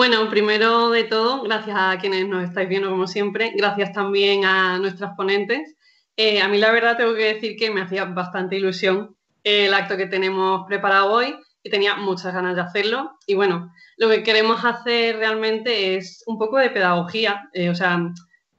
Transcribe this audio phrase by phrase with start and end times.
[0.00, 4.78] Bueno, primero de todo, gracias a quienes nos estáis viendo como siempre, gracias también a
[4.78, 5.76] nuestras ponentes.
[6.16, 9.98] Eh, a mí la verdad tengo que decir que me hacía bastante ilusión el acto
[9.98, 13.18] que tenemos preparado hoy y tenía muchas ganas de hacerlo.
[13.26, 18.00] Y bueno, lo que queremos hacer realmente es un poco de pedagogía, eh, o sea,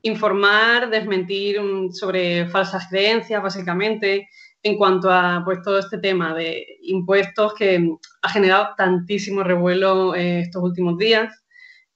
[0.04, 4.30] informar, desmentir mm, sobre falsas creencias, básicamente,
[4.64, 10.42] en cuanto a pues, todo este tema de impuestos que ha generado tantísimo revuelo eh,
[10.42, 11.44] estos últimos días.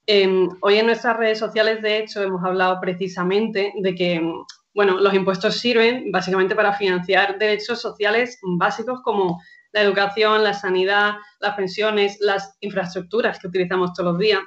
[0.06, 4.22] Em, hoy en nuestras redes sociales, de hecho, hemos hablado precisamente de que
[4.76, 9.40] bueno, los impuestos sirven básicamente para financiar derechos sociales básicos como
[9.72, 14.40] la educación, la sanidad, las pensiones, las infraestructuras que utilizamos todos los días.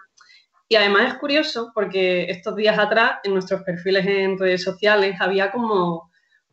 [0.68, 5.52] Y además es curioso porque estos días atrás en nuestros perfiles en redes sociales había
[5.52, 6.09] como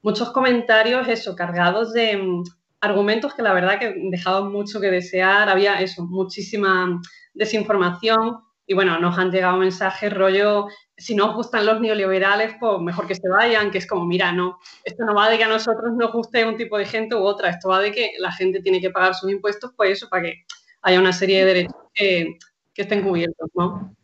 [0.07, 2.45] muchos comentarios, eso, cargados de mm,
[2.81, 7.01] argumentos que la verdad que dejaban mucho que desear, había eso, muchísima
[7.35, 8.39] desinformación
[8.69, 13.09] y bueno, nos han llegado mensajes rollo, si no os gustan los neoliberales, pues mejor
[13.09, 15.93] que se vayan, que es como, mira, no, esto no va de que a nosotros
[15.97, 18.81] nos guste un tipo de gente u otra, esto va de que la gente tiene
[18.81, 20.35] que pagar sus impuestos, pues eso, para que
[20.83, 22.39] haya una serie de derechos que,
[22.77, 23.97] estén cubiertos, ¿no?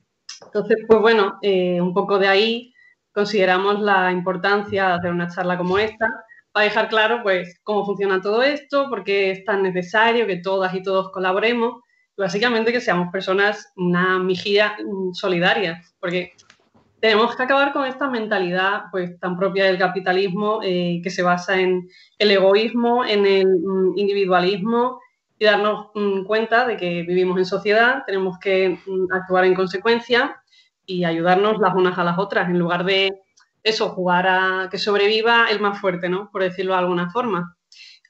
[0.47, 2.73] Entonces, pues bueno, eh, un poco de ahí
[3.13, 6.09] consideramos la importancia de hacer una charla como esta,
[6.53, 10.75] para dejar claro, pues, cómo funciona todo esto, por qué es tan necesario que todas
[10.75, 11.83] y todos colaboremos
[12.17, 16.33] básicamente que seamos personas, una mejilla mm, solidaria, porque
[17.01, 21.61] tenemos que acabar con esta mentalidad pues, tan propia del capitalismo eh, que se basa
[21.61, 25.01] en el egoísmo, en el mm, individualismo
[25.39, 28.79] y darnos mm, cuenta de que vivimos en sociedad, tenemos que
[29.11, 30.42] actuar en consecuencia
[30.87, 33.11] y ayudarnos las unas a las otras, en lugar de
[33.63, 36.31] eso, jugar a que sobreviva el más fuerte, ¿no?
[36.33, 37.57] Por decirlo de alguna forma.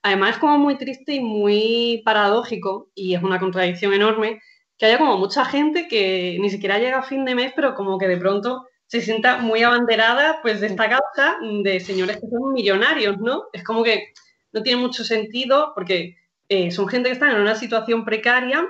[0.03, 4.41] Además es como muy triste y muy paradójico, y es una contradicción enorme,
[4.79, 7.98] que haya como mucha gente que ni siquiera llega a fin de mes, pero como
[7.98, 12.53] que de pronto se sienta muy abanderada pues de esta causa de señores que son
[12.53, 13.45] millonarios, ¿no?
[13.53, 14.13] Es como que
[14.52, 16.17] no tiene mucho sentido porque
[16.48, 18.67] eh, son gente que está en una situación precaria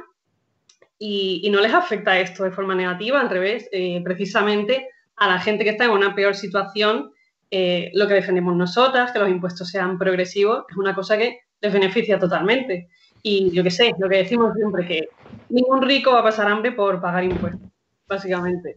[1.04, 5.64] y, no les afecta esto de forma negativa, al revés, eh, precisamente a la gente
[5.64, 7.10] que está en una peor situación
[7.50, 11.72] eh, lo que defendemos nosotras, que los impuestos sean progresivos, es una cosa que les
[11.72, 12.88] beneficia totalmente.
[13.20, 15.08] Y yo qué sé, lo que decimos siempre, que
[15.48, 17.68] ningún rico va a pasar hambre por pagar impuestos,
[18.06, 18.76] básicamente.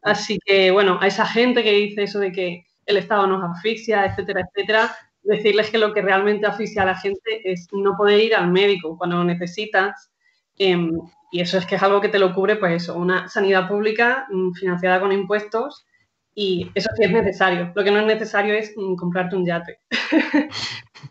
[0.00, 4.06] Así que, bueno, a esa gente que dice eso de que el Estado nos asfixia,
[4.06, 8.34] etcétera, etcétera, decirles que lo que realmente asfixia a la gente es no poder ir
[8.34, 10.10] al médico cuando lo necesitas.
[10.60, 10.90] Em,
[11.32, 14.52] y eso es que es algo que te lo cubre, pues una sanidad pública mm,
[14.52, 15.86] financiada con impuestos
[16.34, 17.72] y eso sí es necesario.
[17.74, 19.78] Lo que no es necesario es mm, comprarte un yate.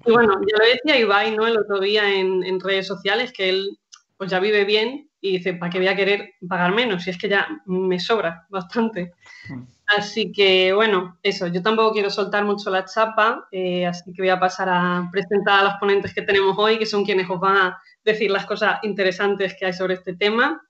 [0.06, 1.48] y bueno, ya lo decía Ibai ¿no?
[1.48, 3.80] el otro día en, redes sociales que él
[4.18, 7.03] pues ya vive bien y dice, ¿para qué voy a querer pagar menos?
[7.03, 9.13] Si es que ya me sobra bastante.
[9.50, 9.63] Mm.
[9.97, 14.30] Así que bueno, eso, yo tampoco quiero soltar mucho la chapa, eh, así que voy
[14.30, 17.57] a pasar a presentar a los ponentes que tenemos hoy, que son quienes os van
[17.57, 20.62] a decir las cosas interesantes que hay sobre este tema.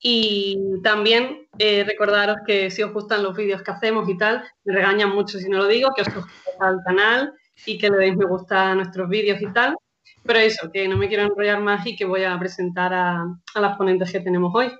[0.00, 4.74] Y también eh, recordaros que si os gustan los vídeos que hacemos y tal, me
[4.74, 7.32] regañan mucho si no lo digo, que os suscribáis al canal
[7.64, 9.76] y que le deis me gusta a nuestros vídeos y tal.
[10.24, 13.24] Pero eso, que no me quiero enrollar más y que voy a presentar a,
[13.54, 14.70] las ponentes que tenemos hoy.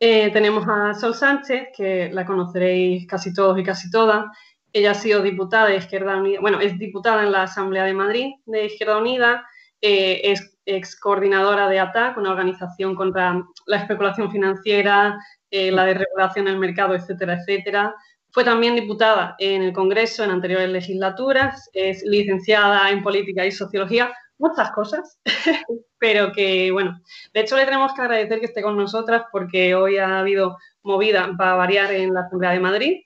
[0.00, 4.24] Eh, tenemos a Sol Sánchez, que la conoceréis casi todos y casi todas.
[4.72, 8.32] Ella ha sido diputada de Izquierda Unida, bueno, es diputada en la Asamblea de Madrid
[8.46, 9.46] de Izquierda Unida,
[9.80, 15.18] eh, es ex coordinadora de ATAC, una organización contra la especulación financiera,
[15.50, 17.94] eh, la desregulación del mercado, etcétera, etcétera.
[18.30, 24.12] Fue también diputada en el Congreso en anteriores legislaturas, es licenciada en Política y Sociología,
[24.44, 25.18] muchas cosas,
[25.98, 27.00] pero que, bueno,
[27.32, 31.30] de hecho le tenemos que agradecer que esté con nosotras porque hoy ha habido movida
[31.36, 33.00] para variar en la Asamblea de Madrid.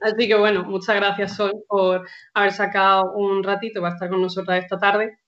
[0.00, 4.62] Así que, bueno, muchas gracias, Sol, por haber sacado un ratito para estar con nosotras
[4.62, 5.18] esta tarde.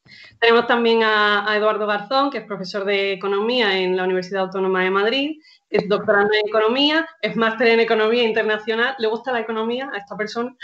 [0.40, 4.90] Tenemos también a, Eduardo Garzón, que es profesor de Economía en la Universidad Autónoma de
[4.90, 5.40] Madrid,
[5.70, 8.96] es doctorando en Economía, es máster en Economía Internacional.
[8.98, 10.56] ¿Le gusta la economía a esta persona?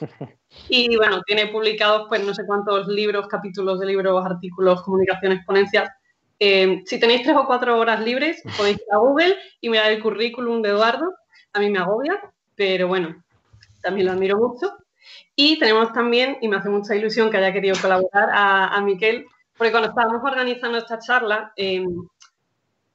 [0.68, 5.90] Y bueno, tiene publicados pues no sé cuántos libros, capítulos de libros, artículos, comunicaciones, ponencias.
[6.38, 10.02] Eh, si tenéis tres o cuatro horas libres, podéis ir a Google y mirar el
[10.02, 11.14] currículum de Eduardo.
[11.52, 12.20] A mí me agobia,
[12.54, 13.22] pero bueno,
[13.82, 14.76] también lo admiro mucho.
[15.34, 19.26] Y tenemos también, y me hace mucha ilusión que haya querido colaborar, a, a Miquel,
[19.56, 21.86] porque cuando estábamos organizando esta charla, em,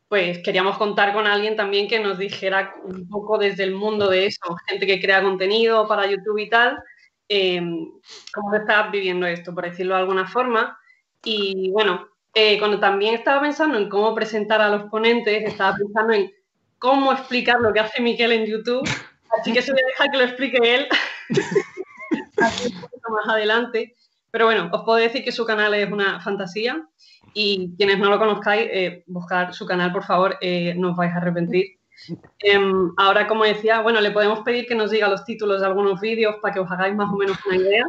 [0.07, 4.27] pues queríamos contar con alguien también que nos dijera un poco desde el mundo de
[4.27, 6.77] eso, gente que crea contenido para YouTube y tal,
[7.29, 7.91] em,
[8.33, 10.77] cómo se está viviendo esto, por decirlo de alguna forma.
[11.23, 16.13] Y bueno, eh, cuando también estaba pensando en cómo presentar a los ponentes, estaba pensando
[16.13, 16.31] en
[16.77, 18.87] cómo explicar lo que hace Miquel en YouTube,
[19.39, 20.87] así que se voy a dejar que lo explique él
[22.09, 23.95] un poquito más adelante.
[24.29, 26.87] Pero bueno, os puedo decir que su canal es una fantasía
[27.33, 31.13] y quienes no lo conozcáis, eh, buscar su canal, por favor, eh, no os vais
[31.13, 31.76] a arrepentir.
[32.39, 35.99] Em, ahora, como decía, bueno, le podemos pedir que nos diga los títulos de algunos
[35.99, 37.85] vídeos para que os hagáis más o menos una idea.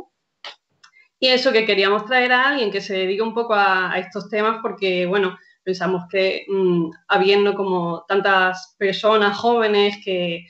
[1.20, 4.58] Y eso que queríamos traer a alguien que se dedique un poco a, estos temas
[4.62, 10.46] porque, bueno, pensamos que mm, habiendo como tantas personas jóvenes que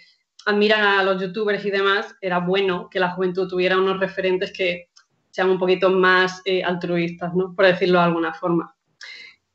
[0.46, 4.88] admiran a los youtubers y demás, era bueno que la juventud tuviera unos referentes que
[5.30, 7.54] sean un poquito más eh, altruistas, ¿no?
[7.54, 8.74] Por decirlo de alguna forma.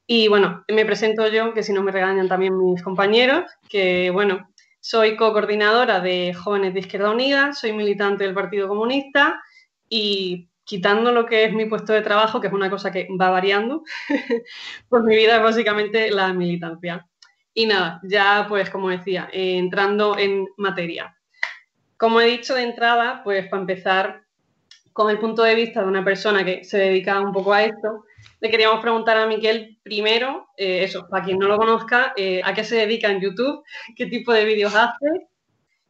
[0.05, 4.49] Y bueno, me presento yo, que si no me regañan también mis compañeros, que bueno,
[4.79, 9.41] soy co-coordinadora de Jóvenes de Izquierda Unida, soy militante del Partido Comunista
[9.87, 13.29] y quitando lo que es mi puesto de trabajo, que es una cosa que va
[13.29, 13.83] variando,
[14.89, 17.07] pues mi vida es básicamente la militancia.
[17.53, 21.15] Y nada, ya pues como decía, eh, entrando en materia.
[21.95, 24.23] Como he dicho de entrada, pues para empezar
[24.91, 28.05] con el punto de vista de una persona que se dedica un poco a esto,
[28.43, 32.53] le queríamos preguntar a Miquel primero, eh, eso, para quien no lo conozca, eh, a
[32.53, 33.63] qué se dedica en YouTube,
[33.95, 35.29] qué tipo de vídeos hace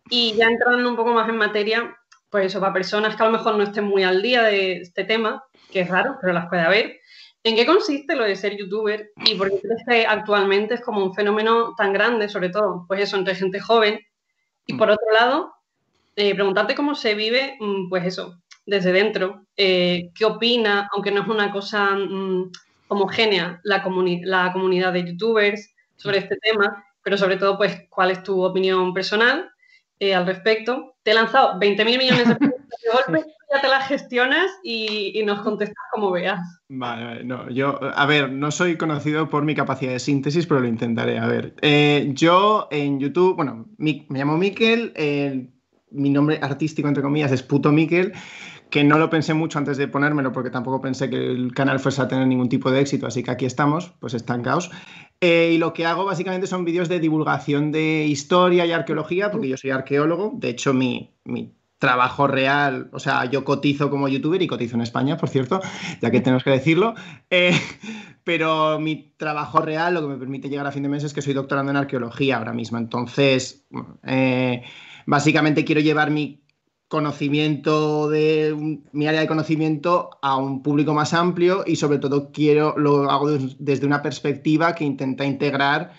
[0.07, 1.97] y ya entrando un poco más en materia,
[2.29, 5.03] pues eso, para personas que a lo mejor no estén muy al día de este
[5.03, 6.99] tema, que es raro, pero las puede haber.
[7.43, 11.03] ¿En qué consiste lo de ser youtuber y por qué crees que actualmente es como
[11.03, 13.99] un fenómeno tan grande, sobre todo, pues eso, entre gente joven?
[14.67, 15.55] Y por otro lado,
[16.15, 21.21] eh, preguntarte cómo se vive, mm, pues eso, desde dentro, eh, qué opina, aunque no
[21.21, 22.51] es una cosa mm,
[22.87, 23.83] homogénea, la,
[24.23, 28.93] la comunidad de youtubers sobre este tema, pero sobre todo, pues, cuál es tu opinión
[28.93, 29.49] personal
[29.99, 30.95] eh, al respecto.
[31.03, 35.41] Te he lanzado 20.000 millones de preguntas de golpe, ya te las gestionas y, nos
[35.41, 36.39] contestas como veas.
[36.69, 40.61] Vale, vale, no, yo, a ver, no soy conocido por mi capacidad de síntesis, pero
[40.61, 41.19] lo intentaré.
[41.19, 44.93] A ver, eh, yo en YouTube, bueno, me llamo Miquel,
[45.91, 48.13] mi nombre artístico, entre comillas, es Puto Miquel
[48.73, 52.01] que no lo pensé mucho antes de ponérmelo porque tampoco pensé que el canal fuese
[52.01, 54.71] a tener ningún tipo de éxito, así que aquí estamos, pues estancados.
[55.21, 59.47] Eh, y lo que hago básicamente son vídeos de divulgación de historia y arqueología, porque
[59.47, 61.13] yo soy arqueólogo, de hecho mi,
[61.77, 65.61] trabajo real, o sea, yo cotizo como youtuber y cotizo en España, por cierto,
[66.01, 66.95] ya que tenemos que decirlo,
[67.29, 67.55] eh,
[68.23, 71.21] pero mi trabajo real, lo que me permite llegar a fin de mes es que
[71.21, 73.67] soy doctorando en arqueología ahora mismo, entonces,
[74.03, 74.63] eh,
[75.05, 76.42] básicamente quiero llevar mi
[76.93, 82.77] conocimiento de mi área de conocimiento a un público más amplio y sobre todo quiero
[82.77, 85.93] lo hago desde una perspectiva que intenta integrar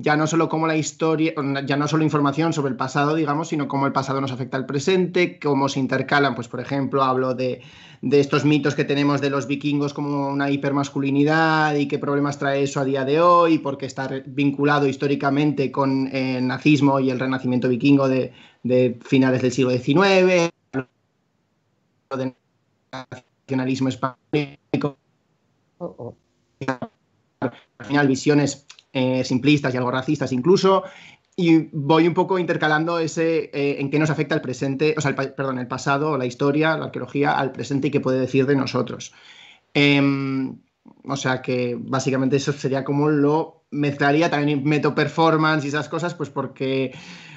[0.00, 1.34] ya no solo como la historia,
[1.66, 4.66] ya no solo información sobre el pasado, digamos, sino cómo el pasado nos afecta al
[4.66, 7.60] presente, cómo se intercalan, pues por ejemplo, hablo de,
[8.00, 12.62] de estos mitos que tenemos de los vikingos como una hipermasculinidad y qué problemas trae
[12.62, 17.68] eso a día de hoy, porque está vinculado históricamente con el nazismo y el renacimiento
[17.68, 18.32] vikingo de,
[18.62, 20.50] de finales del siglo XIX,
[22.16, 22.34] de
[23.42, 24.16] nacionalismo español,
[25.78, 26.16] oh, oh.
[27.40, 30.84] al final visiones eh, simplistas y algo racistas incluso,
[31.36, 35.10] y voy un poco intercalando ese eh, en qué nos afecta el presente, o sea,
[35.10, 38.56] el, perdón, el pasado, la historia, la arqueología al presente y qué puede decir de
[38.56, 39.12] nosotros.
[39.72, 40.58] Em,
[41.04, 46.14] o sea que básicamente eso sería como lo mezclaría, también meto performance y esas cosas,
[46.14, 46.92] pues porque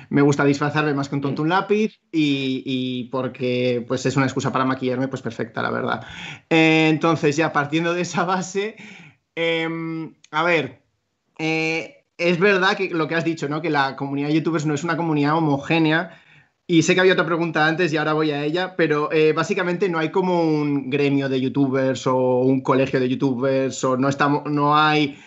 [0.10, 4.52] me gusta disfrazarme más que un tonto un lápiz y, porque pues es una excusa
[4.52, 6.06] para maquillarme pues perfecta, la verdad.
[6.50, 8.76] Eh, entonces, ya partiendo de esa base,
[9.36, 10.83] em, a ver,
[11.46, 13.62] eh, es verdad que lo que has dicho, ¿no?
[13.62, 16.18] Que la comunidad de youtubers no es una comunidad homogénea.
[16.66, 19.90] Y sé que había otra pregunta antes y ahora voy a ella, pero eh, básicamente
[19.90, 24.44] no hay como un gremio de youtubers o un colegio de youtubers o no, estamos,
[24.46, 25.18] no hay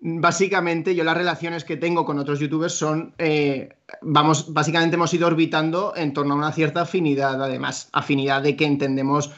[0.00, 5.26] básicamente yo las relaciones que tengo con otros youtubers son, eh, vamos, básicamente hemos ido
[5.26, 9.30] orbitando en torno a una cierta afinidad, además, afinidad de que entendemos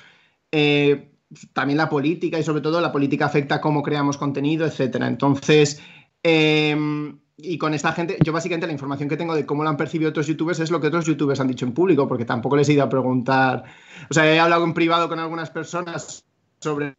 [1.53, 5.09] también la política y sobre todo la política afecta cómo creamos contenido, etcétera.
[5.09, 5.83] Entonces,
[6.23, 9.77] em, y con esta gente, yo básicamente la información que tengo de cómo lo han
[9.77, 12.69] percibido otros youtubers es lo que otros youtubers han dicho en público, porque tampoco les
[12.69, 13.65] he ido a preguntar,
[14.11, 16.25] o sea, he hablado en privado con algunas personas
[16.61, 16.97] sobre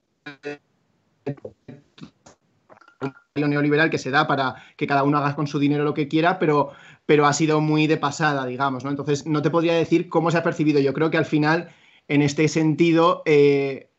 [3.35, 6.39] neoliberal que se da para que cada uno haga con su dinero lo que quiera,
[6.39, 6.71] pero,
[7.05, 8.83] pero ha sido muy de pasada, digamos.
[8.85, 10.79] Entonces, no te podría decir cómo se ha percibido.
[10.79, 11.69] Yo creo que al final,
[12.07, 13.89] en este sentido, eh,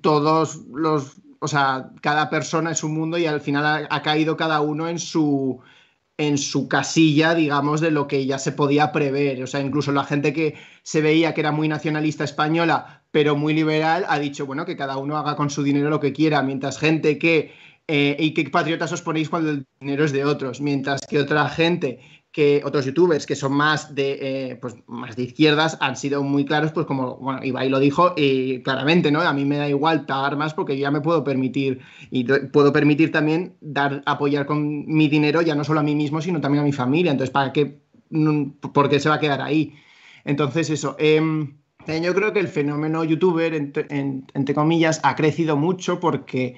[0.00, 4.60] todos los, o sea, cada persona es un mundo y al final ha, caído cada
[4.60, 5.60] uno en su
[6.18, 9.42] en su casilla, digamos, de lo que ya se podía prever.
[9.42, 13.54] O sea, incluso la gente que se veía que era muy nacionalista española, pero muy
[13.54, 16.78] liberal, ha dicho, bueno, que cada uno haga con su dinero lo que quiera, mientras
[16.78, 17.52] gente que
[17.88, 21.48] eh, y qué patriotas os ponéis cuando el dinero es de otros, mientras que otra
[21.48, 21.98] gente
[22.32, 26.44] que otros youtubers que son más de, eh, pues, más de izquierdas han sido muy
[26.44, 29.20] claros, pues como bueno, Ibai lo dijo y claramente, ¿no?
[29.20, 33.10] A mí me da igual pagar más porque ya me puedo permitir y puedo permitir
[33.10, 36.66] también dar, apoyar con mi dinero ya no solo a mí mismo, sino también a
[36.66, 37.10] mi familia.
[37.10, 37.80] Entonces, ¿para qué?
[38.72, 39.74] ¿Por qué se va a quedar ahí?
[40.24, 40.94] Entonces, eso.
[40.98, 41.56] Em,
[41.86, 46.54] yo creo que el fenómeno youtuber, entre comillas, ha crecido mucho porque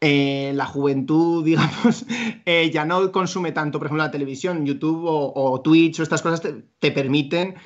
[0.00, 2.06] eh, la juventud, digamos,
[2.44, 6.42] eh, ya no consume tanto, por ejemplo, la televisión, YouTube o, Twitch o estas cosas
[6.78, 7.56] te, permiten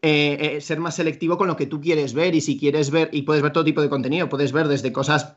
[0.00, 3.22] eh, ser más selectivo con lo que tú quieres ver y si quieres ver, y
[3.22, 5.36] puedes ver todo tipo de contenido, puedes ver desde cosas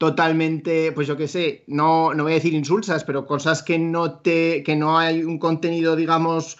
[0.00, 4.20] totalmente, pues yo qué sé, no, no voy a decir insulsas, pero cosas que no
[4.20, 6.56] te, que no hay un contenido, digamos,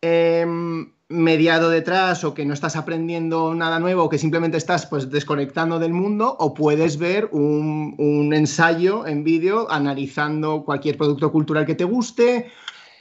[0.00, 5.10] em, mediado detrás o que no estás aprendiendo nada nuevo o que simplemente estás pues
[5.10, 11.74] desconectando del mundo o puedes ver un, ensayo en vídeo analizando cualquier producto cultural que
[11.74, 12.50] te guste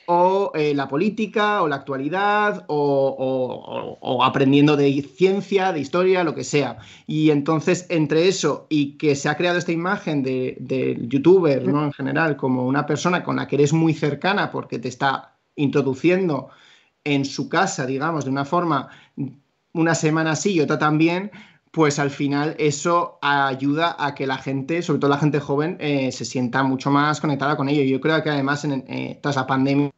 [0.08, 6.44] o eh, la política o la actualidad o, aprendiendo de ciencia, de historia, lo que
[6.44, 6.80] sea.
[7.08, 11.86] Y entonces entre eso y que se ha creado esta imagen del de youtuber ¿no?
[11.86, 16.50] en general como una persona con la que eres muy cercana porque te está introduciendo
[17.04, 18.90] en su casa, digamos, de una forma,
[19.74, 21.32] una semana sí y otra también,
[21.72, 26.12] pues al final eso ayuda a que la gente, sobre todo la gente joven, eh,
[26.12, 27.84] se sienta mucho más conectada con ello.
[27.84, 29.92] Yo creo que además, en, eh, tras la pandemia,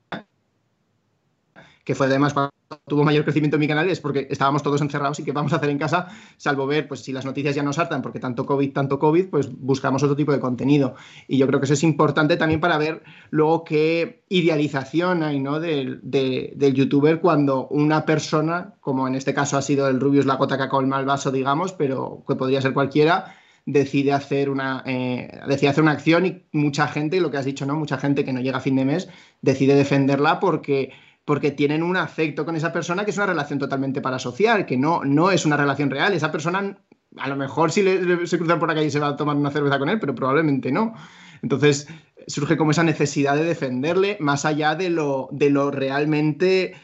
[1.83, 2.51] que fue además cuando
[2.87, 5.57] tuvo mayor crecimiento en mi canal es porque estábamos todos encerrados y qué vamos a
[5.57, 8.71] hacer en casa, salvo ver, pues si las noticias ya nos hartan porque tanto COVID,
[8.71, 10.95] tanto COVID, pues buscamos otro tipo de contenido.
[11.27, 15.59] Y yo creo que eso es importante también para ver luego qué idealización hay ¿no?
[15.59, 20.37] del, del youtuber cuando una persona, como en este caso ha sido el Rubius la
[20.37, 23.35] cota que ha colmado el vaso, digamos, pero que podría ser cualquiera,
[23.65, 27.65] decide hacer una eh, decide hacer una acción y mucha gente, lo que has dicho,
[27.65, 27.75] ¿no?
[27.75, 29.09] Mucha gente que no llega a fin de mes
[29.41, 30.91] decide defenderla porque
[31.25, 35.03] porque tienen un afecto con esa persona que es una relación totalmente parasocial, que no,
[35.05, 36.13] no es una relación real.
[36.13, 36.77] Esa persona,
[37.17, 37.83] a lo mejor si
[38.25, 40.71] se cruzan por la calle se va a tomar una cerveza con él, pero probablemente
[40.71, 40.93] no.
[41.41, 41.87] Entonces
[42.27, 46.75] surge como esa necesidad de defenderle más allá de lo, de lo realmente...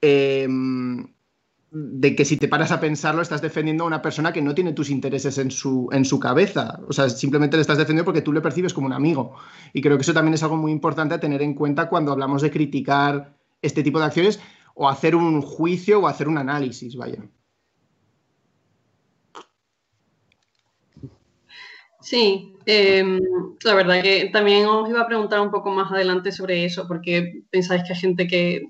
[0.00, 1.06] Em,
[1.78, 4.72] de que si te paras a pensarlo, estás defendiendo a una persona que no tiene
[4.72, 6.80] tus intereses en su, en su cabeza.
[6.88, 9.34] O sea, simplemente le estás defendiendo porque tú le percibes como un amigo.
[9.74, 12.40] Y creo que eso también es algo muy importante a tener en cuenta cuando hablamos
[12.40, 14.40] de criticar este tipo de acciones
[14.74, 17.22] o hacer un juicio o hacer un análisis, vaya.
[22.06, 23.18] Sí, em,
[23.64, 27.42] la verdad que también os iba a preguntar un poco más adelante sobre eso, porque
[27.50, 28.62] pensáis que hay gente que,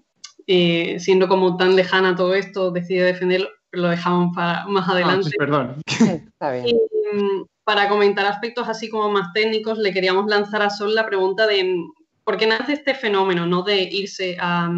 [0.47, 5.31] eh, siendo como tan lejana todo esto, decide defenderlo, lo dejamos para más ah, adelante.
[5.39, 5.83] perdón.
[6.41, 11.47] Em, para comentar aspectos así como más técnicos, le queríamos lanzar a Sol la pregunta
[11.47, 11.85] de
[12.27, 13.63] porque nace este fenómeno, ¿no?
[13.63, 14.69] De irse a,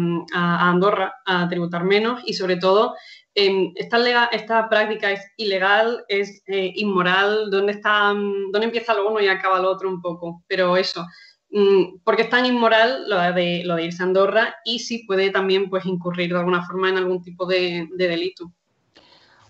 [0.69, 2.93] Andorra a tributar menos y sobre todo
[3.33, 9.19] em, esta, esta, práctica es ilegal, es eh, inmoral, ¿dónde, está, ¿dónde empieza lo uno
[9.19, 10.43] y acaba lo otro un poco?
[10.47, 11.03] Pero eso,
[11.49, 15.31] mm, porque es tan inmoral lo de, lo de irse a Andorra y si puede
[15.31, 18.53] también pues, incurrir de alguna forma en algún tipo de delito.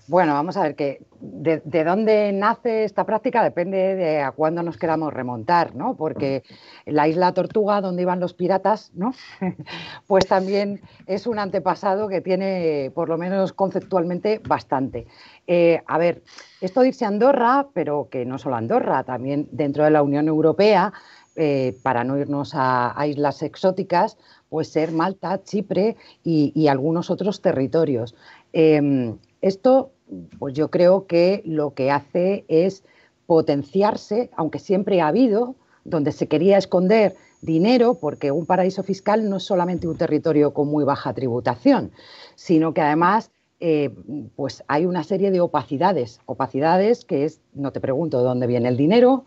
[0.09, 4.75] Bueno, vamos a ver que de, dónde nace esta práctica depende de a cuándo nos
[4.75, 5.95] queramos remontar, ¿no?
[5.95, 6.41] Porque
[6.87, 9.13] la isla Tortuga, donde iban los piratas, ¿no?
[10.07, 15.05] pues también es un antepasado que tiene, por lo menos conceptualmente, bastante.
[15.45, 16.23] Eh, a ver,
[16.59, 20.27] esto de irse a Andorra, pero que no solo Andorra, también dentro de la Unión
[20.27, 20.91] Europea,
[21.35, 24.17] eh, para no irnos a, islas exóticas,
[24.49, 28.15] pues ser Malta, Chipre y, algunos otros territorios.
[28.51, 29.91] Em, esto
[30.37, 32.83] pues yo creo que lo que hace es
[33.25, 39.37] potenciarse, aunque siempre ha habido, donde se quería esconder dinero, porque un paraíso fiscal no
[39.37, 41.91] es solamente un territorio con muy baja tributación,
[42.35, 43.93] sino que además eh,
[44.35, 48.69] pues hay una serie de opacidades, opacidades que es, no te pregunto de dónde viene
[48.69, 49.25] el dinero,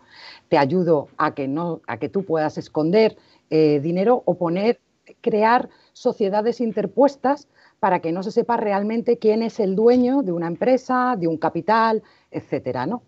[0.49, 3.15] te ayudo a que, no, a que tú puedas esconder
[3.49, 4.79] eh, dinero o poner,
[5.21, 7.47] crear sociedades interpuestas
[7.83, 11.35] para que no se sepa realmente quién es el dueño de una empresa, de un
[11.35, 13.03] capital, etcétera, ¿no?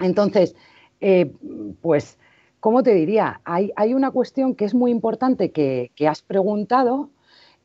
[0.00, 0.56] Entonces,
[1.00, 1.32] eh,
[1.80, 2.18] pues,
[2.58, 3.40] ¿cómo te diría?
[3.44, 7.10] Hay, una cuestión que es muy importante que, has preguntado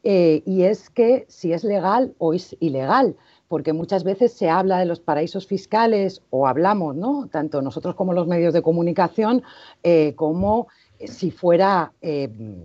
[0.04, 3.16] eh, y es que si es legal o es ilegal,
[3.48, 7.28] porque muchas veces se habla de los paraísos fiscales o hablamos, ¿no?
[7.32, 9.42] Tanto nosotros como los medios de comunicación,
[9.82, 10.68] eh, como
[11.00, 11.92] si fuera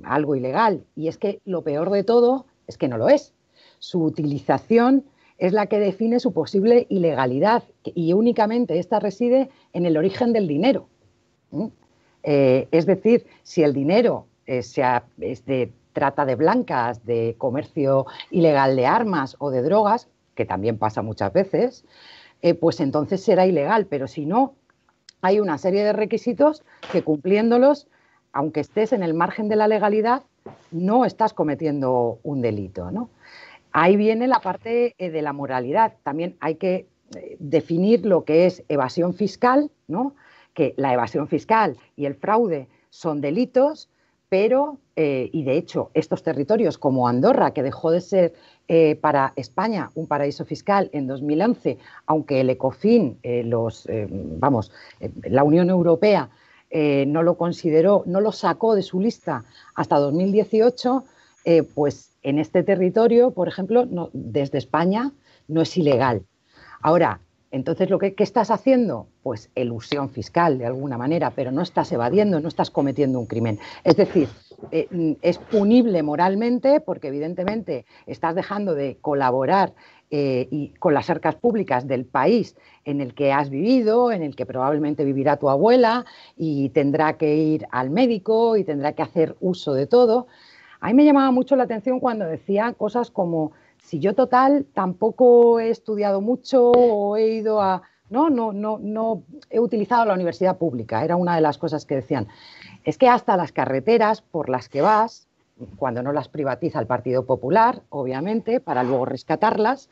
[0.02, 0.84] algo ilegal.
[0.94, 3.32] Y es que lo peor de todo es que no lo es
[3.80, 5.04] su utilización
[5.38, 10.46] es la que define su posible ilegalidad y únicamente esta reside en el origen del
[10.46, 10.86] dinero.
[12.22, 14.62] Eh, es decir, si el dinero eh,
[15.18, 20.78] es de trata de blancas, de comercio ilegal de armas o de drogas, que también
[20.78, 21.84] pasa muchas veces,
[22.42, 24.54] eh, pues entonces será ilegal, pero si no,
[25.22, 27.88] hay una serie de requisitos que cumpliéndolos,
[28.32, 30.22] aunque estés en el margen de la legalidad,
[30.70, 32.90] no estás cometiendo un delito.
[32.90, 33.10] ¿no?
[33.72, 35.94] Ahí viene la parte eh, de la moralidad.
[36.02, 40.14] También hay que eh, definir lo que es evasión fiscal, ¿no?
[40.54, 43.88] que la evasión fiscal y el fraude son delitos,
[44.28, 48.34] pero, eh, y de hecho, estos territorios como Andorra, que dejó de ser
[49.00, 53.88] para España un paraíso fiscal en 2011, aunque el ECOFIN, los,
[54.38, 54.70] vamos,
[55.24, 56.30] la Unión Europea
[56.72, 59.42] no lo consideró, no lo sacó de su lista
[59.74, 61.04] hasta 2018,
[61.74, 65.12] pues en este territorio, por ejemplo, desde España
[65.48, 66.22] no es ilegal.
[66.82, 67.20] Ahora,
[67.50, 69.08] entonces, lo que, ¿qué estás haciendo?
[69.22, 73.58] Pues elusión fiscal, de alguna manera, pero no estás evadiendo, no estás cometiendo un crimen.
[73.82, 74.28] Es decir,
[74.70, 79.74] eh, es punible moralmente porque, evidentemente, estás dejando de colaborar
[80.12, 84.36] eh, y con las arcas públicas del país en el que has vivido, en el
[84.36, 86.04] que probablemente vivirá tu abuela
[86.36, 90.28] y tendrá que ir al médico y tendrá que hacer uso de todo.
[90.80, 95.60] A mí me llamaba mucho la atención cuando decía cosas como, si yo total tampoco
[95.60, 97.82] he estudiado mucho o he ido a...
[98.08, 101.94] No, no, no, no he utilizado la universidad pública, era una de las cosas que
[101.96, 102.26] decían.
[102.82, 105.28] Es que hasta las carreteras por las que vas,
[105.76, 109.90] cuando no las privatiza el Partido Popular, obviamente, para luego rescatarlas,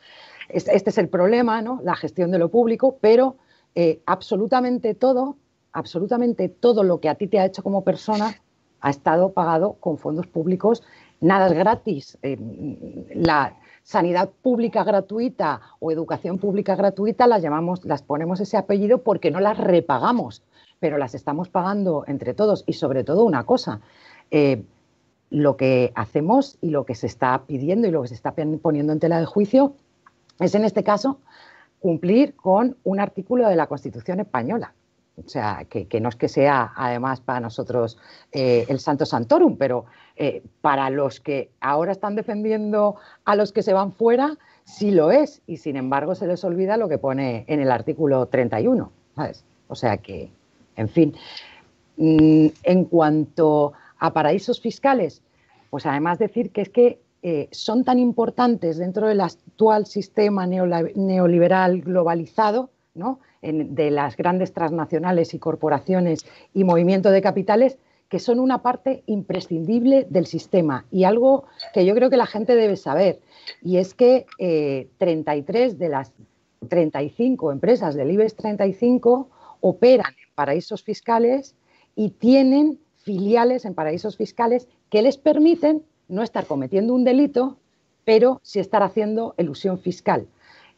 [0.49, 1.79] este es el problema, ¿no?
[1.83, 3.37] La gestión de lo público, pero
[3.75, 5.37] eh, absolutamente todo,
[5.71, 8.35] absolutamente todo lo que a ti te ha hecho como persona
[8.81, 10.83] ha estado pagado con fondos públicos,
[11.21, 12.17] nada es gratis.
[12.21, 12.37] Eh,
[13.15, 19.31] la sanidad pública gratuita o educación pública gratuita las llamamos, las ponemos ese apellido porque
[19.31, 20.43] no las repagamos,
[20.79, 23.81] pero las estamos pagando entre todos y sobre todo una cosa.
[24.31, 24.63] Eh,
[25.29, 28.93] lo que hacemos y lo que se está pidiendo y lo que se está poniendo
[28.93, 29.75] en tela de juicio
[30.39, 31.19] es, en este caso,
[31.79, 34.73] cumplir con un artículo de la Constitución española.
[35.25, 37.97] O sea, que, no es que sea además para nosotros
[38.31, 43.63] eh, el Santo Santorum, pero eh, para los que ahora están defendiendo a los que
[43.63, 45.41] se van fuera, sí lo es.
[45.47, 48.91] Y sin embargo se les olvida lo que pone en el artículo 31.
[49.15, 49.43] ¿sabes?
[49.67, 50.31] O sea que,
[50.75, 51.15] en fin.
[51.97, 55.21] Mm, en cuanto a paraísos fiscales,
[55.69, 61.81] pues además decir que es que eh, son tan importantes dentro del actual sistema neoliberal
[61.81, 63.19] globalizado, ¿no?
[63.41, 67.77] de las grandes transnacionales y corporaciones y movimiento de capitales
[68.09, 72.55] que son una parte imprescindible del sistema y algo que yo creo que la gente
[72.55, 73.21] debe saber.
[73.61, 74.25] Y es que
[74.97, 76.11] 33 eh, de las
[76.67, 79.29] 35 empresas del IBEX 35
[79.61, 81.55] operan en paraísos fiscales
[81.95, 87.57] y tienen filiales en paraísos fiscales que les permiten no estar cometiendo un delito,
[88.03, 90.27] pero sí estar haciendo elusión fiscal.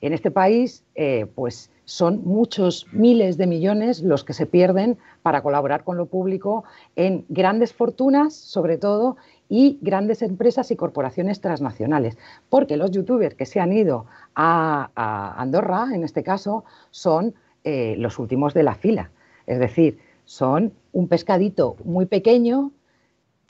[0.01, 5.43] En este país, eh, pues son muchos miles de millones los que se pierden para
[5.43, 6.63] colaborar con lo público
[6.95, 9.17] en grandes fortunas, sobre todo,
[9.49, 12.17] y grandes empresas y corporaciones transnacionales.
[12.49, 14.89] Porque los youtubers que se han ido a,
[15.35, 17.33] Andorra, en este caso, son
[17.65, 19.11] eh, los últimos de la fila.
[19.45, 22.71] Es decir, son un pescadito muy pequeño,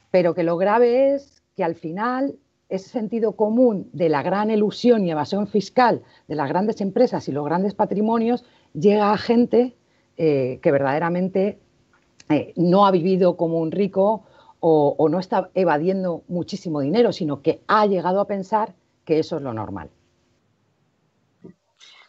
[0.10, 2.40] pero que lo grave es que al final
[2.72, 7.32] ese sentido común de la gran elusión y evasión fiscal de las grandes empresas y
[7.32, 9.76] los grandes patrimonios llega a gente
[10.18, 11.60] eh, que verdaderamente
[12.30, 14.24] eh, no ha vivido como un rico
[14.64, 19.42] o, no está evadiendo muchísimo dinero, sino que ha llegado a pensar que eso es
[19.42, 19.90] lo normal.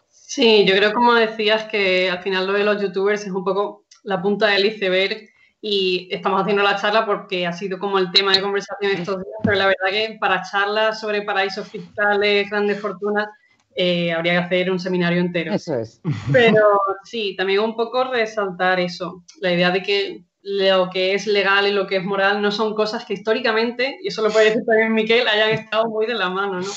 [0.08, 3.84] Sí, yo creo como decías que al final lo de los youtubers es un poco
[4.04, 5.31] la punta del iceberg
[5.64, 9.38] y estamos haciendo la charla porque ha sido como el tema de conversación estos días,
[9.44, 13.28] pero la verdad que para charlas sobre paraísos fiscales, grandes fortunas,
[13.76, 15.54] eh, habría que hacer un seminario entero.
[15.54, 16.02] Eso es.
[16.32, 21.68] Pero sí, también un poco resaltar eso, la idea de que lo que es legal
[21.68, 24.64] y lo que es moral no son cosas que históricamente, y eso lo puede decir
[24.66, 26.72] también Miquel, hayan estado muy de la mano, ¿no?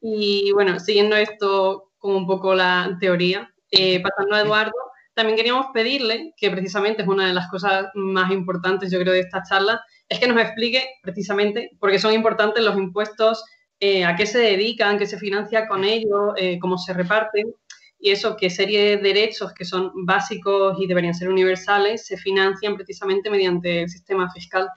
[0.00, 4.83] Y bueno, siguiendo esto como un poco la teoría, eh, pasando a Eduardo,
[5.14, 9.20] también queríamos pedirle, que precisamente es una de las cosas más importantes, yo creo, de
[9.20, 13.44] esta charla, es que nos explique precisamente por qué son importantes los impuestos,
[13.80, 17.54] eh, a qué se dedican, qué se financia con ellos, eh, cómo se reparten
[17.98, 22.76] y eso, qué serie de derechos que son básicos y deberían ser universales se financian
[22.76, 24.68] precisamente mediante el sistema fiscal.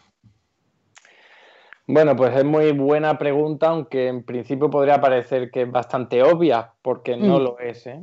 [1.86, 6.74] Bueno, pues es muy buena pregunta, aunque en principio podría parecer que es bastante obvia,
[6.82, 7.44] porque no mm.
[7.44, 7.88] lo es.
[7.88, 8.02] ¿eh?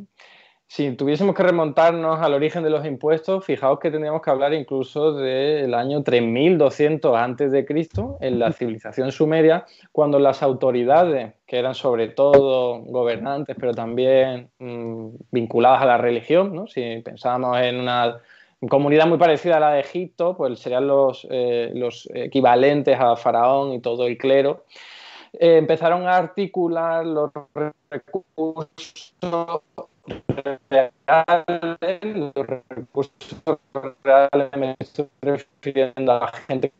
[0.74, 5.12] Si tuviésemos que remontarnos al origen de los impuestos, fijaos que tendríamos que hablar incluso
[5.12, 11.76] del año 3200 antes de Cristo, en la civilización sumeria, cuando las autoridades, que eran
[11.76, 16.66] sobre todo gobernantes, pero también mm, vinculadas a la religión, ¿no?
[16.66, 18.20] si pensábamos en una
[18.68, 23.74] comunidad muy parecida a la de Egipto, pues serían los, eh, los equivalentes a Faraón
[23.74, 24.64] y todo el clero,
[25.34, 27.30] eh, empezaron a articular los
[27.88, 29.62] recursos
[32.02, 32.32] los
[32.68, 33.58] recursos
[34.56, 36.72] me estoy refiriendo a la gente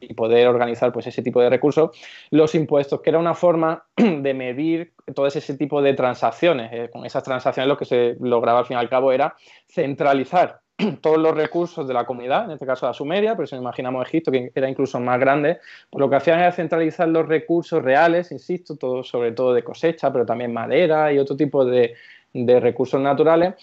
[0.00, 1.90] y poder organizar pues ese tipo de recursos,
[2.30, 6.72] los impuestos, que era una forma de medir todo ese tipo de transacciones.
[6.72, 9.36] Eh, con esas transacciones lo que se lograba al fin y al cabo era
[9.68, 10.60] centralizar
[11.00, 14.06] todos los recursos de la comunidad, en este caso la Sumeria, pero si nos imaginamos
[14.06, 18.32] Egipto, que era incluso más grande, pues lo que hacían era centralizar los recursos reales,
[18.32, 21.94] insisto, sobre todo de cosecha, pero también madera y otro tipo de,
[22.32, 23.54] de recursos naturales,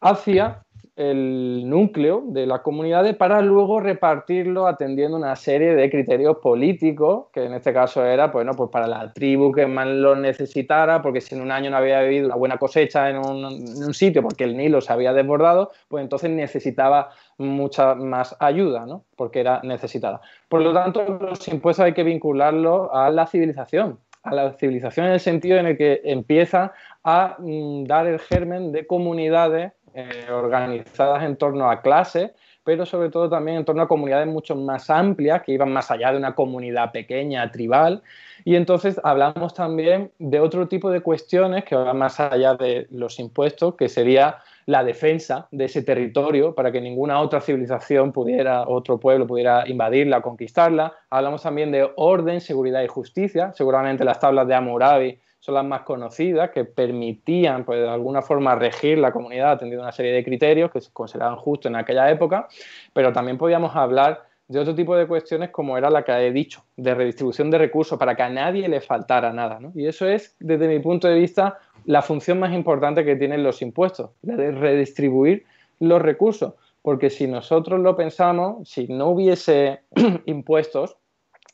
[0.00, 0.62] hacia
[1.00, 7.44] el núcleo de las comunidades para luego repartirlo atendiendo una serie de criterios políticos, que
[7.44, 11.34] en este caso era pues, pues para la tribu que más lo necesitara, porque si
[11.34, 14.82] en un año no había habido una buena cosecha en un, sitio porque el Nilo
[14.82, 17.08] se había desbordado, pues entonces necesitaba
[17.38, 19.04] mucha más ayuda, ¿no?
[19.16, 20.20] porque era necesitada.
[20.50, 25.12] Por lo tanto, los impuestos hay que vincularlos a la civilización, a la civilización en
[25.12, 31.24] el sentido en el que empieza a mm, dar el germen de comunidades eh, organizadas
[31.24, 32.30] en torno a clases,
[32.64, 36.12] pero sobre todo también en torno a comunidades mucho más amplias, que iban más allá
[36.12, 38.02] de una comunidad pequeña, tribal.
[38.44, 43.18] Y entonces hablamos también de otro tipo de cuestiones que van más allá de los
[43.18, 49.00] impuestos, que sería la defensa de ese territorio para que ninguna otra civilización pudiera, otro
[49.00, 50.92] pueblo pudiera invadirla, conquistarla.
[51.10, 53.52] Hablamos también de orden, seguridad y justicia.
[53.52, 58.54] Seguramente las tablas de Hammurabi son las más conocidas, que permitían, pues, de alguna forma,
[58.54, 62.46] regir la comunidad atendiendo una serie de criterios que se consideraban justos en aquella época,
[62.92, 66.64] pero también podíamos hablar de otro tipo de cuestiones como era la que he dicho,
[66.76, 69.60] de redistribución de recursos, para que a nadie le faltara nada.
[69.74, 73.62] Y eso es, desde mi punto de vista, la función más importante que tienen los
[73.62, 75.44] impuestos, la de redistribuir
[75.78, 76.54] los recursos.
[76.82, 79.82] Porque si nosotros lo pensamos, si no hubiese
[80.26, 80.96] impuestos,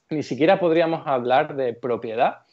[0.09, 2.45] ni siquiera podríamos hablar de propiedad,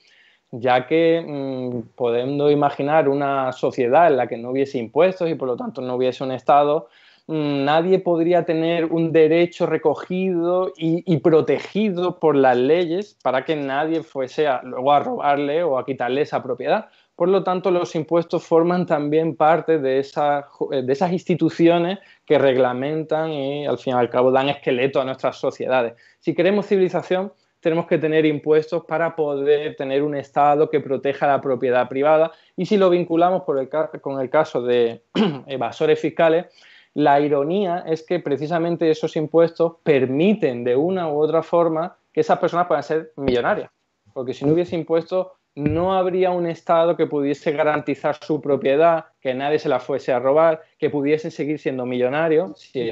[0.56, 5.48] ya que mm, podemos imaginar una sociedad en la que no hubiese impuestos y por
[5.48, 6.90] lo tanto no hubiese un Estado,
[7.26, 14.04] mm, nadie podría tener un derecho recogido y, protegido por las leyes para que nadie
[14.04, 16.86] fuese luego a robarle o a quitarle esa propiedad.
[17.16, 23.66] Por lo tanto, los impuestos forman también parte de, de esas instituciones que reglamentan y
[23.66, 25.94] al fin y al cabo dan esqueleto a nuestras sociedades.
[26.20, 27.32] Si queremos civilización,
[27.64, 32.32] tenemos que tener impuestos para poder tener un Estado que proteja la propiedad privada.
[32.58, 35.02] Y si lo vinculamos con el caso de
[35.48, 36.46] evasores fiscales,
[36.94, 42.38] la ironía es que precisamente esos impuestos permiten de una u otra forma que esas
[42.38, 43.72] personas puedan ser millonarias.
[44.14, 49.34] Porque si no hubiese impuestos, no habría un Estado que pudiese garantizar su propiedad, que
[49.34, 52.92] nadie se la fuese a robar, que pudiesen seguir siendo millonarios, si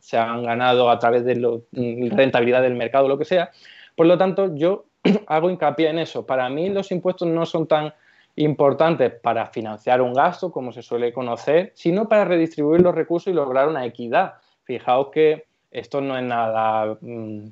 [0.00, 3.50] se han ganado a través de la mm, rentabilidad del mercado o lo que sea.
[3.96, 4.84] Por lo tanto, yo
[5.26, 6.26] hago hincapié en eso.
[6.26, 7.92] Para mí los impuestos no son tan
[8.36, 13.34] importantes para financiar un gasto, como se suele conocer, sino para redistribuir los recursos y
[13.34, 14.34] lograr una equidad.
[14.64, 17.46] Fijaos que esto no es nada, mm,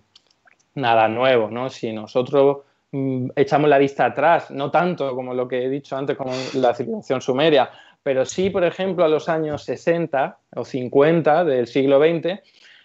[0.76, 1.68] nada nuevo, ¿no?
[1.68, 2.59] Si nosotros
[2.92, 6.74] mm, echamos la vista atrás, no tanto como lo que he dicho antes con la
[6.74, 7.70] civilización sumeria,
[8.03, 12.40] pero sí, por ejemplo, a los años 60 o 50 del siglo XX,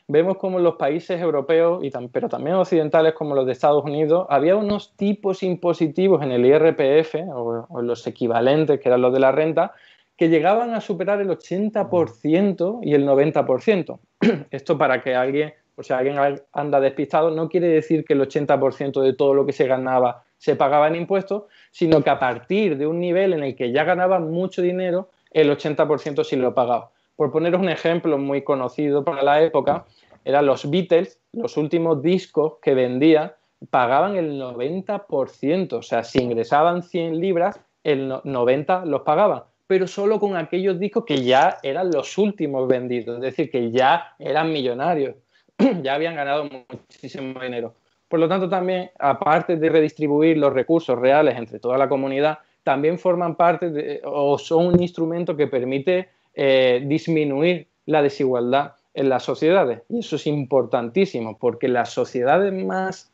[0.08, 4.28] vemos como en los países europeos, y pero también occidentales como los de Estados Unidos,
[4.30, 9.20] había unos tipos impositivos en el IRPF o, en los equivalentes, que eran los de
[9.20, 9.74] la renta,
[10.18, 14.00] que llegaban a superar el 80% y el 90%.
[14.52, 16.18] Esto para que alguien, o sea, alguien
[16.54, 20.56] anda despistado, no quiere decir que el 80% de todo lo que se ganaba se
[20.56, 24.32] pagaba en impuestos, sino que a partir de un nivel en el que ya ganaban
[24.32, 26.92] mucho dinero, el 80% sí lo pagaba.
[27.16, 29.86] Por poneros un ejemplo muy conocido para la época,
[30.26, 33.32] eran los Beatles, los últimos discos que vendían
[33.70, 40.20] pagaban el 90%, o sea, si ingresaban 100 libras, el 90 los pagaban, pero solo
[40.20, 45.16] con aquellos discos que ya eran los últimos vendidos, es decir, que ya eran millonarios,
[45.82, 47.76] ya habían ganado muchísimo dinero.
[48.08, 52.98] Por lo tanto, también, aparte de redistribuir los recursos reales entre toda la comunidad, también
[52.98, 59.24] forman parte de, o son un instrumento que permite eh, disminuir la desigualdad en las
[59.24, 59.82] sociedades.
[59.90, 63.12] Y eso es importantísimo, porque las sociedades más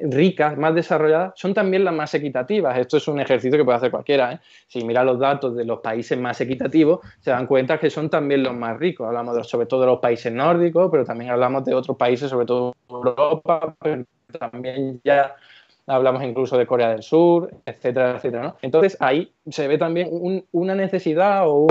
[0.00, 2.78] ricas, más desarrolladas, son también las más equitativas.
[2.78, 4.32] Esto es un ejercicio que puede hacer cualquiera.
[4.32, 4.40] ¿eh?
[4.66, 8.42] Si mira los datos de los países más equitativos, se dan cuenta que son también
[8.42, 9.06] los más ricos.
[9.06, 12.74] Hablamos sobre todo de los países nórdicos, pero también hablamos de otros países, sobre todo
[12.88, 14.04] Europa, pero
[14.38, 15.36] también ya
[15.86, 18.42] hablamos incluso de Corea del Sur, etcétera, etcétera.
[18.42, 18.56] ¿no?
[18.62, 21.66] Entonces ahí se ve también una necesidad o,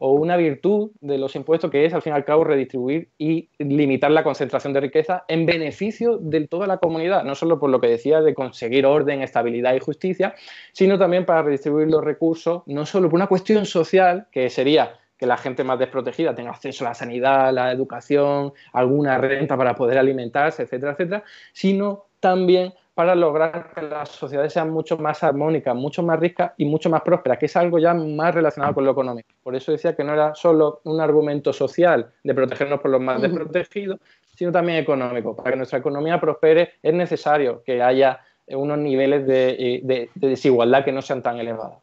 [0.00, 4.10] una virtud de los impuestos que es al fin y al cabo redistribuir y limitar
[4.10, 7.88] la concentración de riqueza en beneficio de toda la comunidad, no solo por lo que
[7.88, 10.34] decía de conseguir orden, estabilidad y justicia,
[10.72, 15.26] sino también para redistribuir los recursos, no solo por una cuestión social, que sería que
[15.26, 19.76] la gente más desprotegida tenga acceso a la sanidad, a la educación, alguna renta para
[19.76, 25.74] poder alimentarse, etcétera, etcétera, sino también para lograr que las sociedades sean mucho más armónicas,
[25.74, 28.92] mucho más ricas y mucho más prósperas, que es algo ya más relacionado con lo
[28.92, 29.30] económico.
[29.42, 33.22] Por eso decía que no era solo un argumento social de protegernos por los más
[33.22, 33.98] desprotegidos,
[34.36, 35.34] sino también económico.
[35.34, 40.92] Para que nuestra economía prospere es necesario que haya unos niveles de, de desigualdad que
[40.92, 41.78] no sean tan elevados.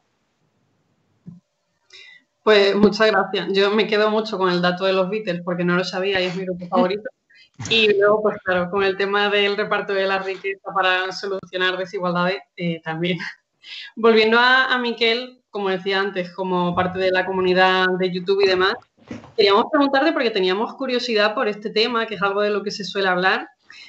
[2.44, 3.50] Pues muchas gracias.
[3.54, 6.26] Yo me quedo mucho con el dato de los Beatles porque no lo sabía y
[6.26, 7.10] es mi grupo favorito.
[7.68, 12.40] Y luego, pues claro, con el tema del reparto de la riqueza para solucionar desigualdades
[12.56, 13.18] eh, también.
[13.96, 18.48] Volviendo a, a Miquel, como decía antes, como parte de la comunidad de YouTube y
[18.48, 18.76] demás,
[19.36, 22.84] queríamos preguntarte, porque teníamos curiosidad por este tema, que es algo de lo que se
[22.84, 23.48] suele hablar,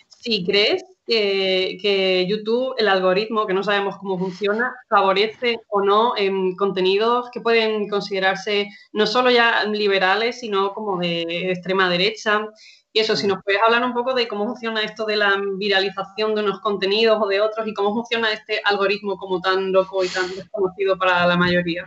[0.09, 6.17] si crees que, que, YouTube, el algoritmo, que no sabemos cómo funciona, favorece o no
[6.17, 12.47] en contenidos que pueden considerarse no solo ya liberales, sino como de extrema derecha,
[12.93, 16.35] y eso, si nos puedes hablar un poco de cómo funciona esto de la viralización
[16.35, 20.09] de unos contenidos o de otros y cómo funciona este algoritmo como tan loco y
[20.09, 21.85] tan desconocido para la mayoría.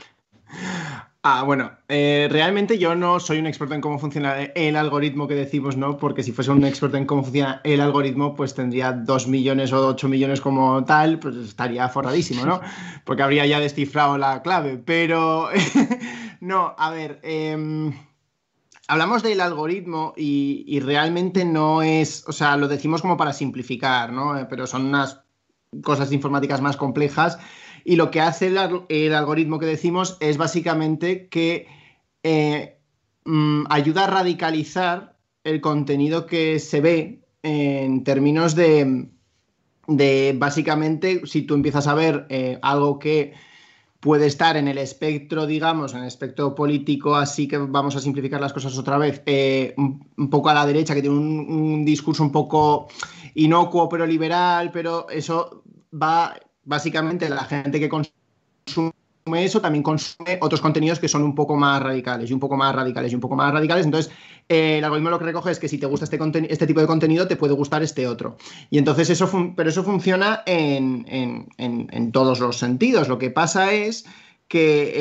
[1.25, 5.35] Ah, bueno, eh, realmente yo no soy un experto en cómo funciona el algoritmo que
[5.35, 5.97] decimos, ¿no?
[5.97, 9.87] Porque si fuese un experto en cómo funciona el algoritmo, pues tendría dos millones o
[9.87, 12.59] ocho millones como tal, pues estaría forradísimo, ¿no?
[13.05, 14.77] Porque habría ya descifrado la clave.
[14.77, 15.47] Pero,
[16.41, 17.93] no, a ver, eh,
[18.87, 24.37] hablamos del algoritmo y, realmente no es, o sea, lo decimos como para simplificar, ¿no?
[24.37, 25.21] Eh, pero son unas
[25.83, 27.39] cosas informáticas más complejas
[27.83, 31.67] y lo que hace el, algoritmo que decimos es básicamente que
[32.23, 32.77] eh,
[33.25, 39.09] mm, ayuda a radicalizar el contenido que se ve en términos de,
[39.87, 43.33] de básicamente, si tú empiezas a ver eh, algo que
[44.03, 48.41] puede estar en el espectro, digamos, en el espectro político, así que vamos a simplificar
[48.41, 52.31] las cosas otra vez, eh, un, poco a la derecha, que tiene un, discurso un
[52.33, 52.89] poco
[53.35, 55.63] inocuo pero liberal, pero eso
[55.93, 56.35] va
[56.65, 58.91] básicamente la gente que consume
[59.35, 62.75] eso también consume otros contenidos que son un poco más radicales y un poco más
[62.75, 63.85] radicales y un poco más radicales.
[63.85, 64.11] Entonces,
[64.49, 66.19] eh, el algoritmo lo que recoge es que si te gusta este,
[66.51, 68.37] este tipo de contenido, te puede gustar este otro.
[68.69, 73.07] Y entonces eso, pero eso funciona en, todos los sentidos.
[73.07, 74.05] Lo que pasa es
[74.49, 74.91] que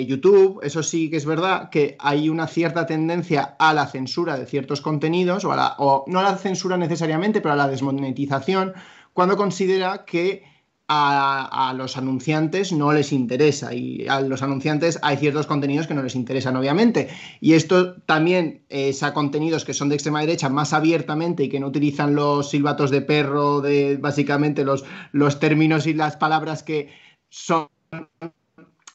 [0.00, 4.38] eh, YouTube, eso sí que es verdad, que hay una cierta tendencia a la censura
[4.38, 8.74] de ciertos contenidos, o, o no a la censura necesariamente, pero a la desmonetización,
[9.12, 10.44] cuando considera que
[10.88, 16.02] a, los anunciantes no les interesa y a los anunciantes hay ciertos contenidos que no
[16.02, 17.08] les interesan, obviamente.
[17.40, 21.60] Y esto también es a contenidos que son de extrema derecha más abiertamente y que
[21.60, 26.90] no utilizan los silbatos de perro, de básicamente los, los términos y las palabras que
[27.28, 27.68] son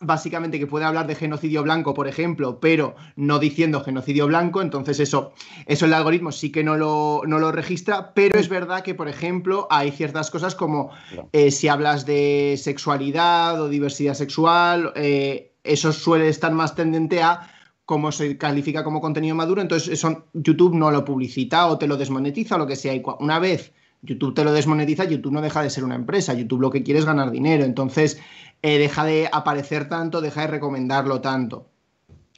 [0.02, 5.00] básicamente que puede hablar de genocidio blanco, por ejemplo, pero no diciendo genocidio blanco, entonces
[5.00, 5.34] eso,
[5.68, 9.08] eso el algoritmo sí que no lo, no lo registra, pero es verdad que, por
[9.08, 10.92] ejemplo, hay ciertas cosas como
[11.32, 17.48] eh, si hablas de sexualidad o diversidad sexual, eh, eso suele estar más tendente a
[17.86, 21.98] cómo se califica como contenido maduro, entonces eso YouTube no lo publicita o te lo
[21.98, 22.96] desmonetiza o lo que sea.
[22.96, 26.62] Y una vez YouTube te lo desmonetiza, YouTube no deja de ser una empresa, YouTube
[26.62, 28.20] lo que quiere es ganar dinero, entonces
[28.64, 31.70] eh, deja de aparecer tanto, deja de recomendarlo tanto.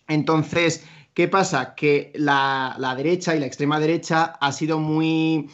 [0.07, 1.75] Entonces, ¿qué pasa?
[1.75, 5.49] Que la, derecha y la extrema derecha ha sido muy...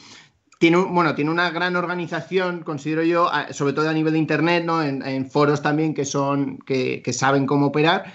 [0.60, 4.84] Tiene, bueno, tiene una gran organización, considero yo, sobre todo a nivel de Internet, ¿no?
[4.84, 8.14] en, foros también que, son, que, saben cómo operar,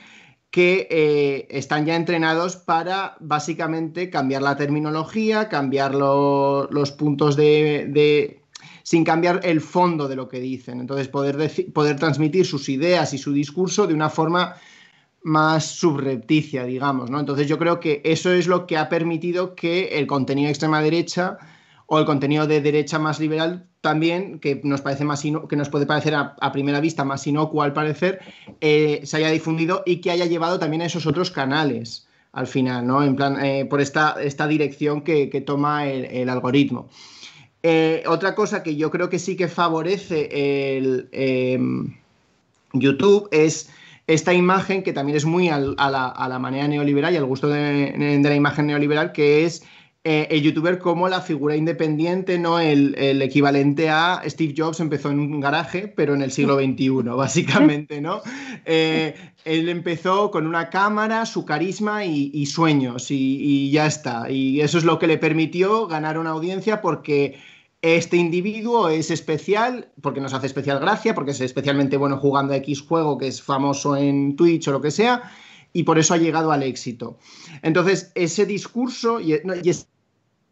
[0.51, 8.44] que eh, están ya entrenados para básicamente cambiar la terminología, cambiar los puntos de
[8.85, 10.79] sin cambiar el fondo de lo que dicen.
[10.79, 14.57] Entonces, poder, poder transmitir sus ideas y su discurso de una forma
[15.23, 17.19] más subrepticia, digamos, ¿no?
[17.19, 20.83] Entonces yo creo que eso es lo que ha permitido que el contenido de extrema
[20.83, 21.39] derecha
[21.87, 25.87] o el contenido de derecha más liberal también, que nos parece más que nos puede
[25.87, 28.21] parecer a, primera vista más inocuo al parecer,
[28.61, 32.87] eh, se haya difundido y que haya llevado también a esos otros canales al final,
[32.87, 33.03] ¿no?
[33.03, 36.91] En plan, eh, por esta, esta dirección que, toma el algoritmo.
[37.67, 41.97] Eh, otra cosa que yo creo que sí que favorece el em,
[42.75, 43.71] YouTube es
[44.07, 48.35] esta imagen que también es muy a, la, manera neoliberal y al gusto de, la
[48.35, 49.65] imagen neoliberal, que es
[50.05, 55.21] eh, el youtuber como la figura independiente, no el, equivalente a Steve Jobs empezó en
[55.21, 58.21] un garaje, pero en el siglo XXI, básicamente, ¿no?
[58.67, 59.15] Eh,
[59.47, 64.31] él empezó con una cámara, su carisma y, sueños, y, ya está.
[64.31, 67.39] Y eso es lo que le permitió ganar una audiencia porque
[67.85, 72.57] este individuo es especial porque nos hace especial gracia, porque es especialmente bueno jugando a
[72.57, 75.31] X juego que es famoso en Twitch o lo que sea,
[75.75, 77.19] y por eso ha llegado al éxito.
[77.61, 79.87] Entonces, ese discurso y, esa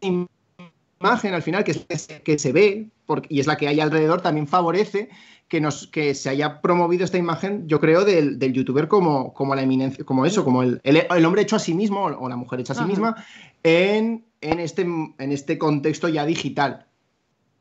[0.01, 1.75] imagen al final que,
[2.23, 2.91] que se ve,
[3.29, 5.09] y es la que hay alrededor, también favorece
[5.47, 9.63] que, nos, que se haya promovido esta imagen, yo creo, del, youtuber como, como la
[9.63, 12.73] eminencia, como eso, como el, el, hombre hecho a sí mismo o la mujer hecha
[12.73, 13.25] a sí misma
[13.63, 16.85] en, en, este, en este contexto ya digital.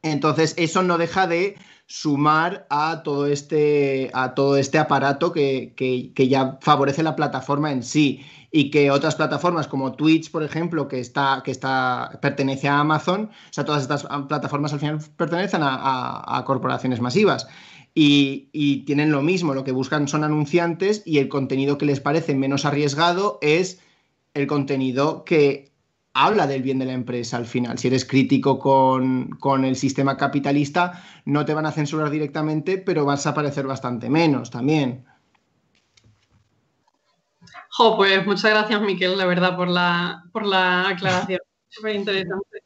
[0.02, 5.74] Entonces, eso no deja de sumar a todo este, a todo este aparato que,
[6.16, 11.00] ya favorece la plataforma en sí y que otras plataformas como Twitch, por ejemplo, que,
[11.00, 16.42] está, que está, pertenece a Amazon, o sea, todas estas plataformas al final pertenecen a,
[16.46, 17.46] corporaciones masivas.
[17.94, 22.34] Y, tienen lo mismo, lo que buscan son anunciantes y el contenido que les parece
[22.34, 23.80] menos arriesgado es
[24.34, 25.71] el contenido que
[26.14, 27.78] habla del bien de la empresa al final.
[27.78, 33.26] Si eres crítico con, el sistema capitalista, no te van a censurar directamente, pero vas
[33.26, 35.04] a aparecer bastante menos también.
[37.70, 41.40] Jo, pues muchas gracias, Miquel, la verdad, por la, por la aclaración.
[41.68, 42.62] Súper interesante.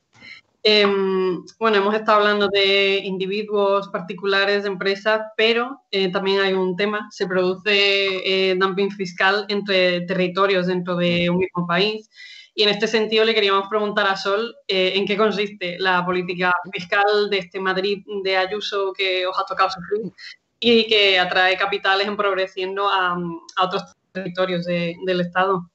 [0.68, 6.74] Em, bueno, hemos estado hablando de individuos particulares, de empresas, pero eh, también hay un
[6.74, 12.10] tema, se produce eh, dumping fiscal entre territorios dentro de un mismo país.
[12.58, 16.54] Y en este sentido le queríamos preguntar a Sol eh, en qué consiste la política
[16.72, 20.10] fiscal de este Madrid de Ayuso que os ha tocado sufrir
[20.58, 23.14] y que atrae capitales empobreciendo a,
[23.56, 25.68] a otros territorios del Estado.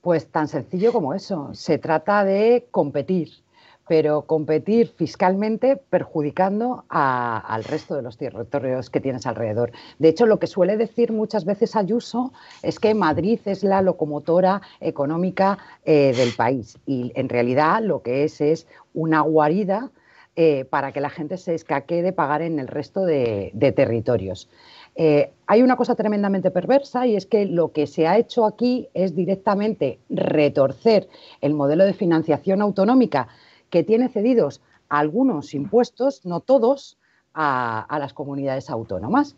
[0.00, 1.50] Pues tan sencillo como eso.
[1.54, 3.43] Se trata de competir
[3.86, 9.72] pero competir fiscalmente perjudicando al resto de los territorios que tienes alrededor.
[9.98, 14.62] De hecho, lo que suele decir muchas veces Ayuso es que Madrid es la locomotora
[14.80, 19.90] económica eh, del país y en realidad lo que es es una guarida
[20.36, 24.48] eh, para que la gente se escaque de pagar en el resto de, territorios.
[24.96, 28.88] Eh, hay una cosa tremendamente perversa y es que lo que se ha hecho aquí
[28.94, 31.08] es directamente retorcer
[31.40, 33.28] el modelo de financiación autonómica
[33.74, 36.96] que tiene cedidos algunos impuestos, no todos,
[37.34, 39.34] a, las comunidades autónomas.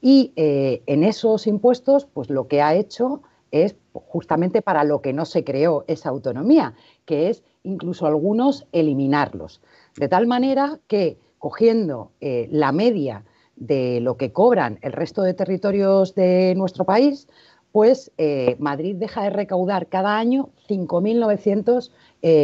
[0.00, 5.12] Y eh, en esos impuestos, pues lo que ha hecho es justamente para lo que
[5.12, 6.74] no se creó esa autonomía,
[7.06, 9.60] que es incluso algunos eliminarlos.
[9.96, 13.24] De tal manera que cogiendo eh, la media
[13.56, 17.26] de lo que cobran el resto de territorios de nuestro país,
[17.72, 21.90] pues eh, Madrid deja de recaudar cada año 5.900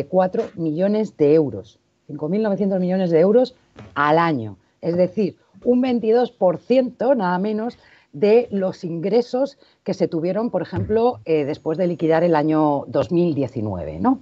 [0.09, 1.79] 4 eh, millones de euros.
[2.09, 3.55] 5.900 millones de euros
[3.95, 4.57] al año.
[4.81, 7.79] Es decir, un 22% nada menos
[8.13, 14.01] de los ingresos que se tuvieron, por ejemplo, eh, después de liquidar el año 2019.
[14.01, 14.21] ¿no?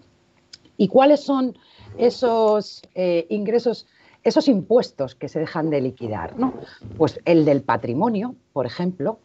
[0.77, 1.57] ¿Y cuáles son
[1.97, 3.87] esos eh, ingresos,
[4.25, 6.38] esos impuestos que se dejan de liquidar?
[6.38, 6.55] ¿no?
[6.97, 9.21] Pues el del patrimonio, por ejemplo,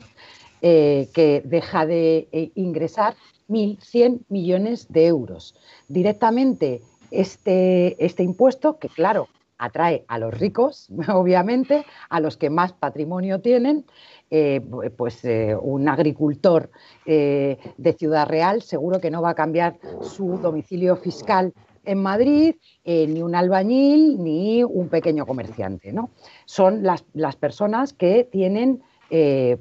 [0.61, 3.15] que deja de ingresar
[3.49, 5.55] 1.100 millones de euros.
[5.87, 9.27] Directamente este, este impuesto, que claro,
[9.61, 13.85] atrae a los ricos, obviamente, a los que más patrimonio tienen,
[14.31, 14.61] eh,
[14.97, 16.71] pues eh, un agricultor
[17.05, 22.55] eh, de Ciudad Real seguro que no va a cambiar su domicilio fiscal en Madrid,
[22.85, 25.91] ni un albañil, ni un pequeño comerciante.
[25.91, 26.11] ¿no?
[26.45, 28.83] Son las, las personas que tienen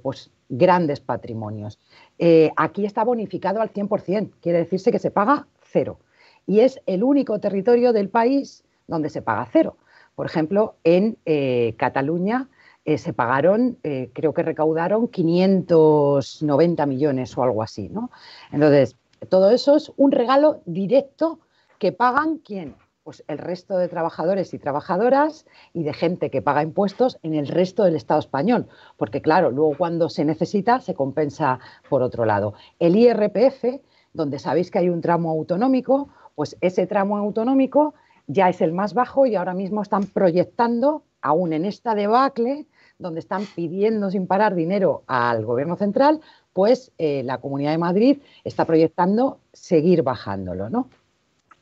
[0.03, 1.79] pues, grandes patrimonios.
[2.19, 5.99] Eh, aquí está bonificado al 100%, quiere decirse que se paga cero.
[6.47, 9.77] Y es el único territorio del país donde se paga cero.
[10.15, 12.49] Por ejemplo, en eh, Cataluña
[12.85, 13.79] eh, se pagaron,
[14.13, 17.89] creo que recaudaron 590 millones o algo así.
[17.89, 18.11] ¿no?
[18.53, 18.97] Entonces,
[19.29, 21.39] todo eso es un regalo directo
[21.79, 22.75] que pagan quién?
[23.03, 27.49] Pues el resto de trabajadores y trabajadoras y de gente que paga impuestos en el
[27.49, 32.53] resto del Estado español, porque claro, luego cuando se necesita se compensa por otro lado.
[32.79, 33.81] El IRPF,
[34.13, 37.95] donde sabéis que hay un tramo autonómico, pues ese tramo autonómico
[38.27, 42.67] ya es el más bajo y ahora mismo están proyectando, aún en esta debacle,
[42.99, 46.21] donde están pidiendo sin parar dinero al Gobierno central,
[46.53, 50.91] pues eh, la Comunidad de Madrid está proyectando seguir bajándolo, ¿no?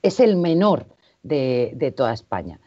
[0.03, 2.61] Es el menor de, toda España.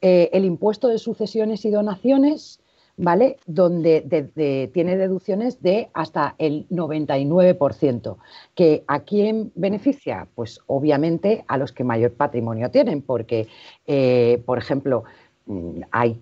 [0.00, 2.60] Eh, el impuesto de sucesiones y donaciones,
[2.96, 3.36] ¿vale?
[3.46, 8.16] Donde tiene deducciones de hasta el 99%.
[8.54, 10.28] ¿Que ¿A quién beneficia?
[10.34, 13.48] Pues obviamente a los que mayor patrimonio tienen, porque,
[13.86, 15.04] eh, por ejemplo,
[15.46, 16.20] mm, hay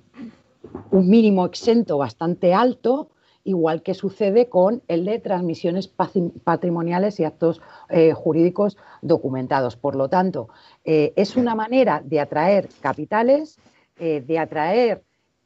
[0.90, 3.10] un mínimo exento bastante alto
[3.48, 9.74] igual que sucede con el de transmisiones patrimoniales y actos eh, jurídicos documentados.
[9.74, 10.50] Por lo tanto,
[10.84, 13.58] eh, es una manera de atraer capitales,
[13.98, 15.02] eh, de atraer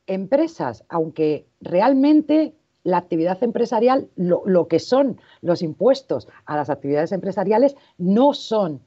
[0.09, 7.77] empresas, aunque realmente la actividad empresarial, lo, que son los impuestos a las actividades empresariales,
[7.99, 8.81] no son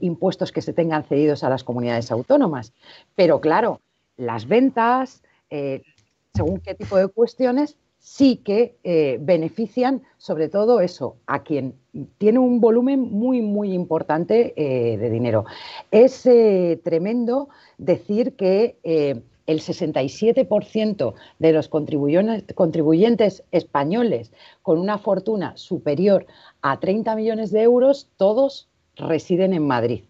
[0.00, 2.72] impuestos que se tengan cedidos a las comunidades autónomas.
[3.14, 3.80] Pero claro,
[4.16, 5.22] las ventas,
[6.34, 7.76] según qué tipo de cuestiones,
[8.06, 11.74] sí que eh, benefician sobre todo eso, a quien
[12.18, 15.44] tiene un volumen muy, muy importante eh, de dinero.
[15.90, 17.48] Es eh, tremendo
[17.78, 24.30] decir que el 67% de los contribuyentes españoles
[24.62, 26.26] con una fortuna superior
[26.62, 30.04] a 30 millones de euros, todos residen en Madrid.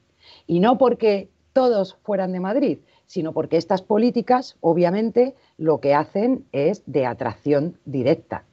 [0.47, 6.44] Y no porque todos fueran de Madrid, sino porque estas políticas, obviamente, lo que hacen
[6.52, 8.44] es de atracción directa.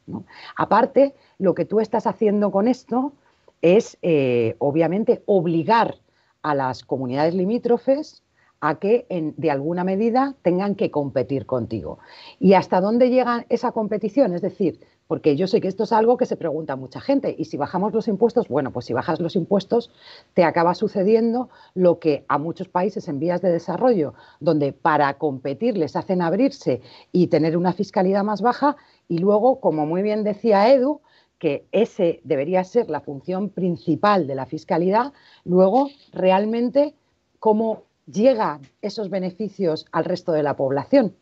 [0.56, 3.14] Aparte, lo que tú estás haciendo con esto
[3.62, 5.96] es, eh, obviamente, obligar
[6.42, 8.23] a las comunidades limítrofes
[8.66, 12.00] a que de alguna medida tengan que competir contigo.
[12.40, 14.34] ¿Y hasta dónde llega esa competición?
[14.34, 17.36] Es decir, porque yo sé que esto es algo que se pregunta mucha gente.
[17.38, 19.92] Y si bajamos los impuestos, bueno, pues si bajas los impuestos,
[20.34, 25.78] te acaba sucediendo lo que a muchos países en vías de desarrollo, donde para competir
[25.78, 26.80] les hacen abrirse
[27.12, 28.78] y tener una fiscalidad más baja,
[29.10, 31.02] y luego, como muy bien decía Edu,
[31.38, 35.12] que ese debería ser la función principal de la fiscalidad,
[35.44, 36.96] luego realmente
[37.40, 41.16] cómo llegan esos beneficios al resto de la población.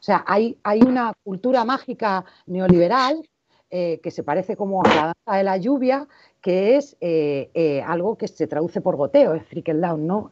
[0.00, 3.28] O sea, hay, una cultura mágica neoliberal
[3.70, 6.08] eh, que se parece como a la danza de la lluvia,
[6.40, 10.30] que es eh, eh, algo que se traduce por goteo, es trickle down, ¿no?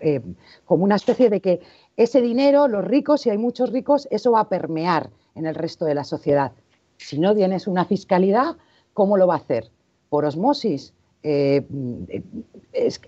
[0.65, 1.61] como una especie de que
[1.97, 5.85] ese dinero, los ricos, si hay muchos ricos, eso va a permear en el resto
[5.85, 6.53] de la sociedad.
[6.97, 8.57] Si no tienes una fiscalidad,
[8.93, 9.71] ¿cómo lo va a hacer?
[10.09, 10.95] ¿Por osmosis?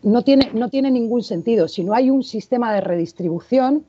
[0.03, 1.69] No, tiene, no tiene ningún sentido.
[1.69, 3.85] Si no hay un sistema de redistribución,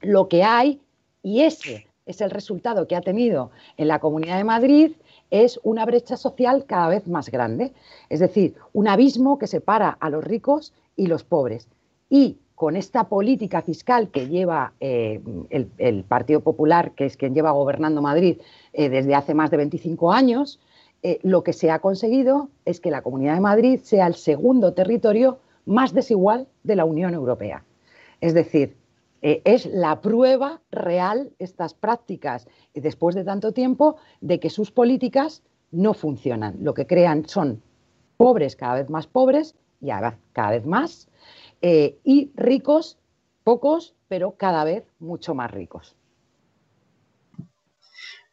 [0.00, 0.80] lo que hay,
[1.22, 4.92] y ese es el resultado que ha tenido en la Comunidad de Madrid,
[5.30, 7.72] es una brecha social cada vez más grande.
[8.08, 11.68] Es decir, un abismo que separa a los ricos y los pobres.
[12.10, 17.50] Y con esta política fiscal que lleva eh, el, Partido Popular, que es quien lleva
[17.50, 18.38] gobernando Madrid
[18.72, 20.60] eh, desde hace más de 25 años,
[21.02, 24.72] eh, lo que se ha conseguido es que la Comunidad de Madrid sea el segundo
[24.74, 27.64] territorio más desigual de la Unión Europea.
[28.20, 28.76] Es decir,
[29.22, 35.42] eh, es la prueba real, estas prácticas, después de tanto tiempo, de que sus políticas
[35.70, 36.56] no funcionan.
[36.60, 37.62] Lo que crean son
[38.16, 39.88] pobres cada vez más pobres y
[40.32, 41.08] cada vez más,
[41.60, 42.98] eh, y ricos
[43.42, 45.96] pocos, pero cada vez mucho más ricos.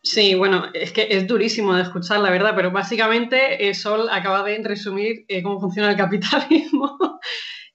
[0.10, 4.42] Sí, bueno, es que es durísimo de escuchar, la verdad, pero básicamente eh, Sol acaba
[4.42, 6.98] de resumir cómo funciona el capitalismo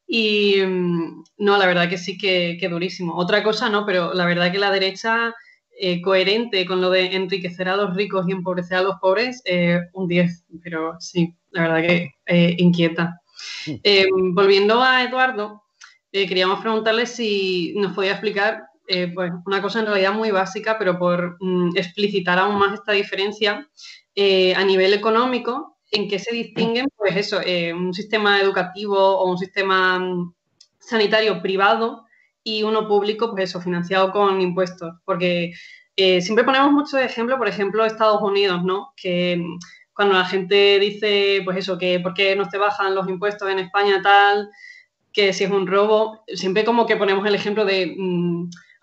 [0.04, 3.14] y mm, no, la verdad que sí que, que, durísimo.
[3.14, 5.32] Otra cosa no, pero la verdad que la derecha,
[5.78, 9.82] eh, coherente con lo de enriquecer a los ricos y empobrecer a los pobres, eh,
[9.92, 13.20] un 10, pero sí, la verdad que eh, inquieta.
[14.32, 15.62] volviendo a Eduardo,
[16.10, 18.64] queríamos preguntarle si nos podía explicar
[19.14, 23.68] pues una cosa en realidad muy básica, pero por mm, explicitar aún más esta diferencia
[24.16, 29.38] a nivel económico en qué se distinguen, pues eso, eh, un sistema educativo o un
[29.38, 30.34] sistema mm,
[30.78, 32.04] sanitario privado
[32.42, 34.94] y uno público, pues eso, financiado con impuestos.
[35.04, 35.52] Porque
[35.96, 38.92] eh, siempre ponemos muchos ejemplos, por ejemplo, Estados Unidos, ¿no?
[38.96, 39.58] Que mm,
[39.94, 43.60] cuando la gente dice, pues eso, que por qué no te bajan los impuestos en
[43.60, 44.50] España tal,
[45.12, 47.94] que si es un robo, siempre como que ponemos el ejemplo de...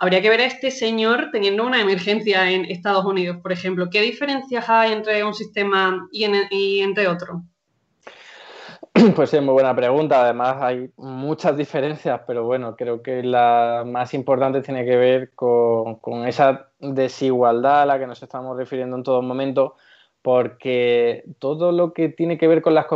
[0.01, 3.87] habría que ver a este señor teniendo una emergencia en Estados Unidos, por ejemplo.
[3.91, 7.43] ¿Qué diferencias hay entre un sistema y, entre otro?
[9.15, 10.23] Pues sí, muy buena pregunta.
[10.23, 15.99] Además, hay muchas diferencias, pero bueno, creo que la más importante tiene que ver con,
[16.27, 19.75] esa desigualdad a la que nos estamos refiriendo en todo momento,
[20.23, 22.87] porque todo lo que tiene que ver con las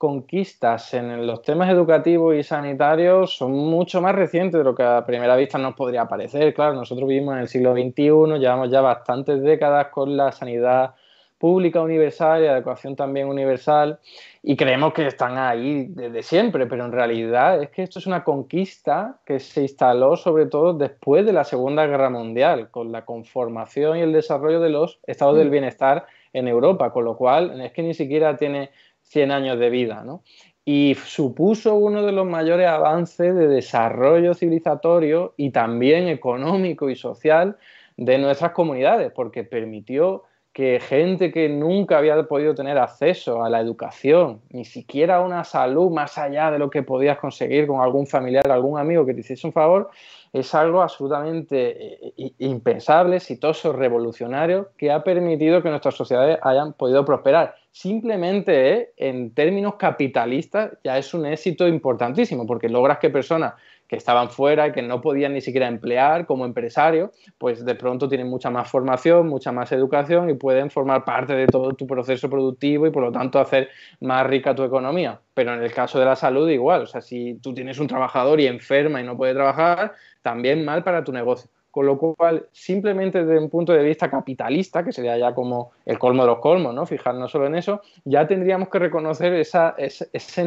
[0.00, 5.04] conquistas en los temas educativos y sanitarios son mucho más recientes de lo que a
[5.04, 6.54] primera vista nos podría parecer.
[6.54, 10.94] Claro, nosotros vivimos en el siglo XXI, llevamos ya bastantes décadas con la sanidad
[11.36, 13.98] pública universal y la educación también universal
[14.42, 18.24] y creemos que están ahí desde siempre, pero en realidad es que esto es una
[18.24, 23.98] conquista que se instaló sobre todo después de la Segunda Guerra Mundial, con la conformación
[23.98, 25.52] y el desarrollo de los estados del mm.
[25.52, 28.70] bienestar en Europa, con lo cual es que ni siquiera tiene
[29.10, 30.22] 100 años de vida, ¿no?
[30.64, 37.56] Y supuso uno de los mayores avances de desarrollo civilizatorio y también económico y social
[37.96, 43.60] de nuestras comunidades, porque permitió que gente que nunca había podido tener acceso a la
[43.60, 48.06] educación, ni siquiera a una salud más allá de lo que podías conseguir con algún
[48.06, 49.90] familiar, algún amigo que te hiciese un favor,
[50.32, 57.04] es algo absolutamente eh, impensable, exitoso, revolucionario, que ha permitido que nuestras sociedades hayan podido
[57.04, 57.56] prosperar.
[57.72, 63.54] Simplemente eh, en términos capitalistas ya es un éxito importantísimo, porque logras que personas
[63.90, 68.28] que estaban fuera que no podían ni siquiera emplear como empresarios, pues de pronto tienen
[68.28, 72.86] mucha más formación, mucha más educación y pueden formar parte de todo tu proceso productivo
[72.86, 73.68] y por lo tanto hacer
[74.00, 75.20] más rica tu economía.
[75.34, 78.38] Pero en el caso de la salud igual, o sea, si tú tienes un trabajador
[78.38, 81.50] y enferma y no puede trabajar, también mal para tu negocio.
[81.70, 86.00] Con lo cual, simplemente desde un punto de vista capitalista, que sería ya como el
[86.00, 86.84] colmo de los colmos, ¿no?
[86.84, 90.42] Fijarnos solo en eso, ya tendríamos que reconocer esa, esa,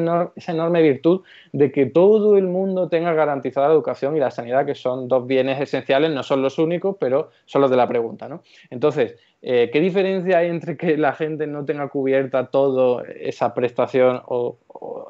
[0.47, 1.21] enorme virtud
[1.53, 5.25] de que todo el mundo tenga garantizada la educación y la sanidad, que son dos
[5.25, 8.41] bienes esenciales, no son los únicos, pero son los de la pregunta, ¿no?
[8.69, 14.21] Entonces, eh, ¿qué diferencia hay entre que la gente no tenga cubierta toda esa prestación
[14.25, 14.57] o,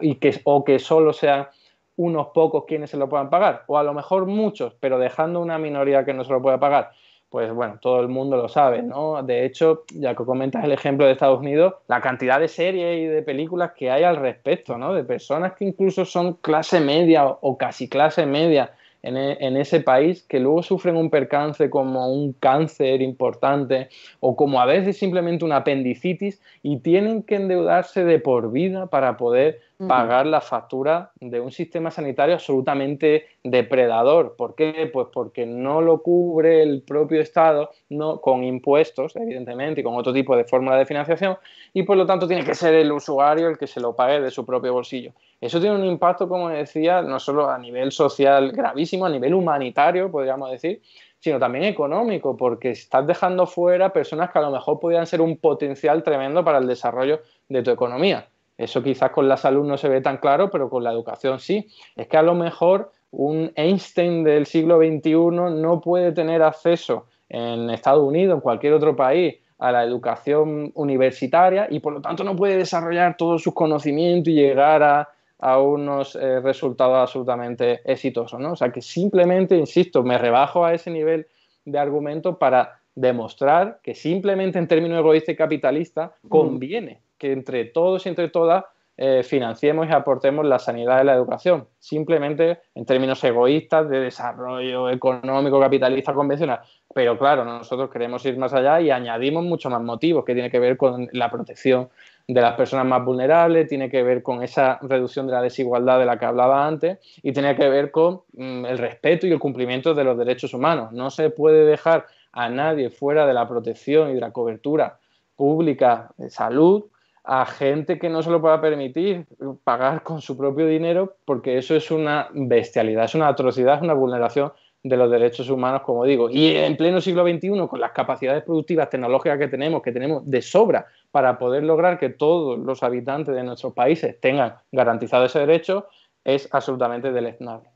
[0.01, 1.51] y que, o que solo sea
[1.95, 5.57] unos pocos quienes se lo puedan pagar, o a lo mejor muchos, pero dejando una
[5.57, 6.91] minoría que no se lo pueda pagar,
[7.29, 9.23] pues bueno, todo el mundo lo sabe, ¿no?
[9.23, 13.05] De hecho, ya que comentas el ejemplo de Estados Unidos, la cantidad de series y
[13.05, 14.93] de películas que hay al respecto, ¿no?
[14.93, 18.73] De personas que incluso son clase media o casi clase media
[19.03, 23.89] en, e, en, ese país que luego sufren un percance como un cáncer importante
[24.21, 29.17] o como a veces simplemente una apendicitis y tienen que endeudarse de por vida para
[29.17, 34.35] poder pagar la factura de un sistema sanitario absolutamente depredador.
[34.37, 34.89] ¿Por qué?
[34.91, 40.13] Pues porque no lo cubre el propio Estado no, con impuestos, evidentemente, y con otro
[40.13, 41.37] tipo de fórmula de financiación,
[41.73, 44.31] y por lo tanto tiene que ser el usuario el que se lo pague de
[44.31, 45.11] su propio bolsillo.
[45.43, 50.09] Eso tiene un impacto, como decía, no solo a nivel social gravísimo, a nivel humanitario,
[50.09, 50.81] podríamos decir,
[51.19, 55.35] sino también económico, porque estás dejando fuera personas que a lo mejor podrían ser un
[55.35, 57.19] potencial tremendo para el desarrollo
[57.49, 58.25] de tu economía.
[58.57, 61.67] Eso quizás con la salud no se ve tan claro, pero con la educación sí.
[61.97, 65.11] Es que a lo mejor un Einstein del siglo XXI
[65.59, 71.67] no puede tener acceso en Estados Unidos, en cualquier otro país, a la educación universitaria
[71.69, 76.39] y por lo tanto no puede desarrollar todos sus conocimientos y llegar a, unos eh,
[76.39, 78.39] resultados absolutamente exitosos.
[78.39, 78.53] ¿no?
[78.53, 81.27] O sea que simplemente, insisto, me rebajo a ese nivel
[81.65, 86.27] de argumento para demostrar que simplemente en términos egoístas y capitalistas mm.
[86.27, 88.65] conviene que entre todos y entre todas
[88.95, 94.87] eh, financiemos y aportemos la sanidad y la educación, simplemente en términos egoístas de desarrollo
[94.89, 96.59] económico capitalista convencional.
[96.93, 100.59] Pero claro, nosotros queremos ir más allá y añadimos muchos más motivos que tiene que
[100.59, 101.89] ver con la protección
[102.27, 106.05] de las personas más vulnerables, tiene que ver con esa reducción de la desigualdad de
[106.05, 109.95] la que hablaba antes y tiene que ver con mm, el respeto y el cumplimiento
[109.95, 110.91] de los derechos humanos.
[110.91, 114.99] No se puede dejar a nadie fuera de la protección y de la cobertura
[115.35, 116.85] pública de salud
[117.23, 119.25] a gente que no se lo pueda permitir
[119.63, 123.93] pagar con su propio dinero, porque eso es una bestialidad, es una atrocidad, es una
[123.93, 124.51] vulneración
[124.83, 126.29] de los derechos humanos, como digo.
[126.29, 130.41] Y en pleno siglo XXI, con las capacidades productivas tecnológicas que tenemos, que tenemos de
[130.41, 135.87] sobra para poder lograr que todos los habitantes de nuestros países tengan garantizado ese derecho,
[136.25, 137.69] es absolutamente deleznable.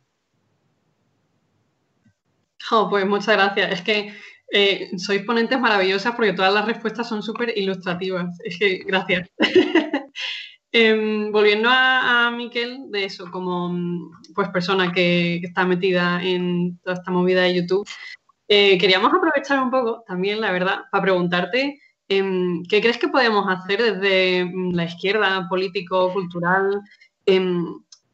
[2.72, 3.72] Oh, pues muchas gracias.
[3.72, 4.14] Es que
[4.52, 8.38] eh, sois ponentes maravillosas porque todas las respuestas son súper ilustrativas.
[8.44, 9.30] Es que, gracias.
[10.74, 17.10] Em, volviendo a, Miquel, de eso, como pues persona que, está metida en toda esta
[17.10, 17.88] movida de YouTube,
[18.50, 21.80] eh, queríamos aprovechar un poco también, la verdad, para preguntarte
[22.10, 26.82] em, qué crees que podemos hacer desde mm, la izquierda, político, cultural,
[27.26, 27.66] em,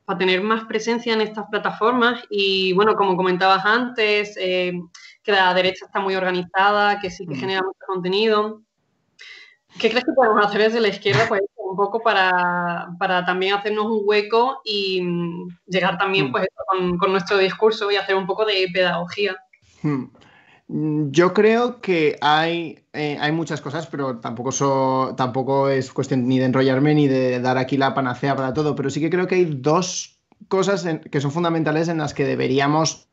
[0.05, 4.38] para tener más presencia en estas plataformas y, bueno, como comentabas antes,
[5.24, 7.39] que la derecha está muy organizada, que sí que mm.
[7.39, 8.61] genera mucho contenido.
[9.80, 12.88] ¿Qué crees que podemos hacer desde la izquierda pues, un poco para,
[13.26, 16.32] también hacernos un hueco y mm, llegar también mm.
[16.32, 16.47] pues,
[16.99, 19.36] con, nuestro discurso y hacer un poco de pedagogía?
[20.67, 26.45] Yo creo que hay, eh, hay muchas cosas, pero tampoco, tampoco es cuestión ni de
[26.45, 29.45] enrollarme ni de dar aquí la panacea para todo, pero sí que creo que hay
[29.45, 33.09] dos cosas que son fundamentales en las que deberíamos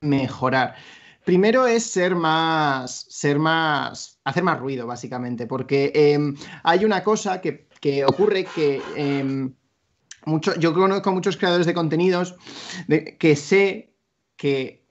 [0.00, 0.76] mejorar.
[1.24, 7.40] Primero es ser más, ser más, hacer más ruido, básicamente, porque em, hay una cosa
[7.40, 7.66] que,
[8.06, 9.54] ocurre que em,
[10.26, 12.34] mucho, yo conozco muchos creadores de contenidos
[13.18, 13.94] que sé
[14.36, 14.84] que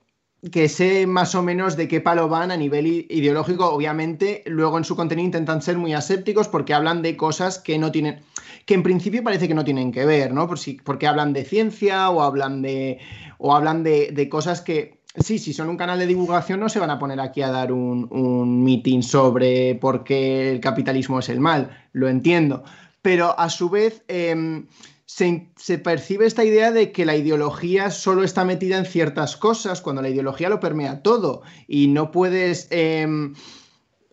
[0.50, 3.66] que sé más o menos de qué palo van a nivel ideológico.
[3.66, 7.90] Obviamente, luego en su contenido intentan ser muy asépticos porque hablan de cosas que no
[7.90, 8.20] tienen,
[8.66, 10.46] que en principio parece que no tienen que ver, ¿no?
[10.46, 12.98] Por si, porque hablan de ciencia o hablan de,
[13.38, 16.90] o hablan de, cosas que, sí, si son un canal de divulgación no se van
[16.90, 21.40] a poner aquí a dar un, un meeting sobre por qué el capitalismo es el
[21.40, 22.64] mal, lo entiendo.
[23.02, 24.04] Pero a su vez...
[24.08, 24.66] Em,
[25.06, 30.02] se, percibe esta idea de que la ideología solo está metida en ciertas cosas, cuando
[30.02, 32.68] la ideología lo permea todo y no puedes...
[32.70, 33.34] Em,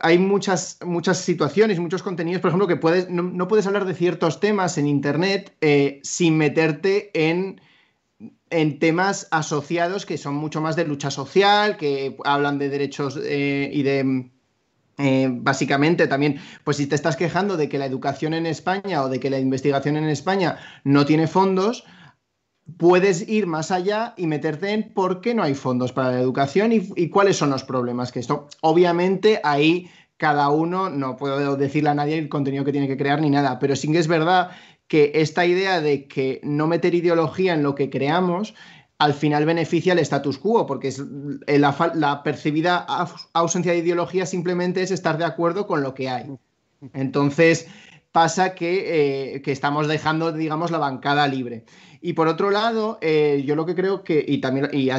[0.04, 4.40] hay muchas, muchas situaciones, muchos contenidos, por ejemplo, que puedes, no, puedes hablar de ciertos
[4.40, 7.62] temas en Internet eh, sin meterte en,
[8.52, 13.70] en, temas asociados que son mucho más de lucha social, que hablan de derechos eh,
[13.74, 14.30] y de
[14.98, 19.10] eh, básicamente también, pues si te estás quejando de que la educación en España o
[19.10, 21.86] de que la investigación en España no tiene fondos,
[22.78, 26.72] puedes ir más allá y meterte en por qué no hay fondos para la educación
[26.72, 28.48] y, cuáles son los problemas que esto.
[28.62, 33.20] Obviamente ahí cada uno, no puedo decirle a nadie el contenido que tiene que crear
[33.22, 34.52] ni nada, pero sí que es verdad
[34.92, 38.54] que esta idea de que no meter ideología en lo que creamos
[38.98, 41.02] al final beneficia al status quo, porque es
[41.48, 42.86] eh, la, percibida
[43.32, 46.26] ausencia de ideología simplemente es estar de acuerdo con lo que hay.
[46.94, 47.68] Entonces
[48.12, 51.64] pasa que, eh, estamos dejando, digamos, la bancada libre.
[52.02, 54.90] Y por otro lado, eh, yo lo que creo que, y también y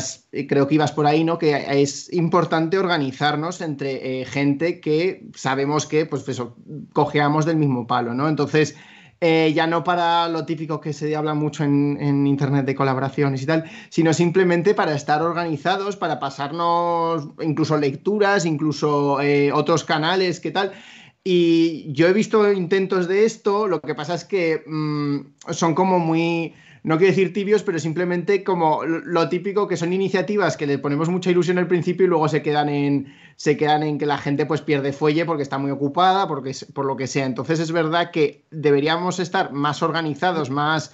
[0.47, 1.37] creo que ibas por ahí, ¿no?
[1.37, 6.57] Que es importante organizarnos entre gente que sabemos que, pues eso,
[6.95, 8.31] cojeamos del mismo palo, ¿no?
[8.31, 8.75] Entonces,
[9.25, 13.47] eh, ya no para lo típico que se habla mucho en, Internet de colaboraciones y
[13.47, 20.51] tal, sino simplemente para estar organizados, para pasarnos incluso lecturas, incluso eh, otros canales, ¿qué
[20.51, 20.73] tal?
[21.23, 26.01] Y yo he visto intentos de esto, lo que pasa es que mm, son como
[26.01, 26.55] muy
[26.85, 31.09] no quiero decir tibios, pero simplemente como lo típico que son iniciativas que le ponemos
[31.09, 34.47] mucha ilusión al principio y luego se quedan en, se quedan en que la gente
[34.47, 37.25] pues pierde fuelle porque está muy ocupada, porque, por lo que sea.
[37.27, 40.93] Entonces es verdad que deberíamos estar más organizados, más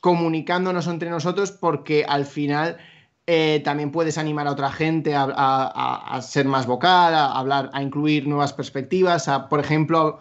[0.00, 2.78] comunicándonos entre nosotros porque al final
[3.26, 8.26] eh, también puedes animar a otra gente a, ser más vocal, a hablar, a incluir
[8.26, 10.20] nuevas perspectivas, a, por ejemplo,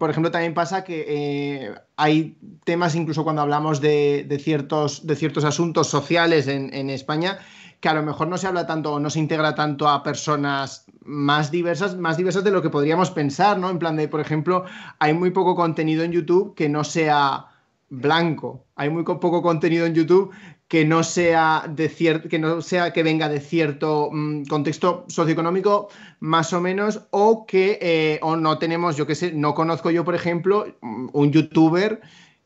[0.00, 5.44] por ejemplo, también pasa que eh, hay temas, incluso cuando hablamos de, ciertos, de ciertos
[5.44, 7.38] asuntos sociales en, España,
[7.80, 10.86] que a lo mejor no se habla tanto o no se integra tanto a personas
[11.04, 13.68] más diversas, más diversas de lo que podríamos pensar, ¿no?
[13.68, 14.64] En plan de, por ejemplo,
[15.00, 17.48] hay muy poco contenido en YouTube que no sea
[17.90, 18.64] blanco.
[18.76, 20.30] Hay muy poco contenido en YouTube
[20.70, 21.90] que no sea de
[22.30, 25.88] que no sea que venga de cierto mm, contexto socioeconómico
[26.20, 30.04] más o menos o que eh, o no tenemos yo qué sé no conozco yo
[30.04, 32.00] por ejemplo mm, un youtuber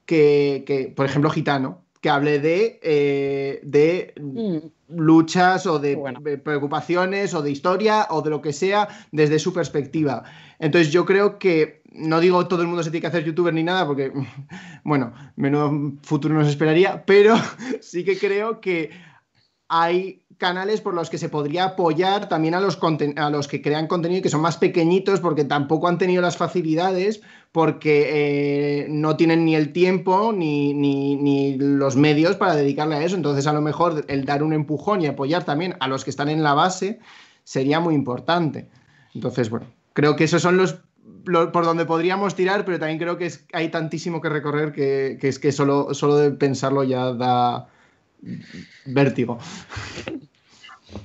[0.07, 4.97] que, por ejemplo gitano que hable de, eh, de mm.
[4.97, 5.99] luchas o de
[6.43, 10.25] preocupaciones o de historia o de lo que sea desde su perspectiva
[10.59, 13.63] entonces yo creo que no digo todo el mundo se tiene que hacer youtuber ni
[13.63, 14.13] nada, porque,
[14.85, 17.37] bueno, menudo futuro nos esperaría, pero
[17.81, 18.91] sí que creo que
[19.69, 22.79] hay canales por los que se podría apoyar también a los,
[23.17, 26.37] a los que crean contenido y que son más pequeñitos porque tampoco han tenido las
[26.37, 27.23] facilidades,
[27.53, 33.17] porque eh, no tienen ni el tiempo ni, ni, los medios para dedicarle a eso.
[33.17, 36.29] Entonces, a lo mejor el dar un empujón y apoyar también a los que están
[36.29, 36.99] en la base
[37.45, 38.69] sería muy importante.
[39.15, 40.81] Entonces, bueno, creo que esos son los
[41.25, 45.53] por donde podríamos tirar, pero también creo que hay tantísimo que recorrer que, es que
[45.53, 47.69] solo, solo de pensarlo ya da
[48.85, 49.39] vértigo.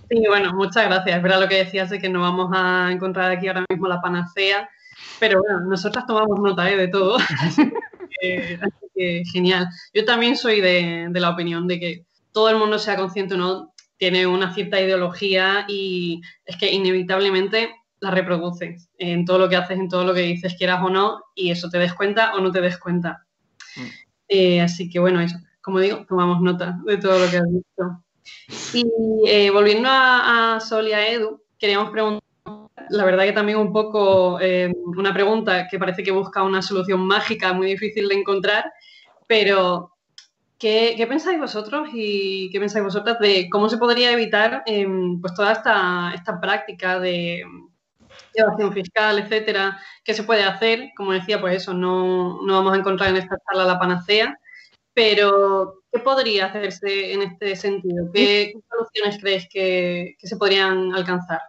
[0.10, 1.18] Sí, bueno, muchas gracias.
[1.18, 4.02] Es verdad lo que decías de que no vamos a encontrar aquí ahora mismo la
[4.02, 4.70] panacea,
[5.20, 6.78] pero bueno, nosotras tomamos nota ¿eh?
[6.78, 7.18] de todo.
[7.50, 7.72] así
[8.96, 9.68] que genial.
[9.94, 13.38] Yo también soy de, de, la opinión de que todo el mundo sea consciente o
[13.38, 17.70] no, tiene una cierta ideología y es que inevitablemente
[18.02, 21.24] la reproduces en todo lo que haces, en todo lo que dices, quieras o no,
[21.36, 23.26] y eso te des cuenta o no te des cuenta.
[23.76, 23.82] Mm.
[24.30, 28.04] Eh, así que bueno, eso, como digo, tomamos nota de todo lo que has dicho.
[28.74, 28.86] Y
[29.28, 32.24] eh, volviendo a, Sol y a Edu, queríamos preguntar,
[32.90, 37.02] la verdad que también un poco eh, una pregunta que parece que busca una solución
[37.02, 38.72] mágica muy difícil de encontrar,
[39.28, 39.94] pero
[40.60, 46.12] ¿Qué, pensáis vosotros y qué pensáis vosotras de cómo se podría evitar pues toda esta,
[46.14, 47.46] esta práctica de,
[48.42, 50.90] evasión fiscal, etcétera, ¿qué se puede hacer?
[50.96, 54.38] Como decía, pues eso, no, no vamos a encontrar en esta charla la panacea,
[54.94, 58.12] pero ¿qué podría hacerse en este sentido?
[58.14, 61.42] ¿Qué, soluciones crees que, se podrían alcanzar?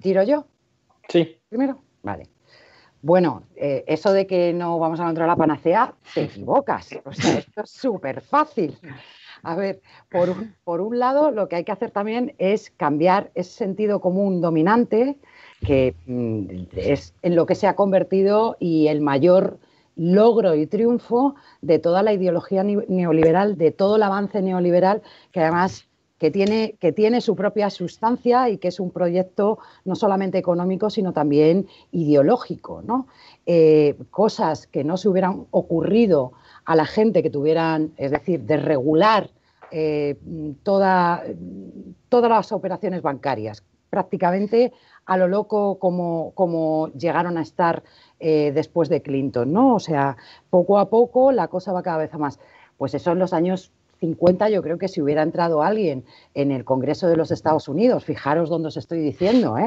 [0.00, 0.46] ¿Tiro yo?
[1.08, 1.40] Sí.
[1.48, 1.82] Primero.
[2.02, 2.28] Vale.
[3.02, 6.90] Bueno, eh, eso de que no vamos a encontrar la panacea, te equivocas.
[7.04, 8.78] O sea, esto es súper fácil.
[9.42, 9.80] A ver,
[10.10, 15.16] por un, lado, lo que hay que hacer también es cambiar ese sentido común dominante,
[15.64, 19.58] que mm, es en lo que se ha convertido y el mayor
[19.96, 25.86] logro y triunfo de toda la ideología neoliberal, de todo el avance neoliberal, que además
[26.20, 30.90] que tiene, que tiene su propia sustancia y que es un proyecto no solamente económico,
[30.90, 32.82] sino también ideológico.
[32.82, 33.08] ¿no?
[33.46, 36.32] Eh, cosas que no se hubieran ocurrido
[36.70, 39.28] a la gente que tuvieran, es decir, de regular
[39.72, 40.16] eh,
[40.62, 41.24] todas
[42.08, 44.72] las operaciones bancarias, prácticamente
[45.04, 47.82] a lo loco como, como llegaron a estar
[48.20, 49.74] eh, después de Clinton, ¿no?
[49.74, 50.16] O sea,
[50.48, 52.38] poco a poco la cosa va cada vez a más.
[52.78, 56.04] Pues eso en los años 50 yo creo que si hubiera entrado alguien
[56.34, 59.66] en el Congreso de los Estados Unidos, fijaros dónde os estoy diciendo, ¿eh?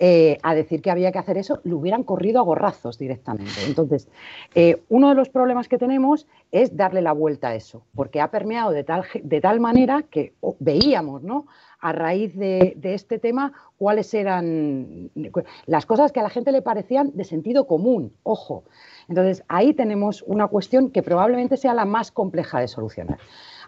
[0.00, 3.64] Eh, a decir que había que hacer eso, lo hubieran corrido a gorrazos directamente.
[3.64, 4.08] Entonces,
[4.56, 8.28] eh, uno de los problemas que tenemos es darle la vuelta a eso, porque ha
[8.32, 11.46] permeado de tal, de tal manera que veíamos, ¿no?
[11.78, 15.10] A raíz de, este tema, cuáles eran
[15.66, 18.64] las cosas que a la gente le parecían de sentido común, ojo.
[19.08, 23.18] Entonces, ahí tenemos una cuestión que probablemente sea la más compleja de solucionar.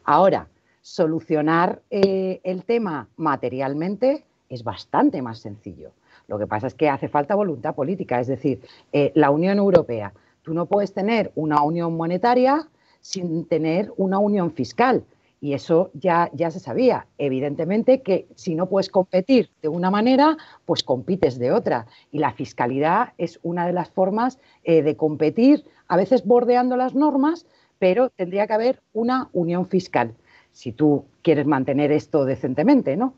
[0.03, 0.49] Ahora,
[0.81, 5.93] solucionar eh, el tema materialmente es bastante más sencillo.
[6.29, 8.61] Lo que pasa es que hace falta voluntad política, es decir,
[8.93, 10.13] eh, la Unión Europea.
[10.43, 12.69] Tú no puedes tener una unión monetaria
[13.01, 15.05] sin tener una unión fiscal.
[15.41, 17.07] Y eso ya, ya se sabía.
[17.19, 21.87] Evidentemente que si no puedes competir de una manera, pues compites de otra.
[22.11, 26.95] Y la fiscalidad es una de las formas eh, de competir, a veces bordeando las
[26.95, 27.47] normas,
[27.79, 30.15] pero tendría que haber una unión fiscal,
[30.53, 33.15] si tú quieres mantener esto decentemente, ¿no?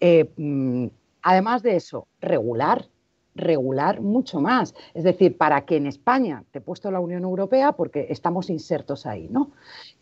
[0.00, 0.86] Eh, mm,
[1.22, 2.88] Además de eso, regular,
[3.34, 4.74] regular mucho más.
[4.94, 9.06] Es decir, para que en España, te he puesto la Unión Europea porque estamos insertos
[9.06, 9.52] ahí, ¿no?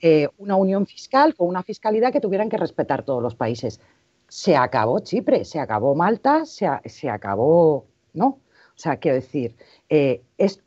[0.00, 3.80] Eh, una unión fiscal con una fiscalidad que tuvieran que respetar todos los países.
[4.28, 6.66] Se acabó Chipre, se acabó Malta, se,
[7.08, 8.26] acabó, ¿no?
[8.26, 9.56] O sea, quiero decir,
[9.88, 10.62] eh, es,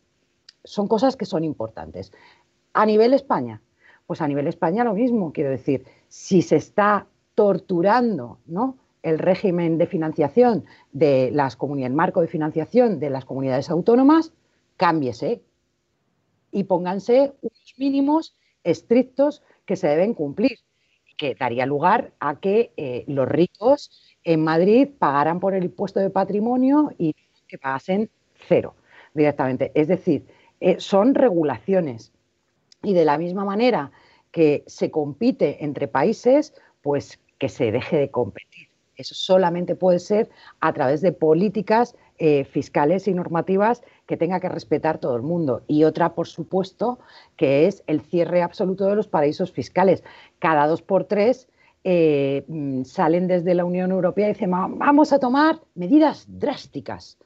[0.64, 2.12] son cosas que son importantes.
[2.74, 3.62] A nivel España,
[4.06, 8.78] pues a nivel España lo mismo, quiero decir, si se está torturando, ¿no?
[9.04, 14.34] El régimen de financiación de las comunidades, el marco de financiación de las comunidades autónomas,
[14.78, 15.44] cámbiese
[16.52, 20.60] y pónganse unos mínimos estrictos que se deben cumplir,
[21.18, 23.92] que daría lugar a que eh, los ricos
[24.24, 27.14] en Madrid pagaran por el impuesto de patrimonio y
[27.48, 28.10] que pagasen
[28.48, 28.76] cero
[29.14, 29.72] directamente.
[29.76, 30.26] Es decir,
[30.60, 32.14] eh, son regulaciones
[32.82, 33.92] y de la misma manera
[34.32, 38.73] que se compite entre países, pues que se deje de competir.
[38.96, 40.30] Eso solamente puede ser
[40.60, 45.64] a través de políticas eh, fiscales y normativas que tenga que respetar todo el mundo.
[45.68, 47.00] Y otra, por supuesto,
[47.36, 50.04] que es el cierre absoluto de los paraísos fiscales.
[50.40, 51.50] Cada dos por tres
[51.84, 57.18] eh, mm, salen desde la Unión Europea y dicen, vamos a tomar medidas drásticas.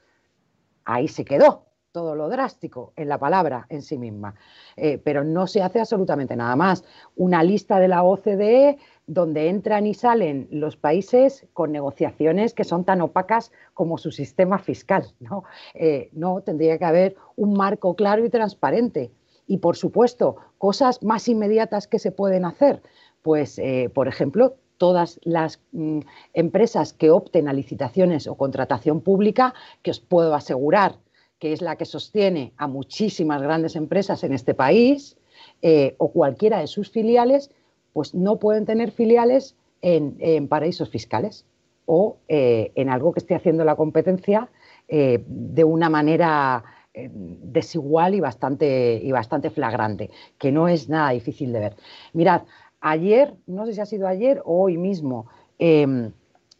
[0.84, 1.67] Ahí se quedó
[1.98, 4.36] todo lo drástico en la palabra en sí misma.
[4.76, 6.84] Eh, pero no se hace absolutamente nada más.
[7.16, 8.78] Una lista de la OCDE
[9.08, 14.60] donde entran y salen los países con negociaciones que son tan opacas como su sistema
[14.60, 15.06] fiscal.
[15.18, 15.42] ¿no?
[15.74, 19.10] Eh, no tendría que haber un marco claro y transparente.
[19.48, 22.80] Y por supuesto, cosas más inmediatas que se pueden hacer.
[23.22, 25.98] Pues, eh, por ejemplo, todas las mm,
[26.32, 31.00] empresas que opten a licitaciones o contratación pública, que os puedo asegurar
[31.38, 35.16] que es la que sostiene a muchísimas grandes empresas en este país,
[35.62, 37.50] eh, o cualquiera de sus filiales,
[37.92, 41.46] pues no pueden tener filiales en, paraísos fiscales
[41.86, 44.48] o eh, en algo que esté haciendo la competencia
[44.88, 46.64] eh, de una manera
[46.94, 51.76] desigual y bastante, y bastante flagrante, que no es nada difícil de ver.
[52.12, 52.42] Mirad,
[52.80, 55.26] ayer, no sé si ha sido ayer o hoy mismo,
[55.60, 56.10] em,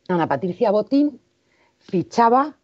[0.07, 1.21] Ana Patricia Botín
[1.79, 2.58] fichaba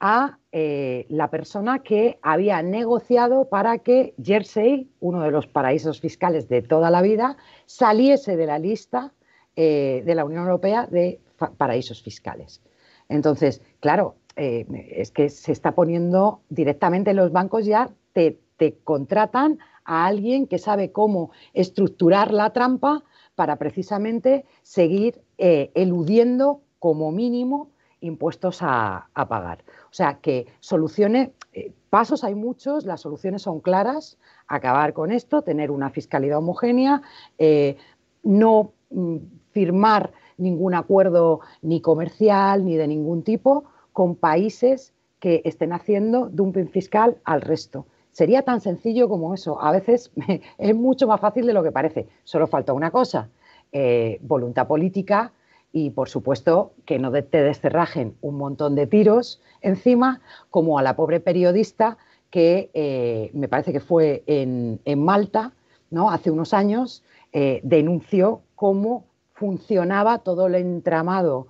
[0.00, 6.62] a la persona que había negociado para que Jersey, uno de los paraísos fiscales de
[6.62, 7.36] toda la vida,
[7.66, 9.12] saliese de la lista
[9.56, 11.20] eh, de la Unión Europea de
[11.58, 12.62] paraísos fiscales.
[13.08, 18.38] Entonces, claro, eh, es que se está poniendo directamente los bancos ya, te,
[18.84, 23.02] contratan a alguien que sabe cómo estructurar la trampa
[23.34, 27.70] para precisamente seguir eh, eludiendo como mínimo
[28.00, 29.64] impuestos a, pagar.
[29.90, 35.42] O sea, que soluciones, eh, pasos hay muchos, las soluciones son claras, acabar con esto,
[35.42, 37.02] tener una fiscalidad homogénea,
[37.38, 37.76] eh,
[38.22, 39.16] no mm,
[39.52, 46.68] firmar ningún acuerdo ni comercial ni de ningún tipo con países que estén haciendo dumping
[46.68, 47.86] fiscal al resto.
[48.12, 49.62] Sería tan sencillo como eso.
[49.62, 50.10] A veces
[50.58, 52.08] es mucho más fácil de lo que parece.
[52.24, 53.28] Solo falta una cosa,
[53.72, 55.32] eh, voluntad política
[55.72, 60.96] y, por supuesto, que no te descerrajen un montón de tiros encima, como a la
[60.96, 61.98] pobre periodista
[62.30, 65.52] que eh, me parece que fue en, Malta,
[65.90, 66.10] ¿no?
[66.10, 67.02] hace unos años,
[67.32, 69.04] eh, denunció cómo
[69.34, 71.46] funcionaba todo el entramado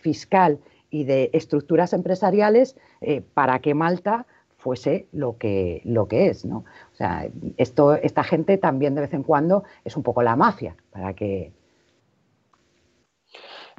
[0.00, 2.74] fiscal y de estructuras empresariales
[3.34, 4.24] para que Malta
[4.62, 6.58] fuese lo que, lo que es, ¿no?
[6.58, 10.76] O sea, esto, esta gente también de vez en cuando es un poco la mafia,
[10.90, 11.52] para que...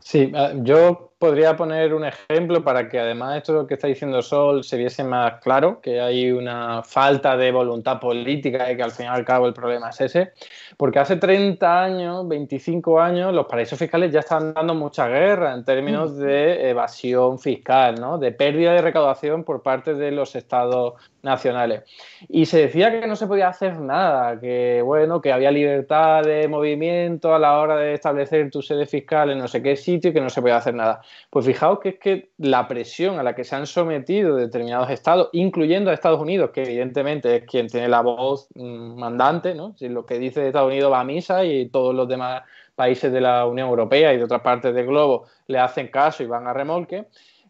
[0.03, 4.21] Sí, ah, yo podría poner un ejemplo para que además de esto que está diciendo
[4.21, 8.91] Sol se viese más claro, que hay una falta de voluntad política y que al
[8.91, 10.33] fin y al cabo el problema es ese,
[10.75, 15.63] porque hace 30 años, 25 años, los paraísos fiscales ya están dando mucha guerra en
[15.63, 16.17] términos mm.
[16.17, 18.17] de evasión fiscal, ¿no?
[18.17, 21.83] de pérdida de recaudación por parte de los estados nacionales.
[22.27, 26.49] Y se decía que no se podía hacer nada, que bueno, que había libertad de
[26.49, 30.13] movimiento a la hora de establecer tu sede fiscal en no sé qué sitio y
[30.13, 31.01] que no se podía hacer nada.
[31.29, 35.29] Pues fijaos que es que la presión a la que se han sometido determinados estados,
[35.33, 39.75] incluyendo a Estados Unidos, que evidentemente es quien tiene la voz mm, mandante, ¿no?
[39.77, 42.43] Si lo que dice Estados Unidos va a misa y todos los demás
[42.75, 46.25] países de la Unión Europea y de otras partes del globo le hacen caso y
[46.25, 47.05] van a remolque.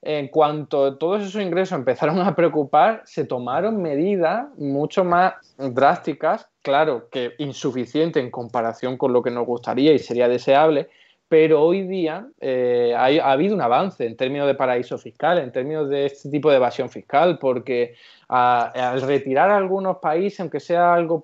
[0.05, 7.07] En cuanto todos esos ingresos empezaron a preocupar, se tomaron medidas mucho más drásticas, claro
[7.09, 10.89] que insuficiente en comparación con lo que nos gustaría y sería deseable,
[11.33, 15.89] pero hoy día eh, ha, habido un avance en términos de paraíso fiscal, en términos
[15.89, 17.95] de este tipo de evasión fiscal, porque
[18.27, 21.23] al retirar algunos países, aunque sea algo,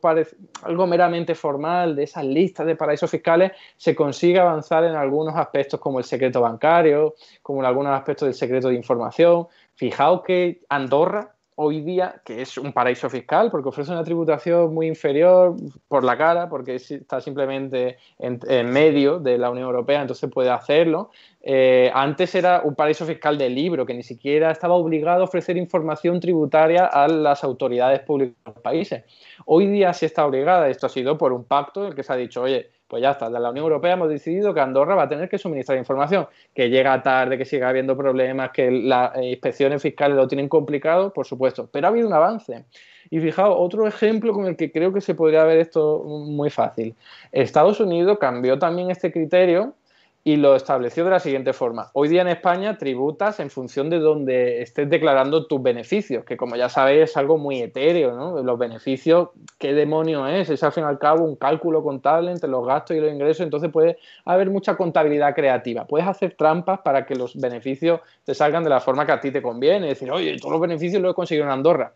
[0.64, 5.80] algo meramente formal de esas listas de paraísos fiscales, se consigue avanzar en algunos aspectos
[5.80, 9.46] como el secreto bancario, como en algunos aspectos del secreto de información.
[9.76, 14.88] Fijaos que Andorra hoy día, que es un paraíso fiscal, porque ofrece una tributación muy
[14.88, 15.58] inferior
[15.90, 21.12] por la cara, porque está simplemente en, medio de la Unión Europea, entonces puede hacerlo.
[21.42, 25.58] Eh, antes era un paraíso fiscal de libro, que ni siquiera estaba obligado a ofrecer
[25.58, 29.04] información tributaria a las autoridades públicas de los países.
[29.46, 32.14] Hoy día sí está obligada, esto ha sido por un pacto en el que se
[32.14, 35.04] ha dicho, oye, pues ya está, de la Unión Europea hemos decidido que Andorra va
[35.04, 39.80] a tener que suministrar información, que llega tarde, que siga habiendo problemas, que las inspecciones
[39.80, 42.66] fiscales lo tienen complicado, por supuesto, pero ha habido un avance.
[43.12, 46.96] Y fijaos, otro ejemplo con el que creo que se podría ver esto muy fácil.
[47.32, 49.76] Estados Unidos cambió también este criterio
[50.24, 51.92] y lo estableció de la siguiente forma.
[51.94, 56.56] Hoy día en España tributas en función de donde estés declarando tus beneficios, que como
[56.56, 58.44] ya sabéis es algo muy etéreo, ¿no?
[58.44, 60.50] Los beneficios, ¿qué demonio es?
[60.50, 63.42] Es al fin y al cabo un cálculo contable entre los gastos y los ingresos,
[63.42, 65.86] entonces puede haber mucha contabilidad creativa.
[65.86, 69.32] Puedes hacer trampas para que los beneficios te salgan de la forma que a ti
[69.32, 71.94] te conviene, decir, oye, todos los beneficios los he conseguido en Andorra.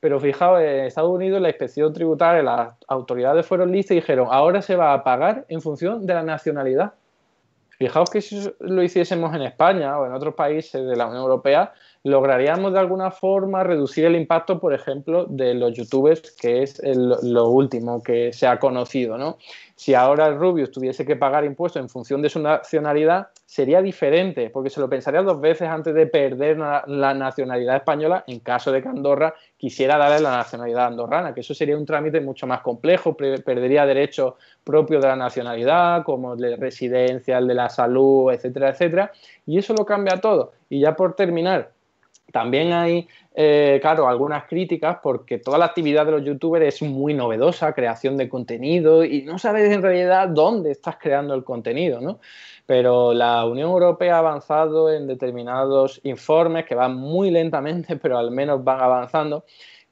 [0.00, 4.60] Pero fijaos, en Estados Unidos la inspección tributaria, las autoridades fueron listas y dijeron, ahora
[4.60, 6.94] se va a pagar en función de la nacionalidad.
[7.82, 11.72] Fijaos que si lo hiciésemos en España o en otros países de la Unión Europea,
[12.04, 17.48] lograríamos de alguna forma reducir el impacto, por ejemplo, de los youtubers, que es lo
[17.48, 19.38] último que se ha conocido, ¿no?
[19.76, 24.70] Si ahora Rubius tuviese que pagar impuestos en función de su nacionalidad, sería diferente, porque
[24.70, 28.88] se lo pensaría dos veces antes de perder la nacionalidad española en caso de que
[28.88, 33.86] Andorra quisiera darle la nacionalidad andorrana, que eso sería un trámite mucho más complejo, perdería
[33.86, 34.34] derechos
[34.64, 39.12] propios de la nacionalidad, como de residencia, el de la salud, etcétera, etcétera,
[39.46, 40.52] y eso lo cambia todo.
[40.68, 41.70] Y ya por terminar,
[42.32, 47.14] también hay, eh, claro, algunas críticas porque toda la actividad de los youtubers es muy
[47.14, 52.18] novedosa, creación de contenido y no sabes en realidad dónde estás creando el contenido, ¿no?
[52.66, 58.30] Pero la Unión Europea ha avanzado en determinados informes que van muy lentamente, pero al
[58.30, 59.44] menos van avanzando,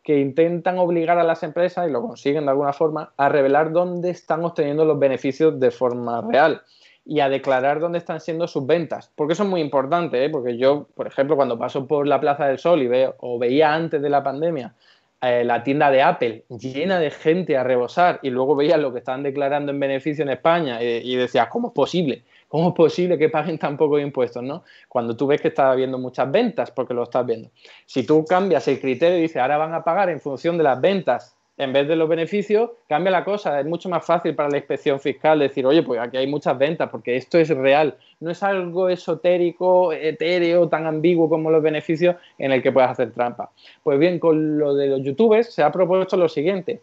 [0.03, 4.11] que intentan obligar a las empresas, y lo consiguen de alguna forma, a revelar dónde
[4.11, 6.63] están obteniendo los beneficios de forma real
[7.11, 9.11] y a declarar dónde están siendo sus ventas.
[9.17, 10.31] Porque eso es muy importante, ¿eh?
[10.31, 13.75] porque yo, por ejemplo, cuando paso por la Plaza del Sol y veo, o veía
[13.75, 14.75] antes de la pandemia,
[15.21, 19.01] eh, la tienda de Apple llena de gente a rebosar y luego veía lo que
[19.01, 22.23] están declarando en beneficio en España y, y decías, ¿cómo es posible?
[22.47, 24.45] ¿Cómo es posible que paguen tan pocos impuestos?
[24.45, 24.63] ¿no?
[24.89, 27.51] Cuando tú ves que está habiendo muchas ventas, porque lo estás viendo.
[27.87, 30.81] Si tú cambias el criterio y dices, ahora van a pagar en función de las
[30.81, 33.61] ventas en vez de los beneficios, cambia la cosa.
[33.61, 36.89] Es mucho más fácil para la inspección fiscal decir, oye, pues aquí hay muchas ventas,
[36.89, 37.97] porque esto es real.
[38.19, 43.13] No es algo esotérico, etéreo, tan ambiguo como los beneficios en el que puedes hacer
[43.13, 43.51] trampa.
[43.83, 46.81] Pues bien, con lo de los youtubers se ha propuesto lo siguiente,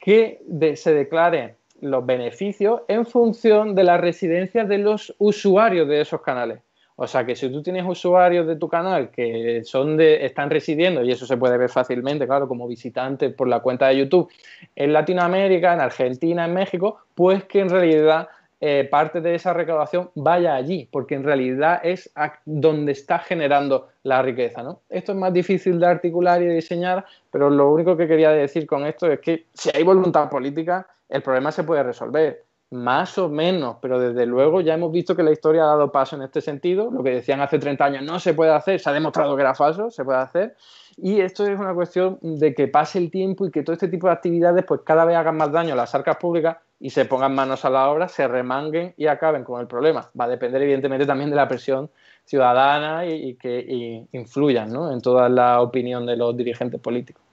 [0.00, 0.40] que
[0.74, 6.58] se declaren los beneficios en función de la residencia de los usuarios de esos canales.
[7.00, 11.04] O sea que si tú tienes usuarios de tu canal que son de, están residiendo,
[11.04, 14.28] y eso se puede ver fácilmente, claro, como visitantes por la cuenta de YouTube,
[14.74, 18.26] en Latinoamérica, en Argentina, en México, pues que en realidad
[18.60, 22.10] eh, parte de esa recaudación vaya allí, porque en realidad es
[22.44, 24.64] donde está generando la riqueza.
[24.64, 24.80] ¿no?
[24.88, 28.84] Esto es más difícil de articular y diseñar, pero lo único que quería decir con
[28.84, 33.76] esto es que si hay voluntad política, el problema se puede resolver más o menos,
[33.80, 36.90] pero desde luego ya hemos visto que la historia ha dado paso en este sentido.
[36.90, 39.54] Lo que decían hace 30 años no se puede hacer, se ha demostrado que era
[39.54, 40.56] falso, se puede hacer.
[40.96, 44.08] Y esto es una cuestión de que pase el tiempo y que todo este tipo
[44.08, 47.34] de actividades pues cada vez hagan más daño a las arcas públicas y se pongan
[47.34, 50.10] manos a la obra, se remanguen y acaben con el problema.
[50.18, 51.90] Va a depender evidentemente también de la presión
[52.24, 57.27] ciudadana y, que influyan en toda la opinión de los dirigentes políticos.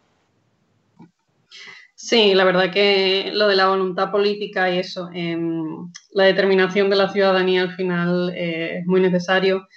[2.05, 6.97] Sí, la verdad que lo de la voluntad política y eso, em, la determinación de
[6.97, 9.67] la ciudadanía al final eh, es muy necesario.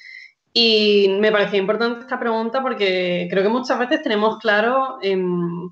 [0.52, 5.70] Y me parecía importante esta pregunta porque creo que muchas veces tenemos claro em,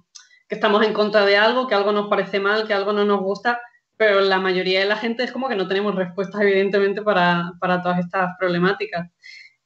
[0.49, 3.21] que estamos en contra de algo, que algo nos parece mal, que algo no nos
[3.21, 3.61] gusta,
[3.99, 7.83] pero la mayoría de la gente es como que no tenemos respuestas evidentemente para, para
[7.83, 9.11] todas estas problemáticas.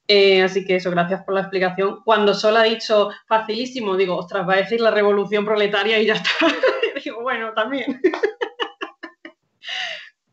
[0.09, 2.01] Eh, así que eso, gracias por la explicación.
[2.03, 6.15] Cuando solo ha dicho facilísimo, digo, ostras, va a decir la revolución proletaria y ya
[6.15, 6.31] está.
[7.09, 8.01] digo, bueno, también.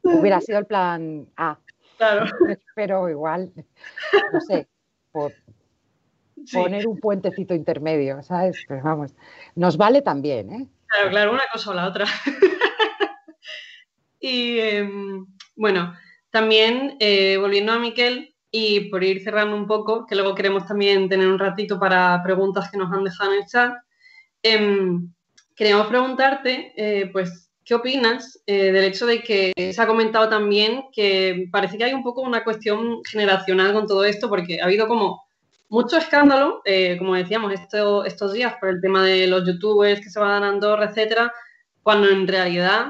[0.02, 1.58] Hubiera sido el plan A.
[1.96, 2.26] Claro.
[2.74, 3.52] Pero igual,
[4.32, 4.68] no sé,
[5.12, 5.32] por
[6.52, 8.64] poner un puentecito intermedio, ¿sabes?
[8.68, 9.14] Pero vamos,
[9.54, 10.68] nos vale también, ¿eh?
[10.86, 12.06] Claro, claro, una cosa o la otra.
[14.20, 15.94] y em, bueno,
[16.30, 21.08] también eh, volviendo a Miquel, y por ir cerrando un poco, que luego queremos también
[21.08, 23.74] tener un ratito para preguntas que nos han dejado en el chat,
[24.42, 25.12] em,
[25.58, 30.84] queríamos preguntarte, eh, pues, ¿qué opinas eh, del hecho de que se ha comentado también
[30.92, 34.86] que parece que hay un poco una cuestión generacional con todo esto, porque ha habido
[34.86, 35.24] como
[35.68, 40.20] mucho escándalo, eh, como decíamos, estos días por el tema de los youtubers que se
[40.20, 41.32] van a Andorra, etcétera,
[41.82, 42.86] cuando en realidad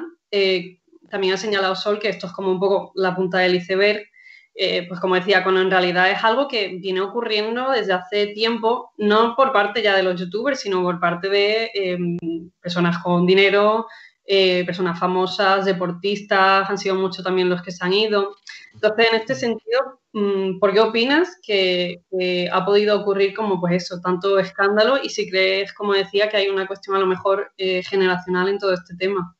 [1.08, 4.02] también ha señalado Sol que esto es como un poco la punta del iceberg
[4.60, 8.90] eh, pues como decía, cuando en realidad es algo que viene ocurriendo desde hace tiempo,
[8.96, 12.18] no por parte ya de los youtubers, sino por parte de em,
[12.60, 13.86] personas con dinero,
[14.26, 18.34] eh, personas famosas, deportistas, han sido muchos también los que se han ido.
[18.74, 22.02] Entonces, en este sentido, mm, ¿por qué opinas que,
[22.52, 26.48] ha podido ocurrir como pues eso, tanto escándalo y si crees, como decía, que hay
[26.48, 29.36] una cuestión a lo mejor eh, generacional en todo este tema?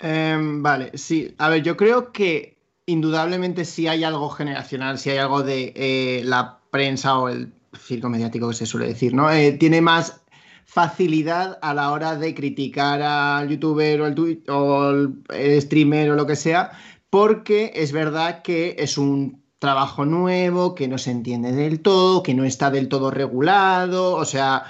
[0.00, 1.36] Em, vale, sí.
[1.38, 2.53] A ver, yo creo que
[2.86, 8.08] indudablemente si hay algo generacional, si hay algo de eh, la prensa o el circo
[8.08, 9.30] mediático que se suele decir, ¿no?
[9.30, 10.22] Eh, tiene más
[10.64, 14.90] facilidad a la hora de criticar al youtuber o el, o
[15.32, 16.72] el streamer o lo que sea,
[17.10, 22.34] porque es verdad que es un trabajo nuevo, que no se entiende del todo, que
[22.34, 24.64] no está del todo regulado, o sea,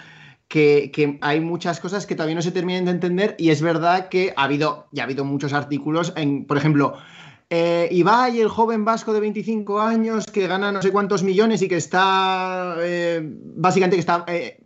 [0.46, 4.08] que, que, hay muchas cosas que todavía no se terminan de entender y es verdad
[4.08, 6.96] que ha habido, ya ha habido muchos artículos en, por ejemplo,
[7.56, 11.68] eh, Ibai, el joven vasco de 25 años que gana no sé cuántos millones y
[11.68, 14.58] que está, eh, básicamente que está, eh,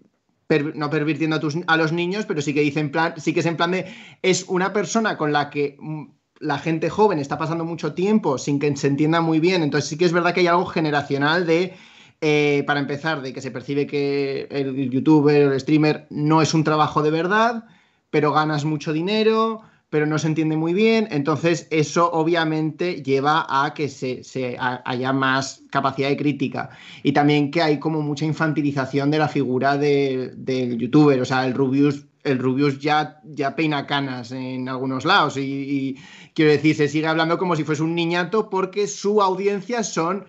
[0.75, 3.59] no pervirtiendo a, los niños, pero sí que dice en plan, sí que es en
[3.59, 6.05] plan de, es una persona con la que mm,
[6.41, 9.99] la gente joven está pasando mucho tiempo sin que se entienda muy bien, entonces sí
[9.99, 11.75] que es verdad que hay algo generacional de,
[12.23, 16.65] eh, para empezar, de que se percibe que el youtuber, el streamer no es un
[16.65, 17.67] trabajo de verdad,
[18.09, 19.61] pero ganas mucho dinero
[19.91, 21.09] pero no se entiende muy bien.
[21.11, 24.23] Entonces, eso obviamente lleva a que se,
[24.59, 26.71] haya más capacidad de crítica.
[27.03, 31.21] Y también que hay como mucha infantilización de la figura del youtuber.
[31.21, 35.37] O sea, el Rubius, el Rubius ya, ya peina canas en algunos lados.
[35.39, 35.97] Y,
[36.35, 40.27] quiero decir, se sigue hablando como si fuese un niñato porque su audiencia son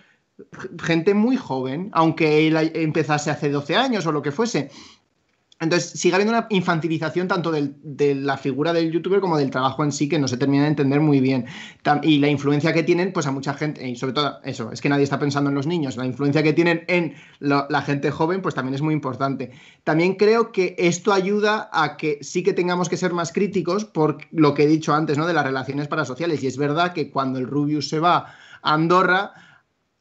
[0.82, 4.70] gente muy joven, aunque él empezase hace 12 años o lo que fuese.
[5.62, 9.92] Entonces, sigue habiendo una infantilización tanto de la figura del youtuber como del trabajo en
[9.92, 11.48] sí que no se termina de entender muy bien.
[12.04, 14.88] y la influencia que tienen, pues a mucha gente, y sobre todo eso, es que
[14.88, 18.56] nadie está pensando en los niños, la influencia que tienen en la gente joven, pues
[18.56, 19.52] también es muy importante.
[19.84, 24.18] También creo que esto ayuda a que sí que tengamos que ser más críticos por
[24.32, 25.28] lo que he dicho antes, ¿no?
[25.28, 26.42] De las relaciones parasociales.
[26.42, 29.34] Y es verdad que cuando el Rubius se va a Andorra,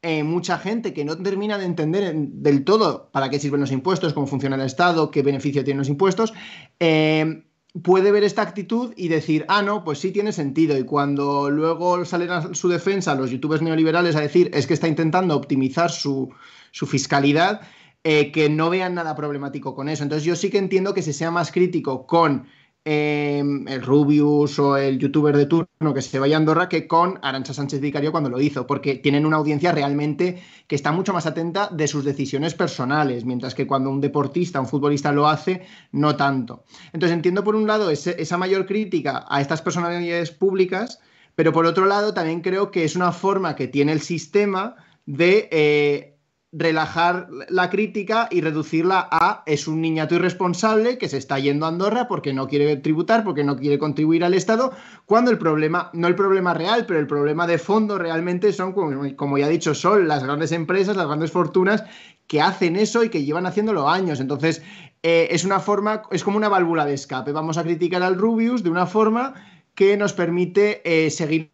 [0.01, 4.13] eh, mucha gente que no termina de entender del todo para qué sirven los impuestos,
[4.13, 6.33] cómo funciona el Estado, qué beneficio tienen los impuestos,
[6.79, 7.43] eh,
[7.83, 10.77] puede ver esta actitud y decir, ah, no, pues sí tiene sentido.
[10.77, 14.87] Y cuando luego salen a su defensa los youtubers neoliberales a decir, es que está
[14.87, 16.33] intentando optimizar su,
[16.71, 17.61] fiscalidad,
[18.03, 20.03] eh, que no vean nada problemático con eso.
[20.03, 22.47] Entonces yo sí que entiendo que se sea más crítico con
[22.85, 27.19] Em, el Rubius o el youtuber de turno que se vaya a Andorra que con
[27.21, 31.25] Arancha Sánchez Vicario cuando lo hizo, porque tienen una audiencia realmente que está mucho más
[31.25, 36.15] atenta de sus decisiones personales, mientras que cuando un deportista, un futbolista lo hace, no
[36.15, 36.63] tanto.
[36.93, 40.99] Entonces entiendo por un lado esa mayor crítica a estas personalidades públicas,
[41.35, 45.49] pero por otro lado también creo que es una forma que tiene el sistema de
[45.51, 46.18] eh,
[46.51, 51.69] relajar la crítica y reducirla a es un niñato irresponsable que se está yendo a
[51.69, 54.73] Andorra porque no quiere tributar, porque no quiere contribuir al Estado,
[55.05, 59.37] cuando el problema, no el problema real, pero el problema de fondo realmente son, como,
[59.37, 61.83] ya he dicho, son las grandes empresas, las grandes fortunas
[62.25, 64.19] que hacen eso y que llevan haciéndolo años.
[64.19, 64.63] Entonces,
[65.03, 67.31] eh, es una forma, es como una válvula de escape.
[67.31, 69.35] Vamos a criticar al Rubius de una forma
[69.75, 71.51] que nos permite eh, seguir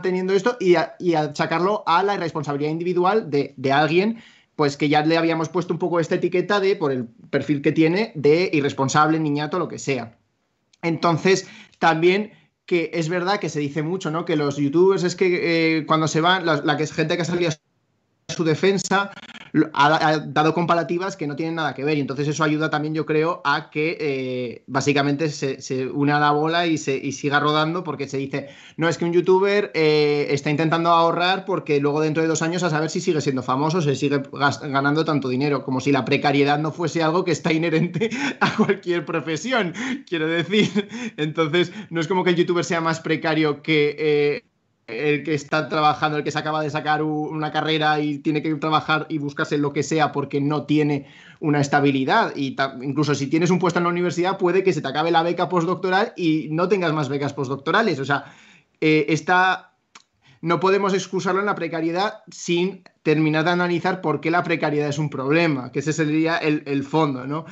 [0.00, 4.22] teniendo esto y, a, achacarlo a la irresponsabilidad individual de, alguien
[4.56, 7.72] pues que ya le habíamos puesto un poco esta etiqueta de, por el perfil que
[7.72, 10.18] tiene, de irresponsable, niñato, lo que sea.
[10.82, 11.48] Entonces,
[11.78, 12.32] también
[12.66, 14.24] que es verdad que se dice mucho, ¿no?
[14.24, 17.50] Que los youtubers es que eh, cuando se van, la, es gente que ha salido
[17.50, 19.10] a su defensa,
[19.72, 23.06] ha, dado comparativas que no tienen nada que ver y entonces eso ayuda también yo
[23.06, 27.40] creo a que eh, básicamente se, se, une a la bola y, se, y siga
[27.40, 32.00] rodando porque se dice, no es que un youtuber eh, está intentando ahorrar porque luego
[32.00, 34.22] dentro de dos años a saber si sigue siendo famoso, se sigue
[34.62, 39.04] ganando tanto dinero, como si la precariedad no fuese algo que está inherente a cualquier
[39.04, 39.74] profesión,
[40.08, 40.88] quiero decir.
[41.16, 43.96] Entonces, no es como que el youtuber sea más precario que...
[43.98, 44.49] Eh,
[44.90, 48.54] el que está trabajando, el que se acaba de sacar una carrera y tiene que
[48.56, 51.06] trabajar y buscarse lo que sea porque no tiene
[51.40, 52.34] una estabilidad.
[52.36, 55.22] Y incluso si tienes un puesto en la universidad, puede que se te acabe la
[55.22, 57.98] beca postdoctoral y no tengas más becas postdoctorales.
[58.00, 58.24] O sea,
[58.80, 59.06] eh,
[60.42, 64.98] no podemos excusarlo en la precariedad sin terminar de analizar por qué la precariedad es
[64.98, 67.44] un problema, que ese sería el, fondo, ¿no?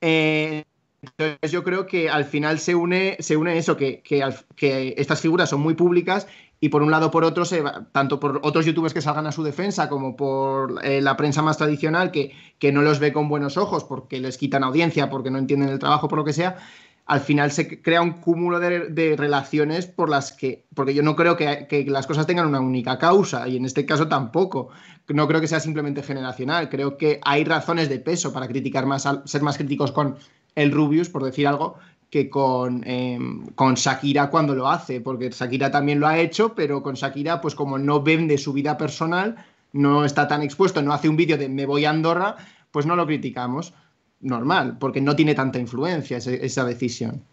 [0.00, 0.64] Eh,
[1.02, 5.50] entonces yo creo que al final se une, se une eso, que, que, estas figuras
[5.50, 6.28] son muy públicas
[6.62, 7.60] y por un lado por otro, se
[7.90, 11.58] tanto por otros youtubers que salgan a su defensa como por eh, la prensa más
[11.58, 15.38] tradicional que, que, no los ve con buenos ojos porque les quitan audiencia, porque no
[15.38, 16.58] entienden el trabajo, por lo que sea,
[17.06, 21.36] al final se crea un cúmulo de, relaciones por las que, porque yo no creo
[21.36, 24.68] que, que, las cosas tengan una única causa y en este caso tampoco.
[25.08, 29.08] No creo que sea simplemente generacional, creo que hay razones de peso para criticar más,
[29.24, 30.16] ser más críticos con
[30.54, 31.76] el Rubius, por decir algo,
[32.12, 36.82] que con, em, con Shakira cuando lo hace, porque Shakira también lo ha hecho, pero
[36.82, 41.08] con Shakira, pues como no vende su vida personal, no está tan expuesto, no hace
[41.08, 42.36] un vídeo de me voy a Andorra,
[42.70, 43.72] pues no lo criticamos.
[44.20, 47.24] Normal, porque no tiene tanta influencia esa decisión.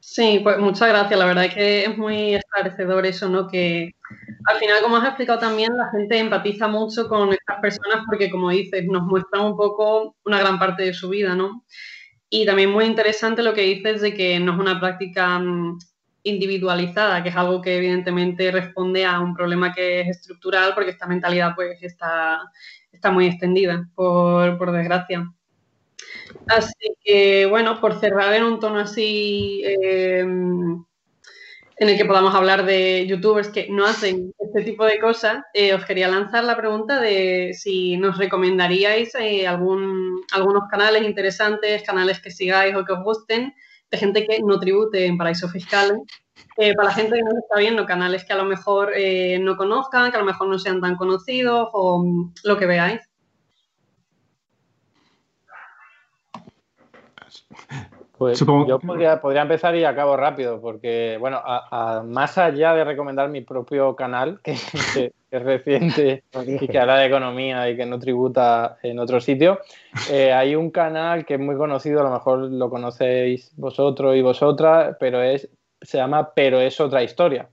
[0.00, 1.18] Sí, pues muchas gracias.
[1.18, 3.46] La verdad es que es muy esclarecedor eso, ¿no?
[3.46, 3.92] Que
[4.46, 8.50] al final, como has explicado también, la gente empatiza mucho con estas personas porque, como
[8.50, 11.64] dices, nos muestran un poco una gran parte de su vida, ¿no?
[12.34, 15.78] Y también muy interesante lo que dices de que no es una práctica mm,
[16.22, 21.06] individualizada, que es algo que evidentemente responde a un problema que es estructural, porque esta
[21.06, 22.40] mentalidad pues está,
[22.90, 25.30] está muy extendida, por, por desgracia.
[26.46, 30.24] Así que, bueno, por cerrar en un tono así eh,
[31.82, 35.74] en el que podamos hablar de youtubers que no hacen este tipo de cosas, eh,
[35.74, 42.20] os quería lanzar la pregunta de si nos recomendaríais eh, algún, algunos canales interesantes, canales
[42.20, 43.52] que sigáis o que os gusten,
[43.90, 45.98] de gente que no tribute en paraísos fiscales.
[46.56, 48.92] Eh, para la gente que no está viendo, canales que a lo mejor
[49.40, 52.04] no conozcan, que a lo mejor no sean tan conocidos o
[52.44, 53.00] lo que veáis.
[58.22, 61.42] Pues yo podría, empezar y acabo rápido, porque, bueno,
[62.04, 67.68] más allá de recomendar mi propio canal, que, es reciente y que habla de economía
[67.68, 69.60] y que no tributa en otro sitio,
[70.10, 74.22] eh, hay un canal que es muy conocido, a lo mejor lo conocéis vosotros y
[74.22, 75.48] vosotras, pero es,
[75.80, 77.48] se llama Pero es otra historia,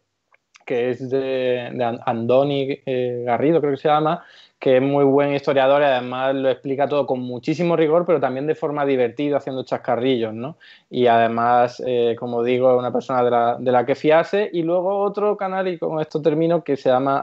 [0.66, 4.24] que es de, Andoni eh, Garrido, creo que se llama,
[4.60, 8.46] que es muy buen historiador y además lo explica todo con muchísimo rigor, pero también
[8.46, 10.58] de forma divertida, haciendo chascarrillos, ¿no?
[10.90, 14.50] Y además, eh, como digo, es una persona de la, de la, que fiarse.
[14.52, 17.20] Y luego otro canal, y con esto termino, que se llama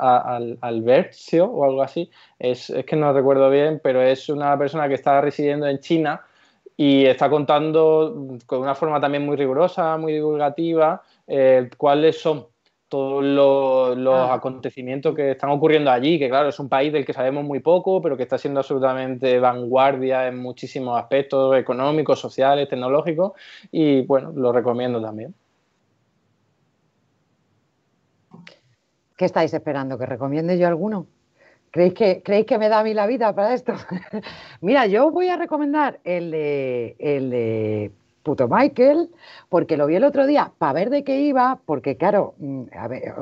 [0.63, 4.95] Albertio o algo así, es, es que no recuerdo bien, pero es una persona que
[4.95, 6.23] está residiendo en China
[6.77, 12.47] y está contando con una forma también muy rigurosa, muy divulgativa, eh, cuáles son
[12.89, 14.35] todos los, ah.
[14.35, 18.01] acontecimientos que están ocurriendo allí, que claro, es un país del que sabemos muy poco,
[18.01, 23.33] pero que está siendo absolutamente vanguardia en muchísimos aspectos económicos, sociales, tecnológicos,
[23.73, 25.35] y bueno, lo recomiendo también.
[29.17, 29.99] ¿Qué estáis esperando?
[29.99, 31.07] ¿Que recomiende yo alguno?
[31.71, 33.75] ¿Creéis que, ¿Creéis que me da a mí la vida para esto?
[34.61, 37.93] Mira, yo voy a recomendar el de, el de
[38.27, 39.09] puto Michael,
[39.49, 42.89] porque lo vi el otro día para ver de qué iba, porque claro, mm, a
[42.89, 43.15] ver,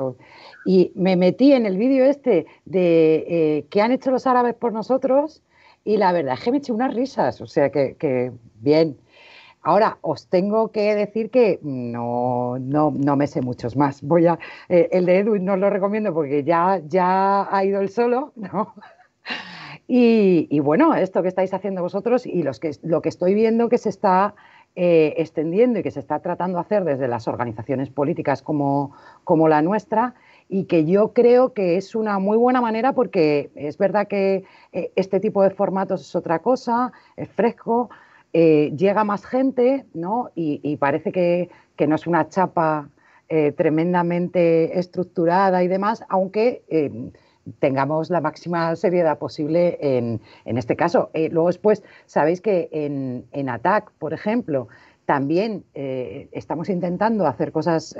[0.65, 4.73] y me metí en el vídeo este de eh, qué han hecho los árabes por
[4.73, 5.43] nosotros,
[5.83, 8.97] y la verdad es que me eché unas risas, o sea que, bien.
[9.61, 14.01] Ahora, os tengo que decir que no, no, no me sé muchos más.
[14.03, 14.37] Voy a,
[14.69, 18.73] eh, el de Edwin no lo recomiendo porque ya, ya ha ido el solo, ¿no?
[19.87, 23.77] Y, bueno, esto que estáis haciendo vosotros y los que, lo que estoy viendo que
[23.77, 24.33] se está
[24.77, 28.91] eh, extendiendo y que se está tratando de hacer desde las organizaciones políticas como,
[29.23, 30.15] como la nuestra
[30.49, 34.43] y que yo creo que es una muy buena manera porque es verdad que
[34.73, 37.89] eh, este tipo de formatos es otra cosa, es fresco,
[38.33, 40.31] eh, llega más gente, ¿no?
[40.35, 41.49] Y, parece que,
[41.87, 42.89] no es una chapa
[43.55, 46.63] tremendamente estructurada y demás, aunque
[47.59, 51.09] tengamos la máxima seriedad posible en, este caso.
[51.13, 54.67] luego después, sabéis que en, en ATAC, por ejemplo,
[55.05, 57.95] también estamos intentando hacer cosas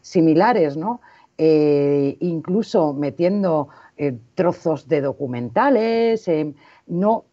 [0.00, 1.00] similares, ¿no?
[1.38, 3.68] incluso metiendo
[4.34, 6.28] trozos de documentales,
[6.88, 7.24] no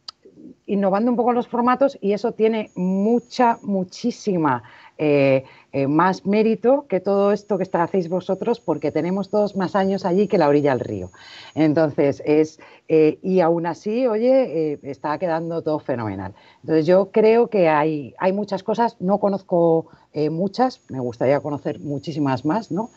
[0.66, 4.64] innovando un poco los formatos y eso tiene mucha, muchísima
[5.02, 10.04] eh, eh, más mérito que todo esto que hacéis vosotros porque tenemos todos más años
[10.04, 11.10] allí que la orilla del río.
[11.56, 12.60] Entonces, es,
[12.90, 16.34] eh, y aún así, oye, está quedando todo fenomenal.
[16.64, 19.88] Entonces, yo creo que hay, hay muchas cosas, no conozco
[20.32, 22.90] muchas, me gustaría conocer muchísimas más, ¿no?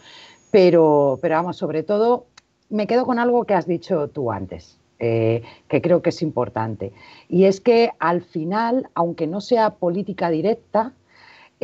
[0.50, 2.26] Pero, pero vamos, sobre todo,
[2.68, 4.76] me quedo con algo que has dicho tú antes.
[4.98, 5.42] Que
[5.82, 6.92] creo que es importante.
[7.28, 10.92] Y es que al final, aunque no sea política directa,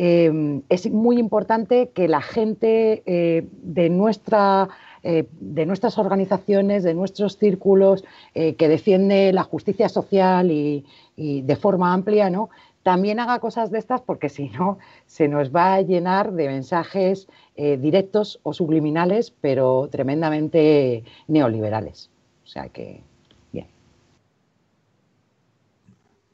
[0.01, 4.69] eh, es muy importante que la gente eh, de, nuestra,
[5.03, 10.85] de nuestras organizaciones, de nuestros círculos, que defiende la justicia social y,
[11.17, 12.49] y, de forma amplia, ¿no?
[12.81, 17.27] también haga cosas de estas porque si no se nos va a llenar de mensajes
[17.55, 22.09] directos o subliminales, pero tremendamente neoliberales.
[22.45, 23.03] O sea que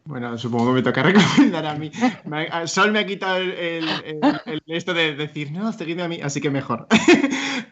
[0.07, 1.91] Bueno, supongo que me toca recomendar a mí.
[2.65, 3.87] Sol me ha quitado el,
[4.67, 6.87] esto de decir, no, seguidme a mí, así que mejor.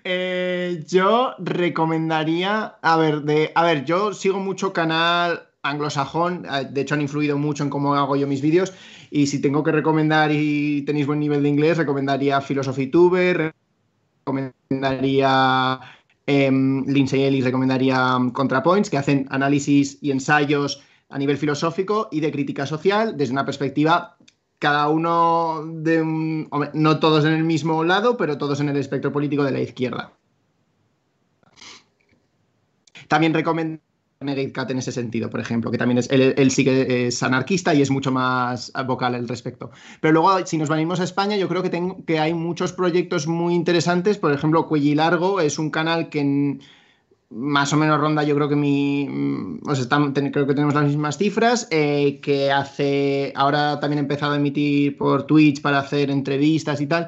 [0.05, 6.81] Eh, yo recomendaría, a ver, de, a ver, yo sigo mucho canal anglosajón, eh, de
[6.81, 8.73] hecho han influido mucho en cómo hago yo mis vídeos,
[9.11, 13.53] y si tengo que recomendar y tenéis buen nivel de inglés, recomendaría Philosophy Tuber,
[14.25, 15.79] recomendaría
[16.27, 20.83] eh, Lindsay Ellis, recomendaría ContraPoints, que hacen análisis y ensayos
[21.13, 24.17] a nivel filosófico y de crítica social desde una perspectiva
[24.57, 29.11] cada uno de un, no todos en el mismo lado, pero todos en el espectro
[29.11, 30.13] político de la izquierda.
[33.07, 33.79] También recomiendo
[34.21, 37.81] Negate en ese sentido, por ejemplo, que también es, él, sí que es anarquista y
[37.81, 39.69] es mucho más vocal al respecto.
[39.99, 43.27] Pero luego, si nos venimos a España, yo creo que, tengo, que hay muchos proyectos
[43.27, 44.17] muy interesantes.
[44.17, 46.57] Por ejemplo, Cuelli Largo es un canal que
[47.35, 49.07] más o menos ronda, yo creo que mi.
[49.09, 49.59] Mm,
[50.31, 51.67] creo que tenemos las mismas cifras.
[51.71, 53.33] Eh, que hace.
[53.35, 57.07] Ahora también he empezado a emitir por Twitch para hacer entrevistas y tal.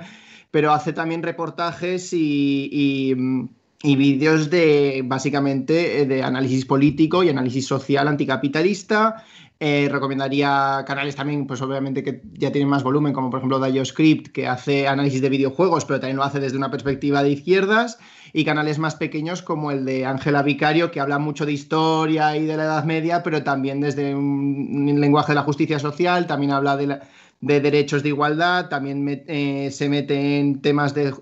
[0.52, 3.50] Pero hace también reportajes y, y, mm,
[3.84, 9.24] vídeos de básicamente eh, de análisis político y análisis social anticapitalista.
[9.62, 14.28] Eh, recomendaría canales también, pues obviamente que ya tienen más volumen, como por ejemplo DioScript,
[14.34, 17.98] que hace análisis de videojuegos, pero también lo hace desde una perspectiva de izquierdas
[18.34, 22.46] y canales más pequeños como el de Ángela Vicario, que habla mucho de historia y
[22.46, 26.76] de la Edad Media, pero también desde un, lenguaje de la justicia social, también habla
[26.76, 27.00] de,
[27.40, 31.14] derechos de igualdad, también eh, se mete en temas de,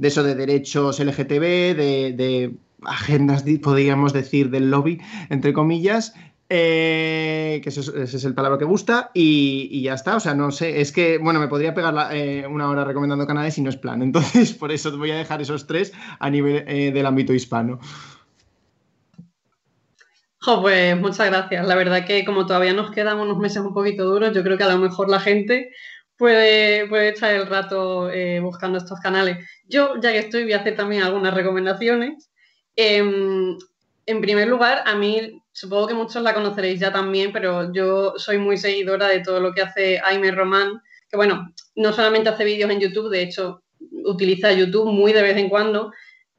[0.00, 2.54] eso de derechos LGTB, de, de
[2.84, 5.00] agendas, podríamos decir, del lobby,
[5.30, 6.14] entre comillas,
[6.50, 10.16] eh, que ese es, el palabra que gusta y, ya está.
[10.16, 13.58] O sea, no sé, es que, bueno, me podría pegar eh, una hora recomendando canales
[13.58, 14.02] y no es plan.
[14.02, 17.78] Entonces, por eso voy a dejar esos tres a nivel eh, del ámbito hispano.
[20.62, 21.66] pues muchas gracias.
[21.66, 24.64] La verdad que como todavía nos quedan unos meses un poquito duros, yo creo que
[24.64, 25.70] a lo mejor la gente
[26.16, 28.08] puede, puede echar el rato
[28.40, 29.46] buscando estos canales.
[29.68, 32.30] Yo, ya que estoy, voy a hacer también algunas recomendaciones.
[32.74, 33.58] Em,
[34.06, 38.38] en primer lugar, a mí supongo que muchos la conoceréis ya también, pero yo soy
[38.38, 40.80] muy seguidora de todo lo que hace Aime Román,
[41.10, 43.64] que bueno, no solamente hace vídeos en YouTube, de hecho,
[44.04, 45.90] utiliza YouTube muy de vez en cuando,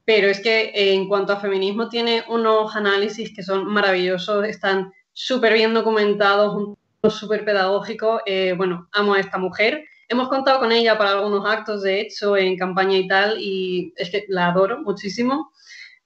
[0.06, 5.52] pero es que en cuanto a feminismo tiene unos análisis que son maravillosos, están súper
[5.52, 6.78] bien documentados,
[7.10, 8.22] súper pedagógicos.
[8.26, 9.84] Eh, bueno, amo a esta mujer.
[10.08, 14.10] Hemos contado con ella para algunos actos, de hecho, en campaña y tal, y es
[14.10, 15.52] que la adoro muchísimo.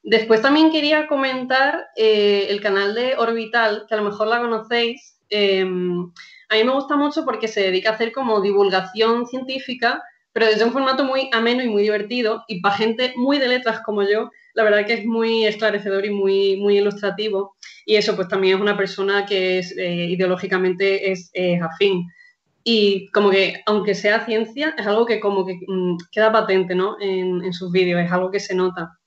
[0.04, 5.18] Después también quería comentar eh, el canal de Orbital, que a lo mejor la conocéis.
[5.30, 6.12] Em,
[6.50, 10.04] a mí me gusta mucho porque se dedica a hacer como divulgación científica,
[10.34, 12.44] pero desde un formato muy ameno y muy divertido.
[12.50, 16.10] Y para gente muy de letras como yo, la verdad que es muy esclarecedor y
[16.10, 17.56] muy, muy ilustrativo.
[17.86, 21.32] Y eso, pues también es una persona que es, eh, ideológicamente es
[21.62, 22.10] afín.
[22.66, 26.98] Y como que, aunque sea ciencia, es algo que como que mm, queda patente, ¿no?
[27.00, 28.98] En, en sus vídeos, es algo que se nota.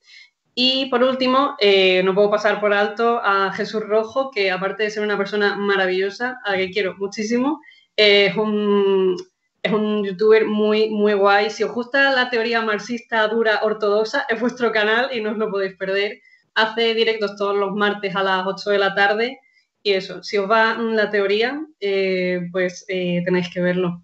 [0.59, 4.89] Y por último, eh, no puedo pasar por alto a Jesús Rojo, que aparte de
[4.89, 7.61] ser una persona maravillosa, a la que quiero muchísimo,
[7.95, 9.15] es, un,
[9.61, 11.51] es un youtuber muy, muy guay.
[11.51, 15.51] Si os gusta la teoría marxista dura ortodoxa, es vuestro canal y no os lo
[15.51, 16.21] podéis perder.
[16.55, 19.39] Hace directos todos los martes a las 8 de la tarde.
[19.83, 24.01] Y eso, si os va la teoría, eh, pues eh, tenéis que verlo.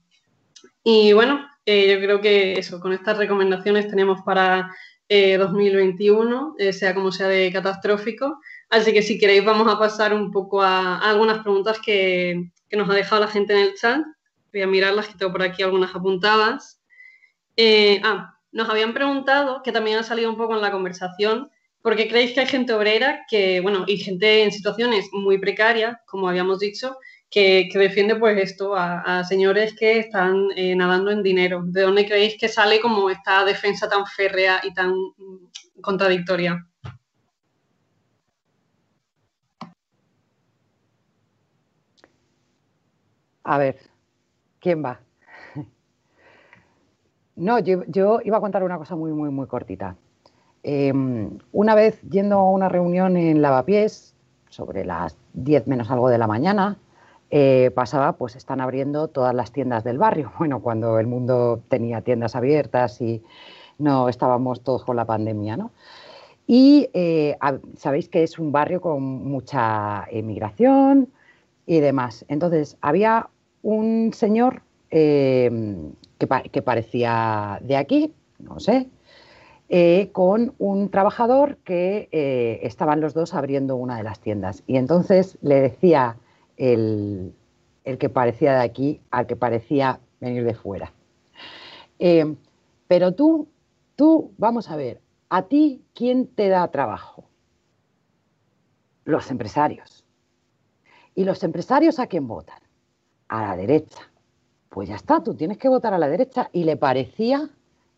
[0.84, 4.70] Y bueno, yo creo que eso, con estas recomendaciones tenemos para
[5.38, 8.40] 2021, eh, sea como sea de catastrófico.
[8.70, 12.94] Así que si queréis vamos a pasar un poco a, algunas preguntas que, nos ha
[12.94, 14.02] dejado la gente en el chat.
[14.52, 16.82] Voy a mirarlas, que tengo por aquí algunas apuntadas.
[17.56, 21.50] Eh, ah, nos habían preguntado, que también ha salido un poco en la conversación,
[21.82, 25.98] ¿por qué creéis que hay gente obrera que, bueno, y gente en situaciones muy precarias,
[26.06, 26.98] como habíamos dicho,
[27.34, 31.64] que, defiende pues esto a, señores que están eh, nadando en dinero.
[31.66, 36.64] ¿De dónde creéis que sale como esta defensa tan férrea y tan mm, contradictoria?
[43.44, 43.78] A ver,
[44.60, 45.00] ¿quién va?
[47.36, 49.98] No, yo, iba a contar una cosa muy, muy, muy cortita.
[50.62, 54.16] Em, una vez yendo a una reunión en Lavapiés,
[54.50, 56.78] sobre las 10 menos algo de la mañana,
[57.36, 60.32] eh, pasaba, pues están abriendo todas las tiendas del barrio.
[60.38, 63.24] Bueno, cuando el mundo tenía tiendas abiertas y
[63.80, 65.72] no estábamos todos con la pandemia, ¿no?
[66.46, 67.36] Y eh,
[67.76, 71.10] sabéis que es un barrio con mucha emigración
[71.66, 72.24] y demás.
[72.28, 73.30] Entonces, había
[73.64, 74.62] un señor
[74.92, 78.90] em, que, parecía de aquí, no sé,
[79.70, 82.10] eh, con un trabajador que
[82.62, 84.62] estaban los dos abriendo una de las tiendas.
[84.68, 86.18] Y entonces le decía
[86.58, 87.34] el,
[87.84, 90.94] que parecía de aquí al que parecía venir de fuera.
[92.00, 92.36] Eh,
[92.88, 93.48] pero tú,
[93.96, 97.26] tú, vamos a ver, ¿a ti quién te da trabajo?
[99.06, 100.06] Los empresarios.
[101.16, 102.60] ¿Y los empresarios a quién votan?
[103.28, 104.10] A la derecha.
[104.70, 106.50] Pues ya está, tú tienes que votar a la derecha.
[106.52, 107.50] Y le parecía,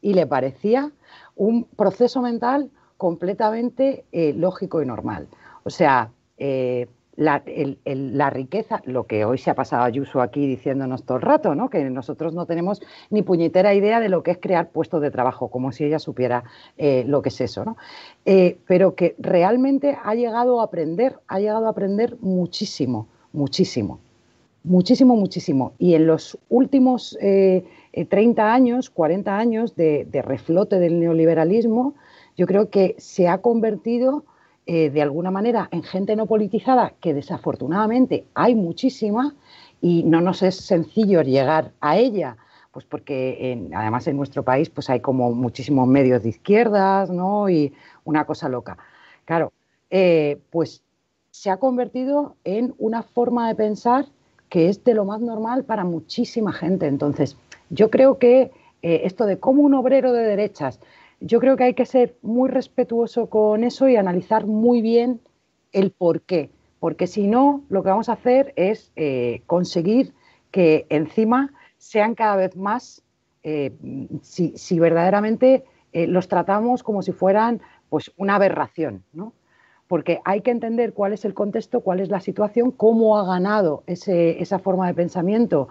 [0.02, 0.92] y le parecía
[1.36, 5.28] un proceso mental completamente eh, lógico y normal.
[5.64, 11.18] O sea, eh, la, riqueza, lo que hoy se ha pasado Ayuso aquí diciéndonos todo
[11.18, 11.70] el rato, ¿no?
[11.70, 15.50] que nosotros no tenemos ni puñetera idea de lo que es crear puestos de trabajo,
[15.50, 16.44] como si ella supiera
[16.78, 17.78] eh, lo que es eso, ¿no?
[18.26, 24.00] Eh, pero que realmente ha llegado a aprender, ha llegado a aprender muchísimo, muchísimo,
[24.64, 25.74] muchísimo, muchísimo.
[25.78, 28.06] Y en los últimos 30 eh,
[28.42, 31.94] años, 40 años de reflote del neoliberalismo,
[32.38, 34.26] yo creo que se ha convertido
[34.66, 39.36] eh, de alguna manera en gente no politizada, que desafortunadamente hay muchísima
[39.82, 42.38] y no nos es sencillo llegar a ella,
[42.72, 47.50] pues porque además en nuestro país pues hay como muchísimos medios de izquierdas, ¿no?
[47.50, 47.74] Y
[48.04, 48.78] una cosa loca.
[49.26, 49.54] Claro,
[49.90, 50.82] eh, pues
[51.32, 54.06] se ha convertido en una forma de pensar
[54.50, 56.88] que es de lo más normal para muchísima gente.
[56.88, 57.38] Entonces,
[57.70, 58.52] yo creo que
[58.82, 60.80] eh, esto de cómo un obrero de derechas
[61.26, 65.22] yo creo que hay que ser muy respetuoso con eso y analizar muy bien
[65.72, 70.14] el por qué, porque si no, lo que vamos a hacer es eh, conseguir
[70.52, 73.02] que encima sean cada vez más,
[73.42, 73.74] eh,
[74.22, 79.34] si, verdaderamente eh, los tratamos como si fueran pues, una aberración, ¿no?
[79.88, 83.84] Porque hay que entender cuál es el contexto, cuál es la situación, cómo ha ganado
[83.86, 85.68] esa forma de pensamiento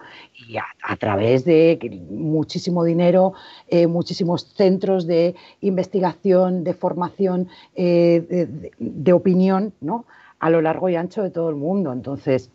[0.47, 3.33] y a, través de muchísimo dinero,
[3.67, 8.47] eh, muchísimos centros de investigación, de formación, eh,
[8.77, 10.05] de, opinión, ¿no?
[10.39, 11.91] a lo largo y ancho de todo el mundo.
[11.91, 12.49] Entonces,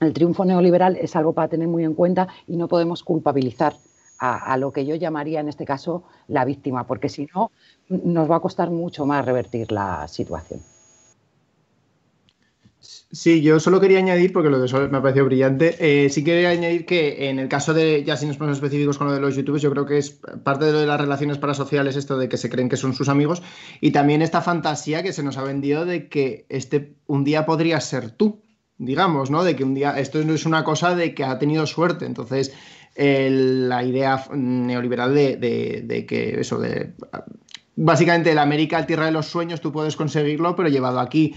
[0.00, 3.74] el triunfo neoliberal es algo para tener muy en cuenta y no podemos culpabilizar
[4.18, 7.50] a, lo que yo llamaría en este caso la víctima, porque si no,
[7.88, 10.60] nos va a costar mucho más revertir la situación.
[12.80, 16.24] Sí, yo solo quería añadir, porque lo de Sol me ha parecido brillante, eh, sí
[16.24, 19.20] quería añadir que en el caso de, ya si nos ponemos específicos con lo de
[19.20, 20.10] los youtubers, yo creo que es
[20.44, 23.08] parte de lo de las relaciones parasociales esto de que se creen que son sus
[23.08, 23.42] amigos
[23.80, 27.80] y también esta fantasía que se nos ha vendido de que este un día podría
[27.80, 28.40] ser tú,
[28.78, 29.44] digamos, ¿no?
[29.44, 32.52] De que un día, esto no es una cosa de que ha tenido suerte, entonces
[32.96, 36.92] la idea neoliberal de, de que eso, de
[37.76, 41.34] básicamente la América, tierra de los sueños, tú puedes conseguirlo, pero llevado aquí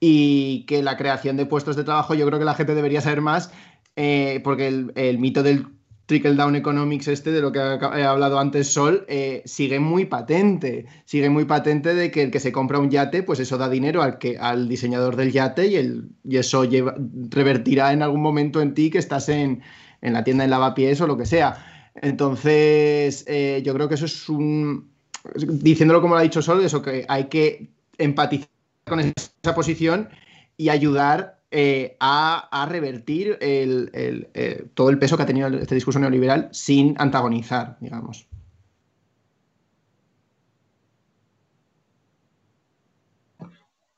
[0.00, 3.20] y que la creación de puestos de trabajo yo creo que la gente debería saber
[3.22, 3.50] más
[3.96, 5.66] eh, porque el, mito del
[6.04, 10.86] trickle down economics este de lo que he hablado antes Sol eh, sigue muy patente.
[11.06, 14.02] Sigue muy patente de que el que se compra un yate pues eso da dinero
[14.02, 16.94] al que al diseñador del yate y, el, y eso lleva,
[17.30, 19.62] revertirá en algún momento en ti que estás en,
[20.02, 21.90] en la tienda de lavapiés o lo que sea.
[21.94, 24.90] Entonces eh, yo creo que eso es un
[25.34, 28.55] diciéndolo como lo ha dicho Sol eso que hay que empatizar
[28.86, 30.08] con esa posición
[30.56, 36.48] y ayudar eh, a, revertir eh, todo el peso que ha tenido este discurso neoliberal
[36.52, 38.28] sin antagonizar, digamos.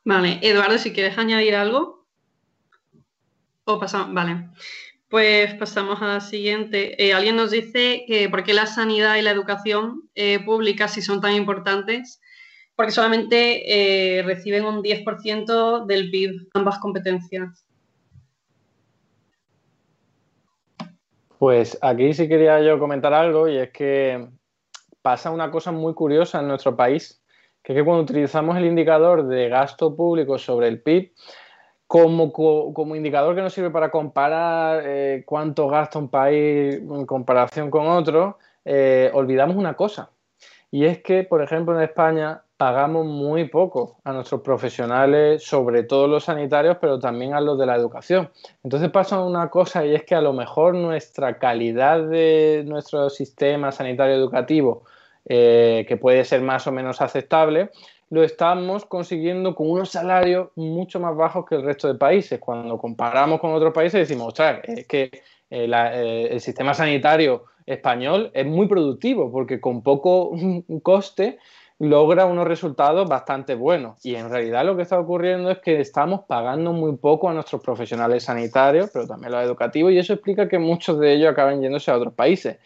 [0.05, 2.07] Vale, Eduardo, si quieres añadir algo.
[3.65, 4.49] O pasamos, vale.
[5.11, 7.03] Pues pasamos a la siguiente.
[7.03, 10.09] Eh, alguien nos dice que por qué la sanidad y la educación
[10.47, 12.23] pública, si son tan importantes,
[12.79, 17.67] porque solamente eh, reciben un 10% del PIB, ambas competencias.
[21.41, 24.29] Pues aquí sí quería yo comentar algo y es que
[25.03, 27.21] pasa una cosa muy curiosa en nuestro país,
[27.65, 31.11] que es que cuando utilizamos el indicador de gasto público sobre el PIB,
[31.89, 37.73] como, como indicador que nos sirve para comparar eh, cuánto gasta un país en comparación
[37.73, 40.13] con otro, eh, olvidamos una cosa.
[40.71, 46.09] Y es que, por ejemplo, en España pagamos muy poco a nuestros profesionales, sobre todo
[46.09, 48.31] los sanitarios, pero también a los de la educación.
[48.65, 53.71] Entonces pasa una cosa y es que a lo mejor nuestra calidad de nuestro sistema
[53.71, 54.83] sanitario educativo,
[55.25, 57.71] eh, que puede ser más o menos aceptable,
[58.11, 62.41] lo estamos consiguiendo con unos salarios mucho más bajos que el resto de países.
[62.41, 65.11] Cuando comparamos con otros países decimos, ostras, es que
[65.49, 70.33] eh, eh, el sistema sanitario español es muy productivo porque con poco
[70.83, 71.39] coste
[71.79, 74.05] logra unos resultados bastante buenos.
[74.05, 77.63] Y en realidad lo que está ocurriendo es que estamos pagando muy poco a nuestros
[77.63, 81.91] profesionales sanitarios, pero también los educativos, y eso explica que muchos de ellos acaben yéndose
[81.91, 82.59] a otros países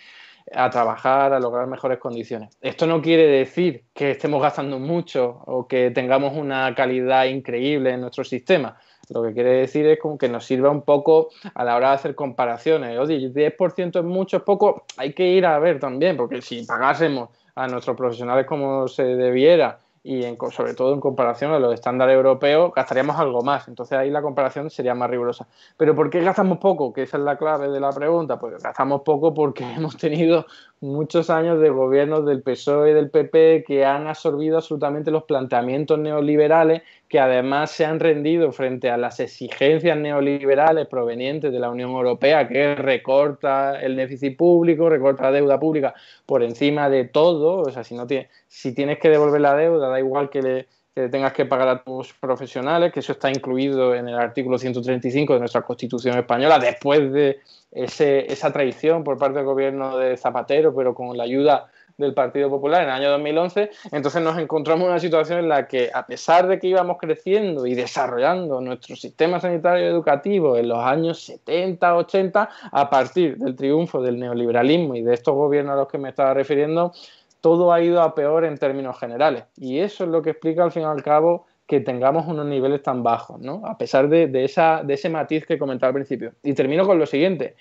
[0.54, 2.56] a trabajar, a lograr mejores condiciones.
[2.60, 8.00] Esto no quiere decir que estemos gastando mucho o que tengamos una calidad increíble en
[8.00, 8.76] nuestro sistema.
[9.08, 11.94] Lo que quiere decir es como que nos sirva un poco a la hora de
[11.94, 12.98] hacer comparaciones.
[12.98, 17.28] Oye, 10% es mucho, es poco, hay que ir a ver también, porque si pagásemos
[17.54, 22.72] a nuestros profesionales como se debiera y sobre todo en comparación a los estándares europeos
[22.74, 23.68] gastaríamos algo más.
[23.68, 25.46] Entonces ahí la comparación sería más rigurosa.
[25.76, 26.92] Pero ¿por qué gastamos poco?
[26.92, 28.38] Que esa es la clave de la pregunta.
[28.38, 30.46] Pues gastamos poco porque hemos tenido
[30.80, 35.98] muchos años de gobiernos del PSOE y del PP que han absorbido absolutamente los planteamientos
[36.00, 36.82] neoliberales
[37.12, 42.48] que además se han rendido frente a las exigencias neoliberales provenientes de la Unión Europea,
[42.48, 45.92] que recorta el déficit público, recorta la deuda pública
[46.24, 47.58] por encima de todo.
[47.58, 48.06] O sea, si, no
[48.48, 52.14] si tienes que devolver la deuda, da igual que le, tengas que pagar a tus
[52.14, 57.40] profesionales, que eso está incluido en el artículo 135 de nuestra Constitución española, después de
[57.72, 62.82] esa traición por parte del gobierno de Zapatero, pero con la ayuda del Partido Popular
[62.82, 66.46] en el año 2011, entonces nos encontramos en una situación en la que, a pesar
[66.48, 72.48] de que íbamos creciendo y desarrollando nuestro sistema sanitario educativo en los años 70, 80,
[72.70, 76.34] a partir del triunfo del neoliberalismo y de estos gobiernos a los que me estaba
[76.34, 76.92] refiriendo,
[77.40, 79.44] todo ha ido a peor en términos generales.
[79.56, 82.82] Y eso es lo que explica, al fin y al cabo, que tengamos unos niveles
[82.82, 83.62] tan bajos, ¿no?
[83.64, 86.32] A pesar de, de, esa, de ese matiz que comentaba al principio.
[86.42, 87.56] Y termino con lo siguiente.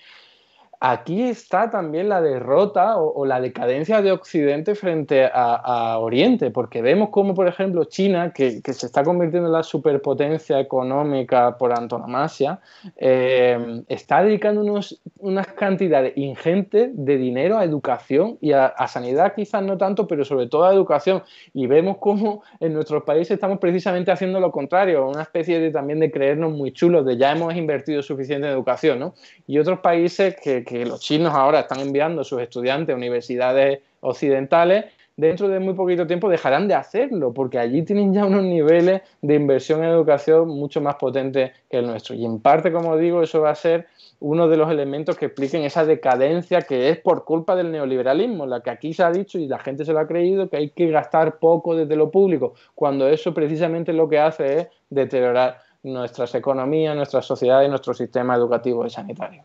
[0.84, 7.10] Aquí está también la derrota o, la decadencia de Occidente frente a, Oriente, porque vemos
[7.10, 12.58] como, por ejemplo, China, que, se está convirtiendo en la superpotencia económica por antonomasia,
[12.96, 19.62] eh, está dedicando unos, unas cantidades ingentes de dinero a educación y a, sanidad quizás
[19.62, 21.22] no tanto, pero sobre todo a educación.
[21.54, 26.00] Y vemos cómo en nuestros países estamos precisamente haciendo lo contrario, una especie de también
[26.00, 29.14] de creernos muy chulos, de ya hemos invertido suficiente en educación, ¿no?
[29.46, 34.86] Y otros países que los chinos ahora están enviando a sus estudiantes a universidades occidentales,
[35.16, 39.34] dentro de muy poquito tiempo dejarán de hacerlo, porque allí tienen ya unos niveles de
[39.34, 42.14] inversión en educación mucho más potentes que el nuestro.
[42.14, 43.86] Y en parte, como digo, eso va a ser
[44.20, 48.60] uno de los elementos que expliquen esa decadencia que es por culpa del neoliberalismo, la
[48.60, 50.90] que aquí se ha dicho y la gente se lo ha creído, que hay que
[50.90, 56.94] gastar poco desde lo público, cuando eso precisamente lo que hace es deteriorar nuestras economías,
[56.96, 59.42] nuestra sociedad y nuestro sistema educativo y sanitario.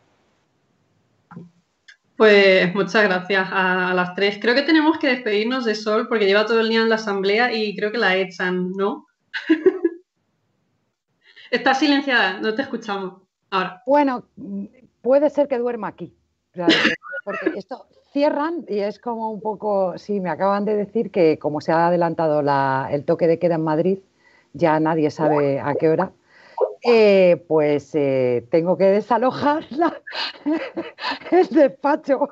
[2.17, 4.39] Pues muchas gracias a, las tres.
[4.41, 7.53] Creo que tenemos que despedirnos de Sol porque lleva todo el día en la asamblea
[7.53, 9.05] y creo que la echan, ¿no?
[11.51, 13.21] Está silenciada, no te escuchamos.
[13.51, 13.83] Ahora.
[13.85, 14.25] Bueno,
[15.01, 16.11] puede ser que duerma aquí.
[17.23, 21.61] porque esto cierran y es como un poco, sí, me acaban de decir que como
[21.61, 22.41] se ha adelantado
[22.89, 23.99] el toque de queda en Madrid,
[24.53, 26.11] ya nadie sabe a qué hora
[26.83, 29.65] eh, pues eh, tengo que desalojar
[31.31, 32.29] el despacho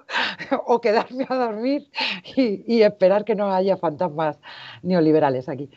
[0.66, 1.90] o quedarme a dormir
[2.36, 4.38] y, esperar que no haya fantasmas
[4.82, 5.70] neoliberales aquí.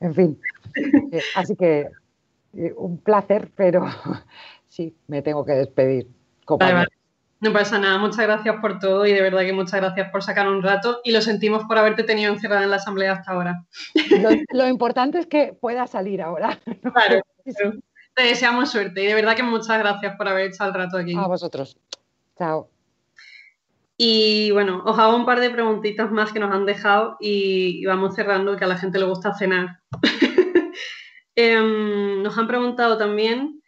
[0.00, 0.40] En fin,
[1.12, 1.88] eh, así que
[2.76, 3.86] un placer, pero
[4.68, 6.08] sí, me tengo que despedir.
[7.38, 10.48] No pasa nada, muchas gracias por todo y de verdad que muchas gracias por sacar
[10.48, 13.64] un rato y lo sentimos por haberte tenido encerrada en la asamblea hasta ahora.
[14.52, 16.58] Lo, importante es que pueda salir ahora.
[16.80, 17.20] Claro,
[18.16, 21.14] te deseamos suerte y de verdad que muchas gracias por haber echado el rato aquí.
[21.14, 21.78] A vosotros.
[22.38, 22.70] Chao.
[23.98, 28.14] Y bueno, os hago un par de preguntitas más que nos han dejado y, vamos
[28.14, 29.80] cerrando, que a la gente le gusta cenar.
[31.38, 33.62] Em, nos han preguntado también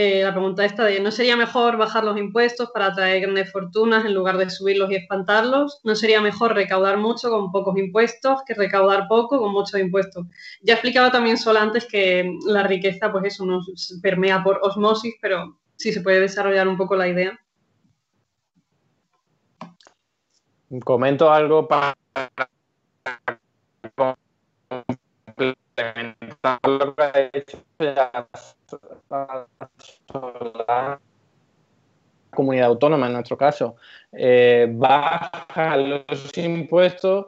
[0.00, 4.04] eh, la pregunta esta de ¿no sería mejor bajar los impuestos para atraer grandes fortunas
[4.04, 5.80] en lugar de subirlos y espantarlos?
[5.82, 10.24] ¿No sería mejor recaudar mucho con pocos impuestos que recaudar poco con muchos impuestos?
[10.62, 15.58] Ya explicaba también Sol antes que la riqueza, pues eso, nos permea por osmosis, pero
[15.74, 17.36] sí se puede desarrollar un poco la idea.
[20.84, 21.96] Comento algo para
[25.36, 25.54] lo
[26.42, 26.60] la
[32.30, 33.76] comunidad autónoma en nuestro caso,
[34.12, 37.26] eh, baja los impuestos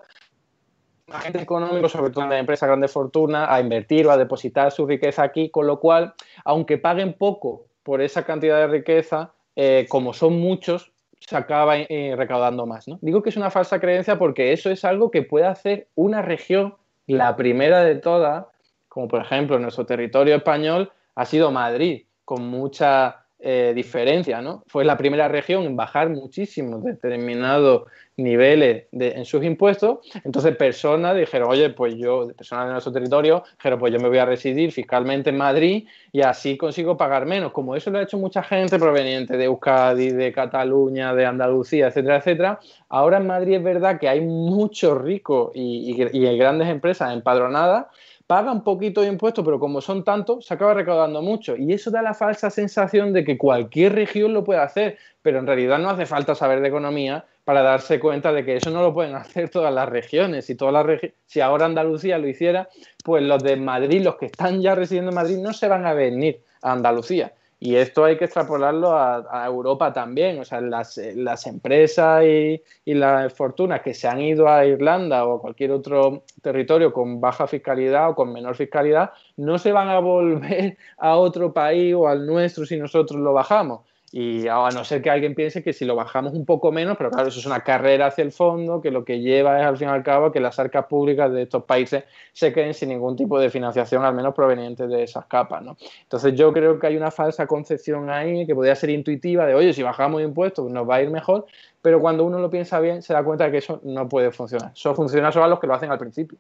[1.13, 4.87] a gente económico, sobre todo en empresas grande fortuna, a invertir o a depositar su
[4.87, 6.15] riqueza aquí, con lo cual,
[6.45, 12.15] aunque paguen poco por esa cantidad de riqueza, eh, como son muchos, se acaba eh,
[12.17, 12.89] recaudando más.
[12.89, 12.99] ¿no?
[13.03, 16.77] Digo que es una falsa creencia porque eso es algo que puede hacer una región,
[17.07, 18.47] la primera de todas,
[18.91, 24.65] como por ejemplo en nuestro territorio español, ha sido Madrid, con mucha eh, diferencia, ¿no?
[24.67, 27.85] Fue la primera región en bajar muchísimo determinados
[28.17, 30.01] niveles en sus impuestos.
[30.25, 34.19] Entonces, personas dijeron, oye, pues yo, personas de nuestro territorio, dijeron, pues yo me voy
[34.19, 37.53] a residir fiscalmente en Madrid y así consigo pagar menos.
[37.53, 42.17] Como eso lo ha hecho mucha gente proveniente de Euskadi, de Cataluña, de Andalucía, etcétera,
[42.17, 42.61] etcétera.
[42.91, 47.87] Ahora en Madrid es verdad que hay muchos ricos y, y, y grandes empresas empadronadas
[48.31, 51.57] pagan poquito de impuestos, pero como son tantos, se acaba recaudando mucho.
[51.57, 55.49] Y eso da la falsa sensación de que cualquier región lo puede hacer, pero en
[55.49, 58.95] realidad no hace falta saber de economía para darse cuenta de que eso no lo
[58.95, 60.45] pueden hacer todas las regiones.
[60.45, 62.69] Si, todas las si ahora Andalucía lo hiciera,
[63.03, 65.93] pues los de Madrid, los que están ya residiendo en Madrid, no se van a
[65.93, 67.33] venir a Andalucía.
[67.63, 70.41] Y esto hay que extrapolarlo a, Europa también.
[70.41, 75.27] O sea, las, las empresas y, y, las fortunas que se han ido a Irlanda
[75.27, 79.89] o a cualquier otro territorio con baja fiscalidad o con menor fiscalidad, no se van
[79.89, 83.83] a volver a otro país o al nuestro si nosotros lo bajamos.
[84.13, 87.11] Y a no ser que alguien piense que si lo bajamos un poco menos, pero
[87.11, 89.89] claro, eso es una carrera hacia el fondo, que lo que lleva es al fin
[89.89, 93.39] y al cabo que las arcas públicas de estos países se queden sin ningún tipo
[93.39, 95.63] de financiación, al menos proveniente de esas capas.
[95.63, 95.77] ¿no?
[96.03, 99.73] Entonces yo creo que hay una falsa concepción ahí que podría ser intuitiva de, oye,
[99.73, 101.47] si bajamos impuestos nos va a ir mejor,
[101.81, 104.73] pero cuando uno lo piensa bien se da cuenta de que eso no puede funcionar.
[104.75, 106.37] Eso funciona solo a los que lo hacen al principio.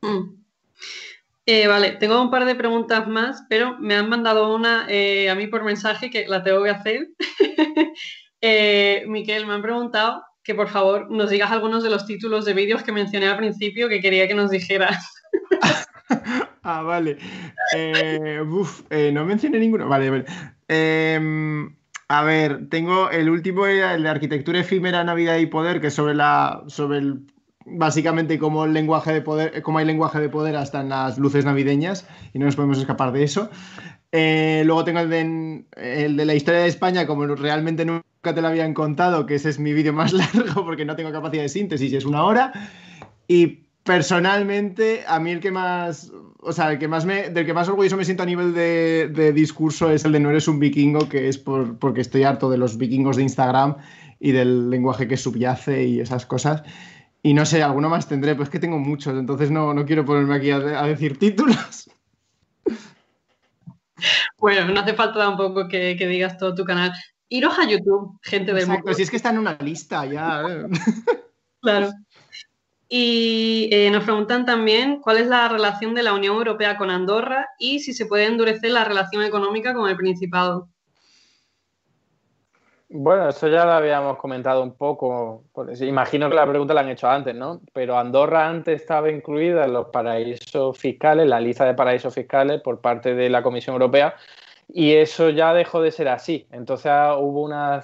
[0.00, 0.38] Mm.
[1.50, 5.34] Eh, vale, tengo un par de preguntas más, pero me han mandado una eh, a
[5.34, 7.08] mí por mensaje que la tengo que hacer.
[8.42, 12.52] eh, Miquel, me han preguntado que por favor nos digas algunos de los títulos de
[12.52, 15.22] vídeos que mencioné al principio que quería que nos dijeras.
[16.64, 17.16] ah, vale.
[17.74, 19.88] Eh, no mencioné ninguno.
[19.88, 20.24] Vale, vale.
[20.68, 21.74] Em,
[22.08, 26.14] a ver, tengo el último, el de arquitectura efímera, Navidad y Poder, que es sobre,
[26.14, 27.22] la, sobre el
[27.70, 31.44] básicamente como el lenguaje de poder, como hay lenguaje de poder hasta en las luces
[31.44, 33.50] navideñas y no nos podemos escapar de eso.
[34.10, 38.40] Eh, luego tengo el de, el de, la historia de España, como realmente nunca te
[38.40, 41.48] lo habían contado, que ese es mi vídeo más largo porque no tengo capacidad de
[41.48, 42.52] síntesis es una hora.
[43.26, 47.54] Y personalmente, a mí el que más, o sea, el que más me, del que
[47.54, 50.58] más orgulloso me siento a nivel de, de discurso es el de no eres un
[50.58, 53.76] vikingo, que es por, porque estoy harto de los vikingos de Instagram
[54.20, 56.62] y del lenguaje que subyace y esas cosas.
[57.22, 60.36] Y no sé, alguno más tendré, pues que tengo muchos, entonces no, no quiero ponerme
[60.36, 61.90] aquí a, decir títulos.
[64.38, 66.92] Bueno, no hace falta tampoco que, que, digas todo tu canal.
[67.28, 70.44] Iros a YouTube, gente del Exacto, si es que está en una lista ya.
[71.60, 71.90] claro.
[72.88, 77.48] Y eh, nos preguntan también cuál es la relación de la Unión Europea con Andorra
[77.58, 80.70] y si se puede endurecer la relación económica con el Principado.
[82.90, 85.44] Bueno, eso ya lo habíamos comentado un poco.
[85.80, 87.60] Imagino que la pregunta la han hecho antes, ¿no?
[87.74, 92.80] Pero Andorra antes estaba incluida en los paraísos fiscales, la lista de paraísos fiscales por
[92.80, 94.14] parte de la Comisión Europea,
[94.72, 96.46] y eso ya dejó de ser así.
[96.50, 97.82] Entonces ah, hubo una,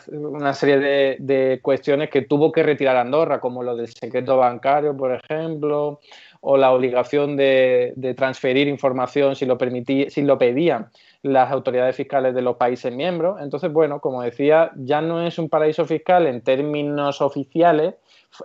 [0.54, 6.00] serie de, cuestiones que tuvo que retirar Andorra, como lo del secreto bancario, por ejemplo,
[6.40, 10.88] o la obligación de, transferir información si lo, permití, si lo pedían
[11.24, 13.40] las autoridades fiscales de los países miembros.
[13.40, 17.94] Entonces, bueno, como decía, ya no es un paraíso fiscal en términos oficiales,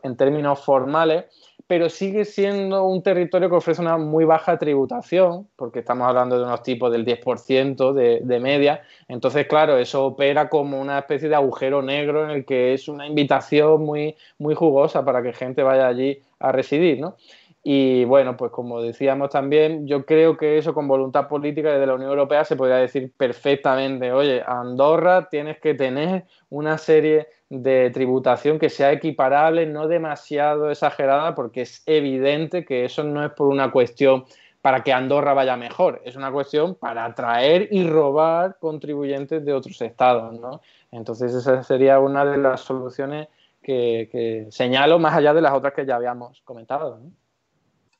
[0.01, 1.25] en términos formales,
[1.67, 6.45] pero sigue siendo un territorio que ofrece una muy baja tributación, porque estamos hablando de
[6.45, 8.81] unos tipos del 10% de, media.
[9.09, 13.05] Entonces, claro, eso opera como una especie de agujero negro en el que es una
[13.05, 17.17] invitación muy, muy jugosa para que gente vaya allí a residir, ¿no?
[17.63, 21.95] Y bueno, pues como decíamos también, yo creo que eso con voluntad política desde la
[21.95, 28.59] Unión Europea se podría decir perfectamente, oye, Andorra tienes que tener una serie de tributación
[28.59, 33.71] que sea equiparable, no demasiado exagerada, porque es evidente que eso no es por una
[33.71, 34.23] cuestión
[34.61, 39.81] para que Andorra vaya mejor, es una cuestión para atraer y robar contribuyentes de otros
[39.81, 40.61] estados, ¿no?
[40.91, 43.27] Entonces esa sería una de las soluciones
[43.61, 46.99] que, señalo más allá de las otras que ya habíamos comentado.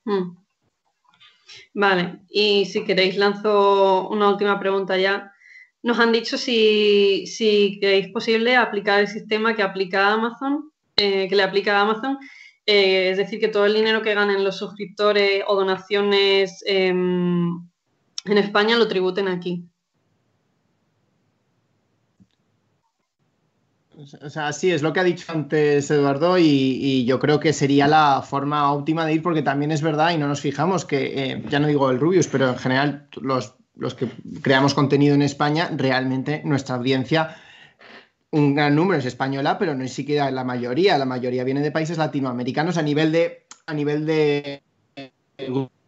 [0.05, 0.37] Hmm.
[1.73, 5.31] Vale, y si queréis lanzo una última pregunta ya
[5.81, 7.79] nos han dicho si, si
[8.13, 12.17] posible aplicar el sistema que aplica Amazon, eh, que le aplica a Amazon,
[12.65, 17.49] eh, es decir, que todo el dinero que ganen los suscriptores o donaciones em,
[18.25, 19.63] en España lo tributen aquí.
[24.21, 27.87] O sea, sí, es lo que ha dicho antes Eduardo y, yo creo que sería
[27.87, 31.43] la forma óptima de ir porque también es verdad y no nos fijamos que, eh,
[31.49, 34.07] ya no digo el Rubius, pero en general los los que
[34.41, 37.37] creamos contenido en España, realmente nuestra audiencia,
[38.31, 40.97] un gran número es española, pero no es siquiera la mayoría.
[40.97, 44.61] La mayoría viene de países latinoamericanos a nivel de, a nivel de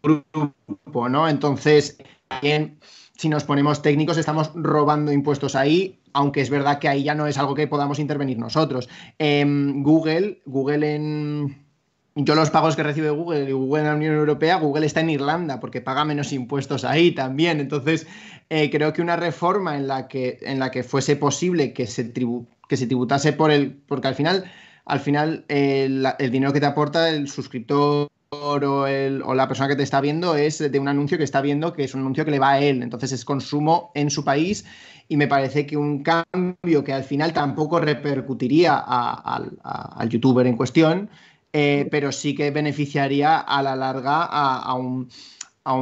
[0.01, 1.27] grupo, ¿no?
[1.27, 1.97] Entonces,
[2.29, 2.79] también,
[3.17, 7.27] si nos ponemos técnicos, estamos robando impuestos ahí, aunque es verdad que ahí ya no
[7.27, 8.89] es algo que podamos intervenir nosotros.
[9.19, 11.71] Em, Google, Google en
[12.15, 15.11] yo los pagos que recibe Google y Google en la Unión Europea, Google está en
[15.11, 17.61] Irlanda porque paga menos impuestos ahí también.
[17.61, 18.05] Entonces,
[18.49, 22.03] eh, creo que una reforma en la que, en la que fuese posible que se,
[22.03, 23.71] tributase por el...
[23.87, 24.51] Porque al final,
[24.85, 29.83] al final el, dinero que te aporta el suscriptor o, o, la persona que te
[29.83, 32.39] está viendo es de un anuncio que está viendo que es un anuncio que le
[32.39, 32.83] va a él.
[32.83, 34.65] Entonces es consumo en su país
[35.07, 41.09] y me parece que un cambio que al final tampoco repercutiría al youtuber en cuestión,
[41.53, 45.09] eh, pero sí que beneficiaría a la larga a, un,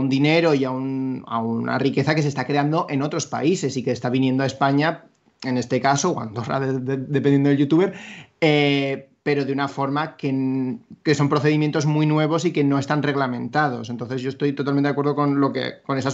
[0.10, 4.10] dinero y a, una riqueza que se está creando en otros países y que está
[4.10, 5.06] viniendo a España,
[5.44, 7.94] en este caso, o Andorra, dependiendo del youtuber,
[8.41, 10.34] eh, pero de una forma que,
[11.14, 13.91] son procedimientos muy nuevos y que no están reglamentados.
[13.91, 16.10] Entonces yo estoy totalmente de acuerdo con lo que con esa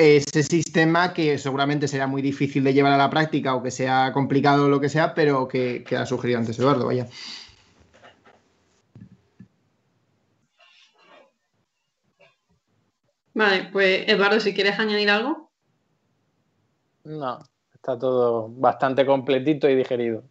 [0.00, 4.12] ese sistema que seguramente será muy difícil de llevar a la práctica o que sea
[4.14, 7.06] complicado o lo que sea, pero que, que ha sugerido antes Eduardo, vaya.
[13.34, 15.50] Vale, pues Eduardo, si quieres añadir algo.
[17.04, 17.38] No,
[17.74, 20.24] está todo bastante completito y digerido.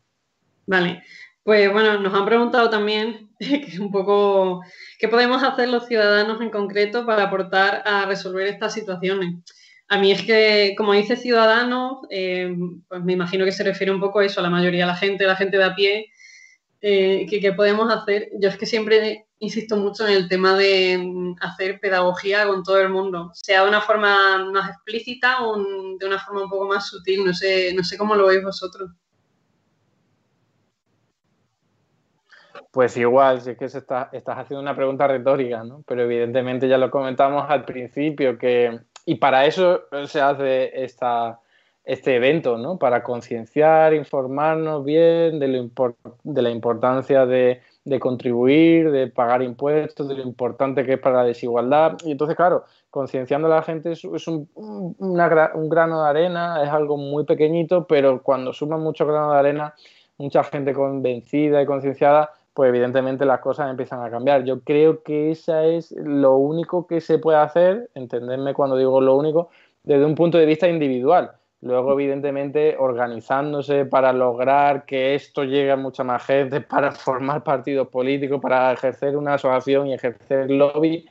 [0.65, 1.03] Vale,
[1.43, 4.61] pues bueno, nos han preguntado también que un poco
[4.97, 9.43] qué podemos hacer los ciudadanos en concreto para aportar a resolver estas situaciones.
[9.91, 12.56] A mí es que, como dice ciudadanos, eh,
[12.88, 14.95] pues me imagino que se refiere un poco a eso, a la mayoría de la
[14.95, 16.11] gente, la gente de a pie,
[16.82, 18.30] eh, que, podemos hacer.
[18.40, 22.80] Yo es que siempre insisto mucho en el tema de mm, hacer pedagogía con todo
[22.80, 26.88] el mundo, sea de una forma más explícita o de una forma un poco más
[26.88, 27.26] sutil.
[27.26, 28.91] No sé, no sé cómo lo veis vosotros.
[32.72, 35.84] Pues igual, si es que estás haciendo una pregunta retórica, ¿no?
[35.88, 38.80] Pero evidentemente ya lo comentamos al principio, que
[39.10, 41.40] y para eso se hace esta,
[41.84, 42.77] este evento, ¿no?
[42.77, 47.60] Para concienciar, informarnos bien de, lo de la importancia de,
[47.99, 51.98] contribuir, de pagar impuestos, de lo importante que es para la desigualdad.
[52.06, 56.95] Y entonces, claro, concienciando a la gente es, un, un, grano de arena, es algo
[56.95, 59.73] muy pequeñito, pero cuando suma mucho grano de arena,
[60.19, 64.43] mucha gente convencida y concienciada, pues evidentemente las cosas empiezan a cambiar.
[64.43, 69.15] Yo creo que esa es lo único que se puede hacer, entenderme cuando digo lo
[69.15, 69.49] único,
[69.84, 71.31] desde un punto de vista individual
[71.61, 77.89] Luego, evidentemente, organizándose para lograr que esto llegue a mucha más gente, para formar partidos
[77.89, 81.05] políticos, para ejercer una asociación y ejercer lobby,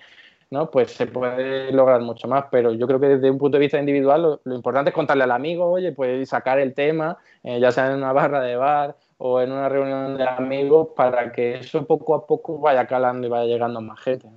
[0.50, 0.70] ¿no?
[0.70, 2.46] Pues se puede lograr mucho más.
[2.50, 5.32] Pero yo creo que desde un punto de vista individual, lo, importante es contarle al
[5.32, 9.40] amigo, oye, pues sacar el tema, eh, ya sea en una barra de bar o
[9.40, 13.46] en una reunión de amigos, para que eso poco a poco vaya calando y vaya
[13.46, 14.28] llegando más gente.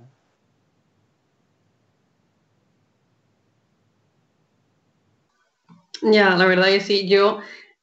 [6.02, 7.08] Ya, la verdad que sí.
[7.08, 7.38] Yo,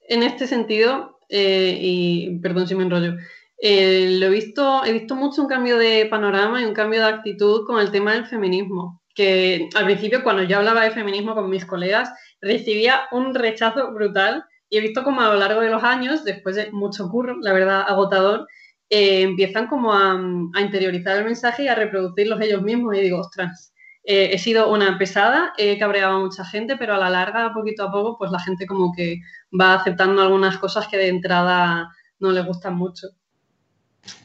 [0.08, 3.14] en este sentido, eh, y perdón si me enrollo,
[3.62, 7.08] eh, lo he visto, he visto mucho un cambio de panorama y un cambio de
[7.08, 9.02] actitud con el tema del feminismo.
[9.16, 12.12] Que al principio, cuando yo hablaba de feminismo con mis colegas,
[12.42, 14.46] recibía un rechazo brutal.
[14.70, 17.54] Y he visto como a lo largo de los años, después de mucho curro, la
[17.54, 18.48] verdad, agotador,
[18.90, 22.96] eh, empiezan como a, a interiorizar el mensaje y a reproducirlos ellos mismos.
[22.96, 23.74] Y digo, ostras,
[24.04, 27.84] eh, he sido una pesada, he cabreado a mucha gente, pero a la larga, poquito
[27.84, 29.22] a poco, pues la gente como que
[29.60, 31.90] va aceptando algunas cosas que de entrada
[32.20, 33.08] no les gustan mucho.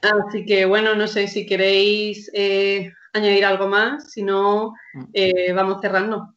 [0.00, 5.54] Así que bueno, no sé si queréis eh, añadir algo más, si no, mm.
[5.54, 6.33] vamos cerrando.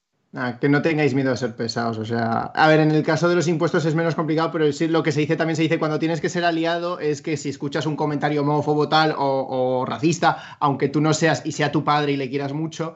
[0.59, 1.97] Que no tengáis miedo a ser pesados.
[1.97, 4.87] O sea, a ver, en el caso de los impuestos es menos complicado, pero sí,
[4.87, 7.49] lo que se dice también se dice cuando tienes que ser aliado es que si
[7.49, 12.11] escuchas un comentario homófobo tal o racista, aunque tú no seas y sea tu padre
[12.11, 12.95] y le quieras mucho,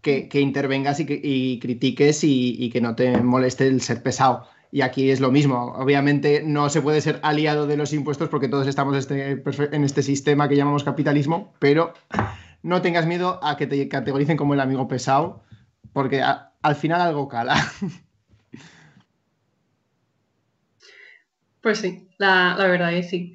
[0.00, 4.46] que, intervengas y, critiques y, que no te moleste el ser pesado.
[4.72, 5.74] Y aquí es lo mismo.
[5.76, 9.42] Obviamente no se puede ser aliado de los impuestos porque todos estamos este,
[9.72, 11.92] en este sistema que llamamos capitalismo, pero
[12.62, 15.42] no tengas miedo a que te categoricen como el amigo pesado,
[15.92, 17.56] porque al final algo cala.
[21.60, 23.34] Pues sí, la, verdad es sí.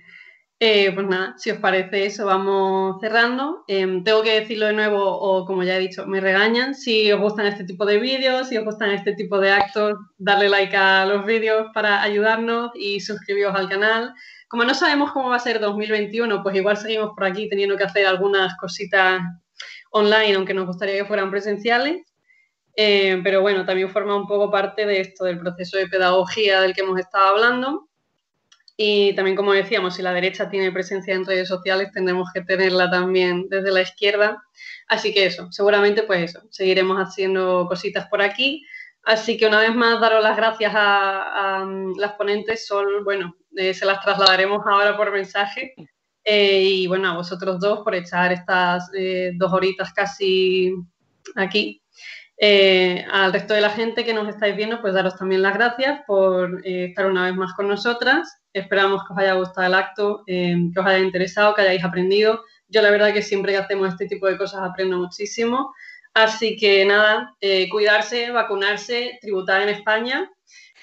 [0.60, 3.64] Eh, pues nada, si os parece eso, vamos cerrando.
[3.68, 6.74] Em, tengo que decirlo de nuevo, o como ya he dicho, me regañan.
[6.76, 10.50] Si os gustan este tipo de vídeos, si os gustan este tipo de actos, darle
[10.50, 14.14] like a los vídeos para ayudarnos y suscribiros al canal.
[14.48, 17.84] Como no sabemos cómo va a ser 2021, pues igual seguimos por aquí teniendo que
[17.84, 19.22] hacer algunas cositas
[19.92, 22.15] online, aunque nos gustaría que fueran presenciales.
[22.76, 26.74] Eh, pero bueno, también forma un poco parte de esto, del proceso de pedagogía del
[26.74, 27.88] que hemos estado hablando.
[28.78, 32.90] Y también, como decíamos, si la derecha tiene presencia en redes sociales, tendremos que tenerla
[32.92, 34.44] también desde la izquierda.
[34.88, 38.66] Así que eso, seguramente pues eso, seguiremos haciendo cositas por aquí.
[39.04, 42.68] Así que una vez más, daros las gracias a, mm, las ponentes.
[42.68, 45.74] Sol, bueno, eh, se las trasladaremos ahora por mensaje.
[46.26, 48.90] Eh, y bueno, a vosotros dos por echar estas
[49.38, 50.74] dos horitas casi
[51.36, 51.85] aquí
[52.38, 56.02] eh, al resto de la gente que nos estáis viendo, pues daros también las gracias
[56.06, 58.42] por eh, estar una vez más con nosotras.
[58.54, 62.44] Esperamos que os haya gustado el acto, eh, que os haya interesado, que hayáis aprendido.
[62.68, 65.74] Yo la verdad que siempre que hacemos este tipo de cosas aprendo muchísimo.
[66.14, 67.36] Así que nada,
[67.70, 70.32] cuidarse, vacunarse, tributar en España.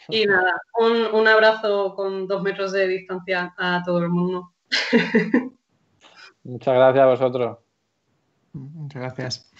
[0.08, 4.52] Y nada, un, un abrazo con dos metros de distancia a todo el mundo.
[6.44, 7.58] Muchas gracias a vosotros.
[8.52, 9.52] Muchas gracias.